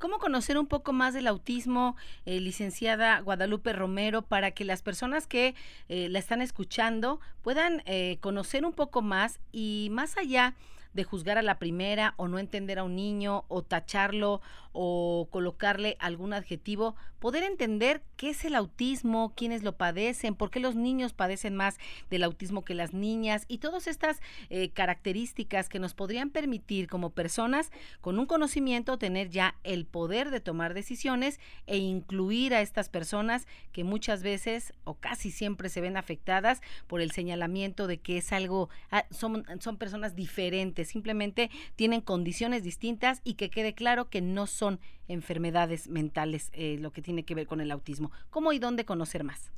¿Cómo 0.02 0.18
conocer 0.18 0.58
un 0.58 0.66
poco 0.66 0.92
más 0.92 1.14
del 1.14 1.28
autismo, 1.28 1.94
eh, 2.26 2.40
licenciada 2.40 3.20
Guadalupe 3.20 3.72
Romero, 3.72 4.22
para 4.22 4.50
que 4.50 4.64
las 4.64 4.82
personas 4.82 5.28
que 5.28 5.54
eh, 5.88 6.08
la 6.08 6.18
están 6.18 6.42
escuchando 6.42 7.20
puedan 7.40 7.84
eh, 7.86 8.18
conocer 8.20 8.66
un 8.66 8.72
poco 8.72 9.00
más 9.00 9.38
y 9.52 9.90
más 9.92 10.16
allá 10.16 10.56
de 10.92 11.04
juzgar 11.04 11.38
a 11.38 11.42
la 11.42 11.58
primera 11.58 12.14
o 12.16 12.28
no 12.28 12.38
entender 12.38 12.78
a 12.78 12.84
un 12.84 12.96
niño 12.96 13.44
o 13.48 13.62
tacharlo 13.62 14.40
o 14.72 15.28
colocarle 15.30 15.96
algún 16.00 16.32
adjetivo, 16.32 16.96
poder 17.18 17.44
entender 17.44 18.02
qué 18.16 18.30
es 18.30 18.44
el 18.44 18.54
autismo, 18.54 19.32
quiénes 19.36 19.62
lo 19.62 19.76
padecen, 19.76 20.34
por 20.34 20.50
qué 20.50 20.60
los 20.60 20.74
niños 20.74 21.12
padecen 21.12 21.54
más 21.54 21.78
del 22.10 22.24
autismo 22.24 22.64
que 22.64 22.74
las 22.74 22.94
niñas 22.94 23.44
y 23.48 23.58
todas 23.58 23.86
estas 23.86 24.20
eh, 24.48 24.70
características 24.70 25.68
que 25.68 25.78
nos 25.78 25.94
podrían 25.94 26.30
permitir 26.30 26.88
como 26.88 27.10
personas 27.10 27.70
con 28.00 28.18
un 28.18 28.26
conocimiento 28.26 28.98
tener 28.98 29.28
ya 29.28 29.56
el 29.62 29.84
poder 29.84 30.30
de 30.30 30.40
tomar 30.40 30.74
decisiones 30.74 31.38
e 31.66 31.76
incluir 31.76 32.54
a 32.54 32.62
estas 32.62 32.88
personas 32.88 33.46
que 33.72 33.84
muchas 33.84 34.22
veces 34.22 34.72
o 34.84 34.94
casi 34.94 35.30
siempre 35.30 35.68
se 35.68 35.80
ven 35.80 35.96
afectadas 35.96 36.60
por 36.86 37.00
el 37.00 37.12
señalamiento 37.12 37.86
de 37.86 37.98
que 37.98 38.18
es 38.18 38.32
algo, 38.32 38.70
ah, 38.90 39.04
son, 39.10 39.44
son 39.60 39.76
personas 39.76 40.16
diferentes, 40.16 40.81
simplemente 40.84 41.50
tienen 41.76 42.00
condiciones 42.00 42.62
distintas 42.62 43.20
y 43.24 43.34
que 43.34 43.50
quede 43.50 43.74
claro 43.74 44.08
que 44.10 44.20
no 44.20 44.46
son 44.46 44.80
enfermedades 45.08 45.88
mentales, 45.88 46.50
eh, 46.54 46.76
lo 46.78 46.92
que 46.92 47.02
tiene 47.02 47.24
que 47.24 47.34
ver 47.34 47.46
con 47.46 47.60
el 47.60 47.70
autismo. 47.70 48.10
¿Cómo 48.30 48.52
y 48.52 48.58
dónde 48.58 48.84
conocer 48.84 49.24
más? 49.24 49.52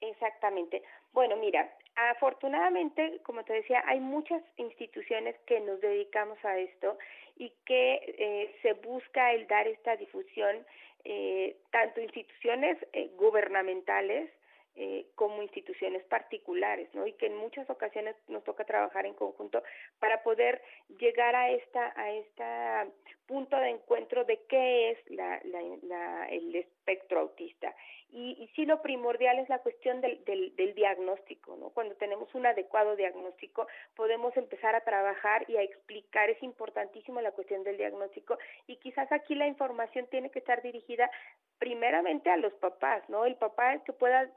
Exactamente. 0.00 0.82
Bueno, 1.12 1.36
mira, 1.36 1.70
afortunadamente, 1.96 3.20
como 3.24 3.44
te 3.44 3.52
decía, 3.52 3.82
hay 3.86 4.00
muchas 4.00 4.42
instituciones 4.56 5.36
que 5.46 5.60
nos 5.60 5.80
dedicamos 5.80 6.38
a 6.44 6.58
esto 6.58 6.96
y 7.36 7.52
que 7.66 7.94
eh, 8.18 8.56
se 8.62 8.74
busca 8.74 9.32
el 9.32 9.46
dar 9.46 9.66
esta 9.66 9.96
difusión, 9.96 10.64
eh, 11.04 11.56
tanto 11.70 12.00
instituciones 12.00 12.78
gubernamentales, 13.16 14.30
eh, 14.76 15.06
como 15.14 15.42
instituciones 15.42 16.04
particulares, 16.04 16.88
¿no? 16.94 17.06
Y 17.06 17.12
que 17.14 17.26
en 17.26 17.36
muchas 17.36 17.68
ocasiones 17.68 18.16
nos 18.28 18.44
toca 18.44 18.64
trabajar 18.64 19.04
en 19.04 19.14
conjunto 19.14 19.62
para 19.98 20.22
poder 20.22 20.62
llegar 20.98 21.34
a 21.34 21.50
esta 21.50 21.92
a 22.00 22.10
esta 22.12 22.86
punto 23.26 23.56
de 23.56 23.70
encuentro 23.70 24.24
de 24.24 24.40
qué 24.48 24.90
es 24.90 24.98
la, 25.10 25.40
la, 25.44 26.28
el 26.28 26.54
espectro 26.54 27.20
autista. 27.20 27.74
Y, 28.12 28.36
y, 28.42 28.48
sí 28.56 28.66
lo 28.66 28.82
primordial 28.82 29.38
es 29.38 29.48
la 29.48 29.60
cuestión 29.60 30.00
del, 30.00 30.24
del, 30.24 30.54
del 30.56 30.74
diagnóstico, 30.74 31.56
¿no? 31.56 31.70
Cuando 31.70 31.94
tenemos 31.94 32.34
un 32.34 32.44
adecuado 32.44 32.96
diagnóstico 32.96 33.66
podemos 33.94 34.36
empezar 34.36 34.74
a 34.74 34.84
trabajar 34.84 35.48
y 35.48 35.56
a 35.56 35.62
explicar, 35.62 36.28
es 36.28 36.42
importantísimo 36.42 37.20
la 37.20 37.32
cuestión 37.32 37.62
del 37.62 37.76
diagnóstico 37.76 38.38
y 38.66 38.76
quizás 38.76 39.10
aquí 39.12 39.34
la 39.34 39.46
información 39.46 40.06
tiene 40.10 40.30
que 40.30 40.40
estar 40.40 40.60
dirigida 40.62 41.10
primeramente 41.58 42.30
a 42.30 42.36
los 42.36 42.54
papás, 42.54 43.08
¿no? 43.08 43.26
El 43.26 43.36
papá 43.36 43.84
que 43.84 43.92
pueda 43.92 44.30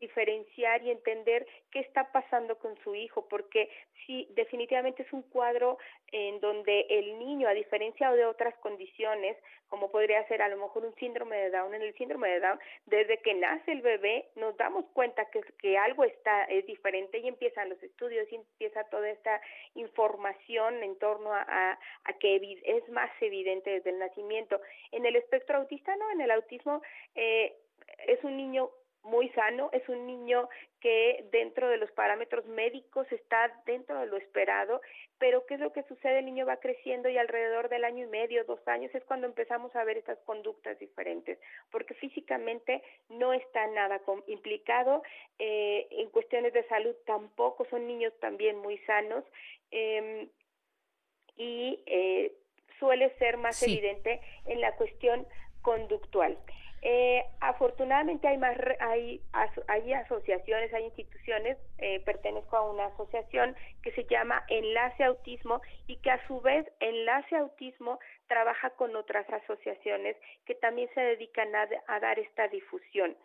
diferenciar 0.00 0.82
y 0.82 0.90
entender 0.90 1.46
qué 1.70 1.80
está 1.80 2.10
pasando 2.10 2.58
con 2.58 2.76
su 2.82 2.94
hijo, 2.94 3.28
porque 3.28 3.70
sí, 4.06 4.26
definitivamente 4.34 5.02
es 5.02 5.12
un 5.12 5.22
cuadro 5.22 5.78
en 6.10 6.40
donde 6.40 6.86
el 6.88 7.18
niño, 7.18 7.48
a 7.48 7.52
diferencia 7.52 8.10
de 8.12 8.24
otras 8.24 8.54
condiciones, 8.58 9.36
como 9.68 9.90
podría 9.90 10.26
ser 10.28 10.42
a 10.42 10.48
lo 10.48 10.56
mejor 10.56 10.84
un 10.84 10.94
síndrome 10.96 11.36
de 11.36 11.50
Down, 11.50 11.74
en 11.74 11.82
el 11.82 11.94
síndrome 11.94 12.28
de 12.28 12.40
Down, 12.40 12.58
desde 12.86 13.11
que 13.18 13.34
nace 13.34 13.72
el 13.72 13.82
bebé 13.82 14.28
nos 14.36 14.56
damos 14.56 14.84
cuenta 14.92 15.28
que, 15.30 15.40
que 15.58 15.76
algo 15.78 16.04
está, 16.04 16.44
es 16.44 16.66
diferente 16.66 17.18
y 17.18 17.28
empiezan 17.28 17.68
los 17.68 17.82
estudios 17.82 18.30
y 18.30 18.36
empieza 18.36 18.84
toda 18.84 19.08
esta 19.10 19.40
información 19.74 20.82
en 20.82 20.98
torno 20.98 21.32
a, 21.32 21.42
a, 21.42 21.78
a 22.04 22.12
que 22.18 22.60
es 22.64 22.88
más 22.90 23.10
evidente 23.20 23.70
desde 23.70 23.90
el 23.90 23.98
nacimiento. 23.98 24.60
En 24.92 25.06
el 25.06 25.16
espectro 25.16 25.58
autista, 25.58 25.94
no, 25.96 26.10
en 26.10 26.20
el 26.20 26.30
autismo 26.30 26.82
eh, 27.14 27.56
es 28.06 28.22
un 28.24 28.36
niño 28.36 28.70
muy 29.02 29.28
sano, 29.30 29.68
es 29.72 29.88
un 29.88 30.06
niño 30.06 30.48
que 30.80 31.26
dentro 31.32 31.68
de 31.68 31.76
los 31.76 31.90
parámetros 31.92 32.46
médicos 32.46 33.06
está 33.10 33.52
dentro 33.66 33.98
de 33.98 34.06
lo 34.06 34.16
esperado, 34.16 34.80
pero 35.18 35.44
¿qué 35.46 35.54
es 35.54 35.60
lo 35.60 35.72
que 35.72 35.82
sucede? 35.84 36.20
El 36.20 36.26
niño 36.26 36.46
va 36.46 36.58
creciendo 36.58 37.08
y 37.08 37.18
alrededor 37.18 37.68
del 37.68 37.84
año 37.84 38.04
y 38.04 38.08
medio, 38.08 38.44
dos 38.44 38.60
años 38.66 38.94
es 38.94 39.04
cuando 39.04 39.26
empezamos 39.26 39.74
a 39.74 39.84
ver 39.84 39.96
estas 39.96 40.18
conductas 40.20 40.78
diferentes, 40.78 41.38
porque 41.70 41.94
físicamente 41.94 42.82
no 43.08 43.32
está 43.32 43.66
nada 43.68 44.00
implicado, 44.26 45.02
eh, 45.38 45.88
en 45.90 46.08
cuestiones 46.10 46.52
de 46.52 46.66
salud 46.68 46.94
tampoco, 47.06 47.64
son 47.70 47.86
niños 47.86 48.12
también 48.20 48.58
muy 48.58 48.78
sanos 48.78 49.24
eh, 49.70 50.28
y 51.36 51.82
eh, 51.86 52.32
suele 52.78 53.10
ser 53.18 53.36
más 53.36 53.62
evidente 53.62 54.20
en 54.46 54.60
la 54.60 54.74
cuestión 54.76 55.26
conductual. 55.62 56.38
Eh, 56.84 57.24
afortunadamente 57.40 58.26
hay 58.26 58.38
más 58.38 58.56
hay, 58.80 59.20
hay 59.68 59.92
asociaciones, 59.92 60.74
hay 60.74 60.84
instituciones, 60.86 61.56
eh, 61.78 62.00
pertenezco 62.00 62.56
a 62.56 62.68
una 62.68 62.86
asociación 62.86 63.54
que 63.82 63.92
se 63.92 64.04
llama 64.04 64.44
Enlace 64.48 65.04
Autismo 65.04 65.60
y 65.86 65.96
que 65.98 66.10
a 66.10 66.26
su 66.26 66.40
vez 66.40 66.66
Enlace 66.80 67.36
Autismo 67.36 68.00
trabaja 68.26 68.70
con 68.70 68.96
otras 68.96 69.30
asociaciones 69.30 70.16
que 70.44 70.56
también 70.56 70.88
se 70.92 71.00
dedican 71.00 71.54
a, 71.54 72.00
dar 72.00 72.18
esta 72.18 72.48
difusión. 72.48 73.16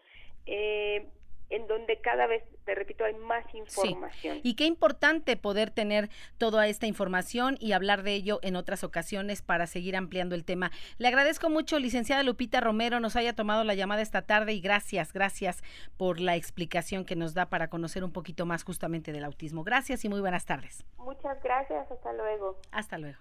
Eh, 0.46 1.08
en 1.50 1.68
donde 1.68 2.00
cada 2.02 2.28
vez, 2.28 2.44
te 2.66 2.76
repito, 2.76 3.06
hay 3.06 3.14
más 3.16 3.44
información. 3.54 4.40
Y 4.44 4.56
qué 4.56 4.66
importante 4.66 5.38
poder 5.38 5.72
tener 5.72 6.10
toda 6.38 6.68
esta 6.68 6.88
información 6.88 7.58
y 7.60 7.72
hablar 7.72 8.04
de 8.04 8.14
ello 8.14 8.40
en 8.42 8.56
otras 8.56 8.84
ocasiones 8.84 9.42
para 9.42 9.68
seguir 9.68 9.96
ampliando 9.96 10.36
el 10.36 10.44
tema. 10.44 10.72
Le 10.98 11.08
agradezco 11.08 11.50
mucho, 11.50 11.80
licenciada 11.80 12.24
Lupita 12.24 12.60
Romero, 12.60 13.00
nos 13.00 13.16
haya 13.16 13.34
tomado 13.34 13.64
la 13.64 13.76
llamada 13.76 14.02
esta 14.02 14.24
tarde 14.24 14.54
y 14.54 14.62
gracias, 14.62 15.14
gracias 15.14 15.64
por 15.98 16.20
la 16.20 16.36
explicación 16.36 17.06
que 17.06 17.16
nos 17.16 17.34
da 17.34 17.48
para 17.48 17.70
conocer 17.70 18.04
un 18.04 18.12
poquito 18.12 18.46
más 18.46 18.64
justamente 18.64 19.12
del 19.12 19.24
autismo. 19.24 19.64
Gracias 19.64 20.04
y 20.06 20.10
muy 20.10 20.20
buenas 20.20 20.46
tardes. 20.46 20.86
Muchas 20.98 21.42
gracias, 21.44 21.90
hasta 21.92 22.14
luego. 22.14 22.60
Hasta 22.72 22.98
luego. 22.98 23.20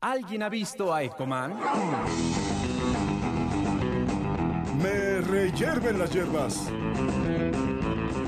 ¿Alguien 0.00 0.42
ha 0.42 0.48
visto 0.48 0.94
a 0.94 1.02
Ecoman? 1.02 1.58
Me 5.30 5.36
reyerven 5.36 5.96
las 5.96 6.12
hierbas. 6.12 6.68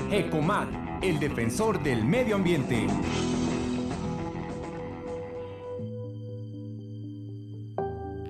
Ecoman, 0.09 0.99
el 1.01 1.19
defensor 1.19 1.83
del 1.83 2.05
medio 2.05 2.35
ambiente. 2.35 2.87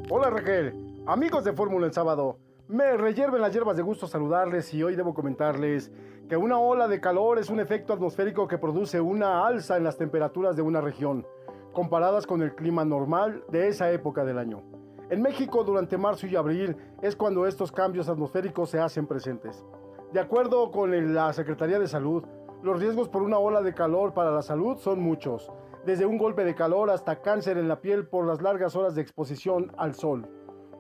Hola 0.10 0.32
Raquel, 0.32 0.74
amigos 1.06 1.44
de 1.44 1.54
Fórmula 1.54 1.86
el 1.86 1.94
sábado. 1.94 2.40
Me 2.68 2.98
reyerven 2.98 3.42
las 3.42 3.54
hierbas 3.54 3.78
de 3.78 3.84
gusto 3.84 4.08
saludarles 4.08 4.74
y 4.74 4.82
hoy 4.82 4.96
debo 4.96 5.14
comentarles 5.14 5.92
que 6.28 6.36
una 6.36 6.58
ola 6.58 6.88
de 6.88 7.00
calor 7.00 7.38
es 7.38 7.52
un 7.52 7.60
efecto 7.60 7.94
atmosférico 7.94 8.48
que 8.48 8.58
produce 8.58 9.00
una 9.00 9.46
alza 9.46 9.78
en 9.78 9.84
las 9.84 9.98
temperaturas 9.98 10.56
de 10.56 10.64
una 10.64 10.82
región. 10.82 11.28
comparadas 11.74 12.26
con 12.26 12.42
el 12.42 12.56
clima 12.56 12.86
normal 12.86 13.44
de 13.50 13.68
esa 13.68 13.92
época 13.92 14.24
del 14.26 14.38
año. 14.38 14.73
En 15.10 15.22
México, 15.22 15.64
durante 15.64 15.98
marzo 15.98 16.28
y 16.28 16.36
abril, 16.36 16.78
es 17.02 17.16
cuando 17.16 17.46
estos 17.46 17.72
cambios 17.72 18.08
atmosféricos 18.08 18.70
se 18.70 18.80
hacen 18.80 19.06
presentes. 19.06 19.66
De 20.14 20.20
acuerdo 20.20 20.72
con 20.72 21.14
la 21.14 21.34
Secretaría 21.34 21.80
de 21.80 21.88
Salud, 21.88 22.24
los 22.62 22.80
riesgos 22.80 23.10
por 23.10 23.22
una 23.22 23.38
ola 23.38 23.62
de 23.62 23.74
calor 23.74 24.14
para 24.14 24.32
la 24.32 24.42
salud 24.42 24.78
son 24.78 25.02
muchos, 25.02 25.52
desde 25.86 26.06
un 26.06 26.18
golpe 26.18 26.46
de 26.46 26.56
calor 26.56 26.90
hasta 26.90 27.22
cáncer 27.22 27.58
en 27.58 27.68
la 27.68 27.82
piel 27.82 28.08
por 28.08 28.26
las 28.26 28.42
largas 28.42 28.76
horas 28.76 28.96
de 28.96 29.02
exposición 29.02 29.74
al 29.78 29.94
sol, 29.94 30.30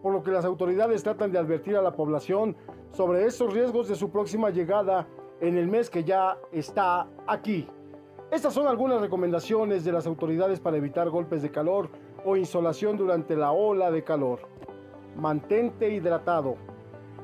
por 0.01 0.13
lo 0.13 0.23
que 0.23 0.31
las 0.31 0.45
autoridades 0.45 1.03
tratan 1.03 1.31
de 1.31 1.39
advertir 1.39 1.75
a 1.75 1.81
la 1.81 1.91
población 1.91 2.55
sobre 2.91 3.25
estos 3.25 3.53
riesgos 3.53 3.89
de 3.89 3.95
su 3.95 4.11
próxima 4.11 4.49
llegada 4.49 5.07
en 5.41 5.57
el 5.57 5.67
mes 5.67 5.89
que 5.89 6.05
ya 6.05 6.37
está 6.53 7.07
aquí. 7.27 7.67
Estas 8.31 8.53
son 8.53 8.67
algunas 8.67 9.01
recomendaciones 9.01 9.83
de 9.83 9.91
las 9.91 10.07
autoridades 10.07 10.59
para 10.59 10.77
evitar 10.77 11.09
golpes 11.09 11.41
de 11.41 11.51
calor 11.51 11.89
o 12.25 12.35
insolación 12.35 12.97
durante 12.97 13.35
la 13.35 13.51
ola 13.51 13.91
de 13.91 14.03
calor. 14.03 14.39
Mantente 15.15 15.89
hidratado. 15.93 16.55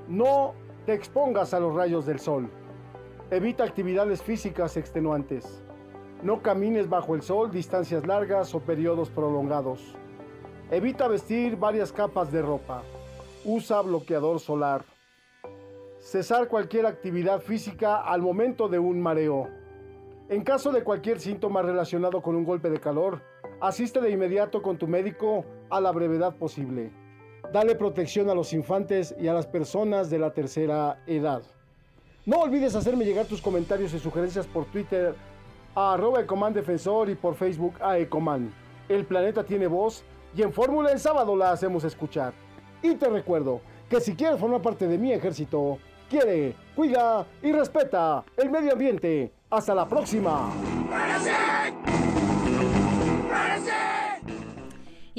No 0.08 0.54
te 0.86 0.94
expongas 0.94 1.54
a 1.54 1.60
los 1.60 1.76
rayos 1.76 2.06
del 2.06 2.20
sol. 2.20 2.50
Evita 3.32 3.64
actividades 3.64 4.22
físicas 4.22 4.78
extenuantes. 4.78 5.62
No 6.24 6.42
camines 6.42 6.90
bajo 6.90 7.16
el 7.16 7.22
sol 7.22 7.52
distancias 7.52 8.06
largas 8.06 8.54
o 8.56 8.60
periodos 8.60 9.10
prolongados. 9.10 9.96
Evita 10.72 11.08
vestir 11.08 11.56
varias 11.56 11.92
capas 11.92 12.32
de 12.32 12.42
ropa. 12.42 12.84
Usa 13.46 13.82
bloqueador 13.82 14.40
solar. 14.40 14.84
Cesar 16.00 16.48
cualquier 16.48 16.86
actividad 16.86 17.42
física 17.42 17.98
al 17.98 18.22
momento 18.22 18.68
de 18.68 18.80
un 18.80 19.02
mareo. 19.02 19.59
En 20.30 20.44
caso 20.44 20.72
de 20.72 20.84
cualquier 20.84 21.20
síntoma 21.20 21.64
relacionado 21.64 22.22
con 22.22 22.36
un 22.36 22.46
golpe 22.46 22.70
de 22.70 22.80
calor, 22.80 23.24
asiste 23.60 24.00
de 24.00 24.12
inmediato 24.12 24.62
con 24.62 24.78
tu 24.78 24.88
médico 24.88 25.44
a 25.72 25.82
la 25.82 25.92
brevedad 25.92 26.36
posible. 26.36 26.92
Dale 27.52 27.74
protección 27.74 28.30
a 28.30 28.36
los 28.36 28.54
infantes 28.54 29.16
y 29.20 29.28
a 29.28 29.34
las 29.34 29.48
personas 29.48 30.12
de 30.12 30.20
la 30.20 30.32
tercera 30.32 31.02
edad. 31.08 31.42
No 32.28 32.42
olvides 32.42 32.76
hacerme 32.76 33.06
llegar 33.06 33.26
tus 33.26 33.42
comentarios 33.42 33.92
y 33.96 33.98
sugerencias 33.98 34.46
por 34.46 34.66
Twitter 34.66 35.16
a 35.74 35.94
arroba 35.94 36.22
Defensor 36.52 37.10
y 37.10 37.16
por 37.16 37.34
Facebook 37.34 37.74
a 37.82 37.98
Ecoman. 37.98 38.54
El 38.88 39.06
planeta 39.06 39.44
tiene 39.44 39.66
voz 39.66 40.04
y 40.38 40.44
en 40.44 40.54
Fórmula 40.54 40.92
en 40.92 41.00
sábado 41.00 41.36
la 41.36 41.54
hacemos 41.54 41.84
escuchar. 41.86 42.34
Y 42.84 42.94
te 42.94 43.10
recuerdo 43.10 43.62
que 43.90 44.00
si 44.00 44.14
quieres 44.14 44.40
formar 44.40 44.62
parte 44.62 44.88
de 44.88 45.00
mi 45.00 45.12
ejército, 45.12 45.80
quiere, 46.08 46.56
cuida 46.76 47.26
y 47.42 47.52
respeta 47.52 48.24
el 48.38 48.52
medio 48.52 48.74
ambiente. 48.74 49.39
Hasta 49.52 49.74
la 49.74 49.88
próxima. 49.88 50.52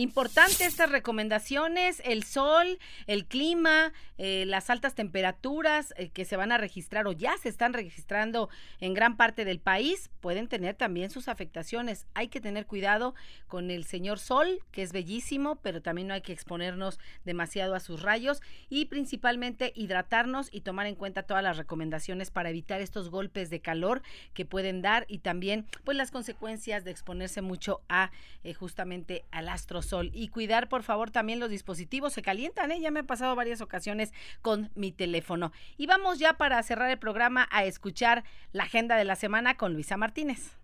Importante 0.00 0.64
estas 0.64 0.90
recomendaciones, 0.90 2.00
el 2.06 2.24
sol, 2.24 2.78
el 3.06 3.26
clima, 3.26 3.92
eh, 4.16 4.44
las 4.46 4.70
altas 4.70 4.94
temperaturas 4.94 5.92
eh, 5.98 6.08
que 6.08 6.24
se 6.24 6.38
van 6.38 6.52
a 6.52 6.56
registrar 6.56 7.06
o 7.06 7.12
ya 7.12 7.36
se 7.36 7.50
están 7.50 7.74
registrando 7.74 8.48
en 8.80 8.94
gran 8.94 9.18
parte 9.18 9.44
del 9.44 9.60
país, 9.60 10.10
pueden 10.20 10.48
tener 10.48 10.74
también 10.74 11.10
sus 11.10 11.28
afectaciones. 11.28 12.06
Hay 12.14 12.28
que 12.28 12.40
tener 12.40 12.64
cuidado 12.64 13.14
con 13.46 13.70
el 13.70 13.84
señor 13.84 14.18
sol, 14.18 14.60
que 14.70 14.80
es 14.80 14.92
bellísimo, 14.92 15.56
pero 15.56 15.82
también 15.82 16.08
no 16.08 16.14
hay 16.14 16.22
que 16.22 16.32
exponernos 16.32 16.98
demasiado 17.26 17.74
a 17.74 17.80
sus 17.80 18.00
rayos 18.00 18.40
y 18.70 18.86
principalmente 18.86 19.70
hidratarnos 19.76 20.48
y 20.50 20.62
tomar 20.62 20.86
en 20.86 20.94
cuenta 20.94 21.24
todas 21.24 21.42
las 21.42 21.58
recomendaciones 21.58 22.30
para 22.30 22.48
evitar 22.48 22.80
estos 22.80 23.10
golpes 23.10 23.50
de 23.50 23.60
calor 23.60 24.00
que 24.32 24.46
pueden 24.46 24.80
dar 24.80 25.04
y 25.08 25.18
también 25.18 25.66
pues 25.84 25.98
las 25.98 26.10
consecuencias 26.10 26.84
de 26.84 26.90
exponerse 26.90 27.42
mucho 27.42 27.82
a 27.90 28.10
eh, 28.44 28.54
justamente 28.54 29.26
al 29.30 29.50
astro 29.50 29.82
y 30.12 30.28
cuidar 30.28 30.68
por 30.68 30.82
favor 30.82 31.10
también 31.10 31.40
los 31.40 31.50
dispositivos 31.50 32.12
se 32.12 32.22
calientan, 32.22 32.70
¿eh? 32.72 32.80
ya 32.80 32.90
me 32.90 33.00
ha 33.00 33.04
pasado 33.04 33.34
varias 33.34 33.60
ocasiones 33.60 34.12
con 34.42 34.70
mi 34.74 34.92
teléfono. 34.92 35.52
Y 35.76 35.86
vamos 35.86 36.18
ya 36.18 36.34
para 36.34 36.62
cerrar 36.62 36.90
el 36.90 36.98
programa 36.98 37.48
a 37.50 37.64
escuchar 37.64 38.24
la 38.52 38.64
agenda 38.64 38.96
de 38.96 39.04
la 39.04 39.16
semana 39.16 39.56
con 39.56 39.72
Luisa 39.72 39.96
Martínez. 39.96 40.56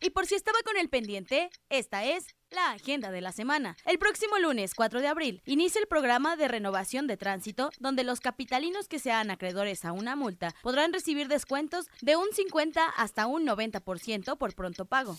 Y 0.00 0.10
por 0.10 0.26
si 0.26 0.34
estaba 0.34 0.58
con 0.64 0.76
el 0.76 0.90
pendiente, 0.90 1.50
esta 1.70 2.04
es 2.04 2.34
la 2.54 2.70
agenda 2.70 3.10
de 3.10 3.20
la 3.20 3.32
semana. 3.32 3.76
El 3.84 3.98
próximo 3.98 4.38
lunes 4.38 4.74
4 4.74 5.00
de 5.00 5.08
abril 5.08 5.42
inicia 5.44 5.80
el 5.80 5.86
programa 5.86 6.36
de 6.36 6.48
renovación 6.48 7.06
de 7.06 7.16
tránsito 7.16 7.70
donde 7.80 8.04
los 8.04 8.20
capitalinos 8.20 8.88
que 8.88 8.98
sean 8.98 9.30
acreedores 9.30 9.84
a 9.84 9.92
una 9.92 10.16
multa 10.16 10.54
podrán 10.62 10.92
recibir 10.92 11.28
descuentos 11.28 11.86
de 12.00 12.16
un 12.16 12.26
50 12.32 12.84
hasta 12.96 13.26
un 13.26 13.46
90% 13.46 14.38
por 14.38 14.54
pronto 14.54 14.84
pago. 14.84 15.18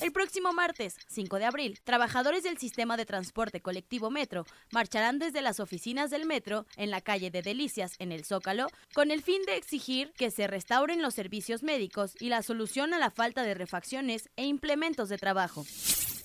El 0.00 0.12
próximo 0.12 0.54
martes, 0.54 0.96
5 1.08 1.38
de 1.38 1.44
abril, 1.44 1.78
trabajadores 1.84 2.42
del 2.42 2.56
sistema 2.56 2.96
de 2.96 3.04
transporte 3.04 3.60
colectivo 3.60 4.10
Metro 4.10 4.46
marcharán 4.72 5.18
desde 5.18 5.42
las 5.42 5.60
oficinas 5.60 6.08
del 6.08 6.24
Metro 6.24 6.64
en 6.76 6.90
la 6.90 7.02
calle 7.02 7.30
de 7.30 7.42
Delicias, 7.42 7.96
en 7.98 8.10
el 8.10 8.24
Zócalo, 8.24 8.68
con 8.94 9.10
el 9.10 9.22
fin 9.22 9.42
de 9.44 9.56
exigir 9.56 10.12
que 10.16 10.30
se 10.30 10.46
restauren 10.46 11.02
los 11.02 11.12
servicios 11.12 11.62
médicos 11.62 12.14
y 12.18 12.30
la 12.30 12.42
solución 12.42 12.94
a 12.94 12.98
la 12.98 13.10
falta 13.10 13.42
de 13.42 13.52
refacciones 13.52 14.30
e 14.36 14.46
implementos 14.46 15.10
de 15.10 15.18
trabajo. 15.18 15.66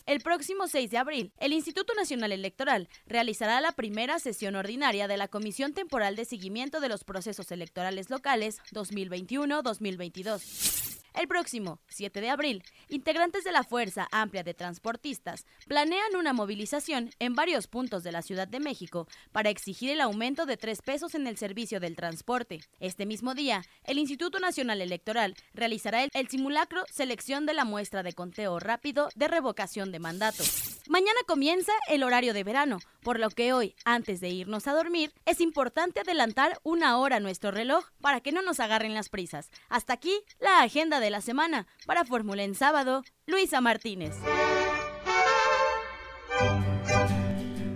El 0.05 0.21
próximo 0.21 0.67
6 0.67 0.91
de 0.91 0.99
abril, 0.99 1.33
el 1.39 1.51
Instituto 1.51 1.95
Nacional 1.95 2.31
Electoral 2.31 2.89
realizará 3.07 3.59
la 3.59 3.71
primera 3.71 4.19
sesión 4.19 4.55
ordinaria 4.55 5.07
de 5.07 5.17
la 5.17 5.27
Comisión 5.27 5.73
Temporal 5.73 6.15
de 6.15 6.25
Seguimiento 6.25 6.79
de 6.79 6.89
los 6.89 7.03
Procesos 7.03 7.51
Electorales 7.51 8.11
Locales 8.11 8.59
2021-2022. 8.71 11.04
El 11.15 11.29
próximo 11.29 11.79
7 11.87 12.19
de 12.19 12.29
abril, 12.29 12.61
integrantes 12.89 13.45
de 13.45 13.53
la 13.53 13.63
Fuerza 13.63 14.09
Amplia 14.11 14.43
de 14.43 14.53
Transportistas 14.53 15.45
planean 15.65 16.15
una 16.17 16.33
movilización 16.33 17.09
en 17.19 17.35
varios 17.35 17.67
puntos 17.67 18.03
de 18.03 18.11
la 18.11 18.21
Ciudad 18.21 18.49
de 18.49 18.59
México 18.59 19.07
para 19.31 19.49
exigir 19.49 19.89
el 19.91 20.01
aumento 20.01 20.45
de 20.45 20.57
tres 20.57 20.81
pesos 20.81 21.15
en 21.15 21.25
el 21.25 21.37
servicio 21.37 21.79
del 21.79 21.95
transporte. 21.95 22.59
Este 22.81 23.05
mismo 23.05 23.33
día, 23.33 23.63
el 23.85 23.97
Instituto 23.97 24.39
Nacional 24.39 24.81
Electoral 24.81 25.35
realizará 25.53 26.03
el, 26.03 26.27
simulacro 26.27 26.83
selección 26.91 27.45
de 27.45 27.53
la 27.53 27.63
muestra 27.63 28.03
de 28.03 28.11
conteo 28.11 28.59
rápido 28.59 29.07
de 29.15 29.29
revocación 29.29 29.93
de 29.93 29.99
mandato. 29.99 30.43
Mañana 30.89 31.19
comienza 31.25 31.71
el 31.87 32.03
horario 32.03 32.33
de 32.33 32.43
verano, 32.43 32.79
por 33.05 33.19
lo 33.19 33.29
que 33.29 33.53
hoy, 33.53 33.75
antes 33.85 34.19
de 34.19 34.29
irnos 34.29 34.65
a 34.67 34.73
dormir, 34.73 35.13
es 35.25 35.39
importante 35.39 35.99
adelantar 35.99 36.59
una 36.63 36.97
hora 36.97 37.19
nuestro 37.19 37.51
reloj 37.51 37.85
para 38.01 38.19
que 38.19 38.31
no 38.31 38.41
nos 38.41 38.59
agarren 38.59 38.95
las 38.95 39.09
prisas. 39.09 39.51
Hasta 39.69 39.93
aquí 39.93 40.19
la 40.39 40.63
agenda 40.63 40.99
de 40.99 41.11
la 41.11 41.21
semana. 41.21 41.67
Para 41.85 42.03
Fórmula 42.03 42.41
en 42.41 42.55
sábado, 42.55 43.03
Luisa 43.27 43.61
Martínez. 43.61 44.15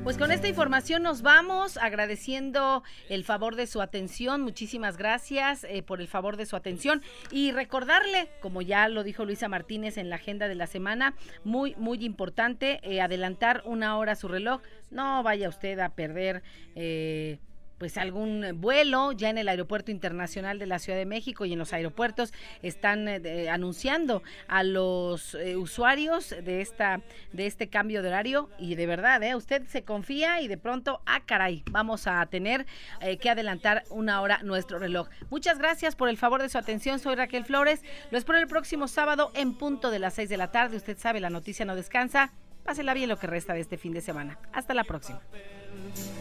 Pues 0.10 0.18
con 0.18 0.32
esta 0.32 0.48
información 0.48 1.04
nos 1.04 1.22
vamos 1.22 1.78
agradeciendo 1.78 2.82
el 3.10 3.24
favor 3.24 3.56
de 3.56 3.68
su 3.68 3.80
atención. 3.80 4.42
Muchísimas 4.42 4.98
gracias 4.98 5.64
eh, 5.66 5.84
por 5.84 6.02
el 6.02 6.08
favor 6.08 6.36
de 6.36 6.48
su 6.48 6.56
atención 6.56 7.04
y 7.30 7.52
recordarle, 7.52 8.28
como 8.42 8.64
ya 8.64 8.90
lo 8.90 9.04
dijo 9.04 9.24
Luisa 9.24 9.48
Martínez 9.50 10.00
en 10.00 10.10
la 10.10 10.16
agenda 10.16 10.48
de 10.48 10.56
la 10.56 10.66
semana, 10.66 11.14
muy, 11.44 11.76
muy 11.76 12.04
importante 12.04 12.80
eh, 12.82 13.02
adelantar 13.02 13.62
una 13.66 14.00
hora 14.00 14.16
su 14.16 14.28
reloj. 14.28 14.64
No 14.90 15.22
vaya 15.22 15.48
usted 15.48 15.78
a 15.78 15.90
perder. 15.90 16.42
Eh, 16.74 17.38
pues 17.80 17.98
algún 17.98 18.46
vuelo 18.56 19.14
ya 19.14 19.30
en 19.30 19.38
el 19.38 19.48
aeropuerto 19.48 19.90
internacional 19.90 20.60
de 20.60 20.68
la 20.68 20.78
Ciudad 20.78 21.00
de 21.00 21.06
México 21.06 21.46
y 21.46 21.54
en 21.54 21.60
los 21.60 21.74
aeropuertos 21.74 22.34
están 22.62 23.08
eh, 23.08 23.50
anunciando 23.50 24.22
a 24.48 24.64
los 24.64 25.34
eh, 25.36 25.56
usuarios 25.56 26.30
de 26.30 26.62
esta 26.62 27.02
de 27.32 27.48
este 27.48 27.70
cambio 27.70 28.04
de 28.04 28.10
horario 28.10 28.50
y 28.60 28.76
de 28.76 28.86
verdad 28.86 29.24
eh, 29.24 29.36
usted 29.36 29.66
se 29.68 29.84
confía 29.84 30.42
y 30.42 30.48
de 30.48 30.58
pronto 30.58 31.02
ah 31.06 31.22
caray 31.26 31.64
vamos 31.72 32.06
a 32.08 32.26
tener 32.26 32.66
eh, 33.02 33.18
que 33.18 33.30
adelantar 33.30 33.84
una 33.90 34.22
hora 34.22 34.40
nuestro 34.44 34.78
reloj. 34.78 35.08
Muchas 35.30 35.58
gracias 35.58 35.96
por 35.96 36.10
el 36.10 36.18
favor 36.18 36.42
de 36.42 36.50
su 36.50 36.58
atención 36.58 37.00
soy 37.00 37.16
Raquel 37.16 37.46
Flores 37.46 37.82
lo 38.12 38.18
espero 38.18 38.38
el 38.38 38.48
próximo 38.48 38.88
sábado 38.88 39.32
en 39.36 39.54
punto 39.54 39.90
de 39.90 40.00
las 40.00 40.14
6 40.16 40.30
de 40.30 40.38
la 40.38 40.52
tarde 40.52 40.78
usted 40.78 40.98
sabe 40.98 41.20
la 41.20 41.30
noticia 41.30 41.66
no 41.66 41.76
descansa 41.76 42.34
pásela 42.64 42.94
bien 42.94 43.10
lo 43.10 43.18
que 43.18 43.28
resta 43.28 43.54
de 43.54 43.62
este 43.62 43.78
fin 43.78 43.94
de 43.94 44.02
semana 44.02 44.38
hasta 44.54 44.74
la 44.74 44.84
próxima. 44.84 45.22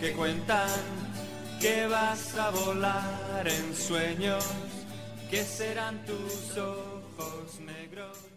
Que 0.00 0.12
cuentan 0.12 0.68
que 1.60 1.86
vas 1.88 2.36
a 2.36 2.50
volar 2.50 3.46
en 3.46 3.74
sueños, 3.74 4.44
que 5.30 5.42
serán 5.42 6.04
tus 6.04 6.56
ojos 6.56 7.60
negros. 7.60 8.27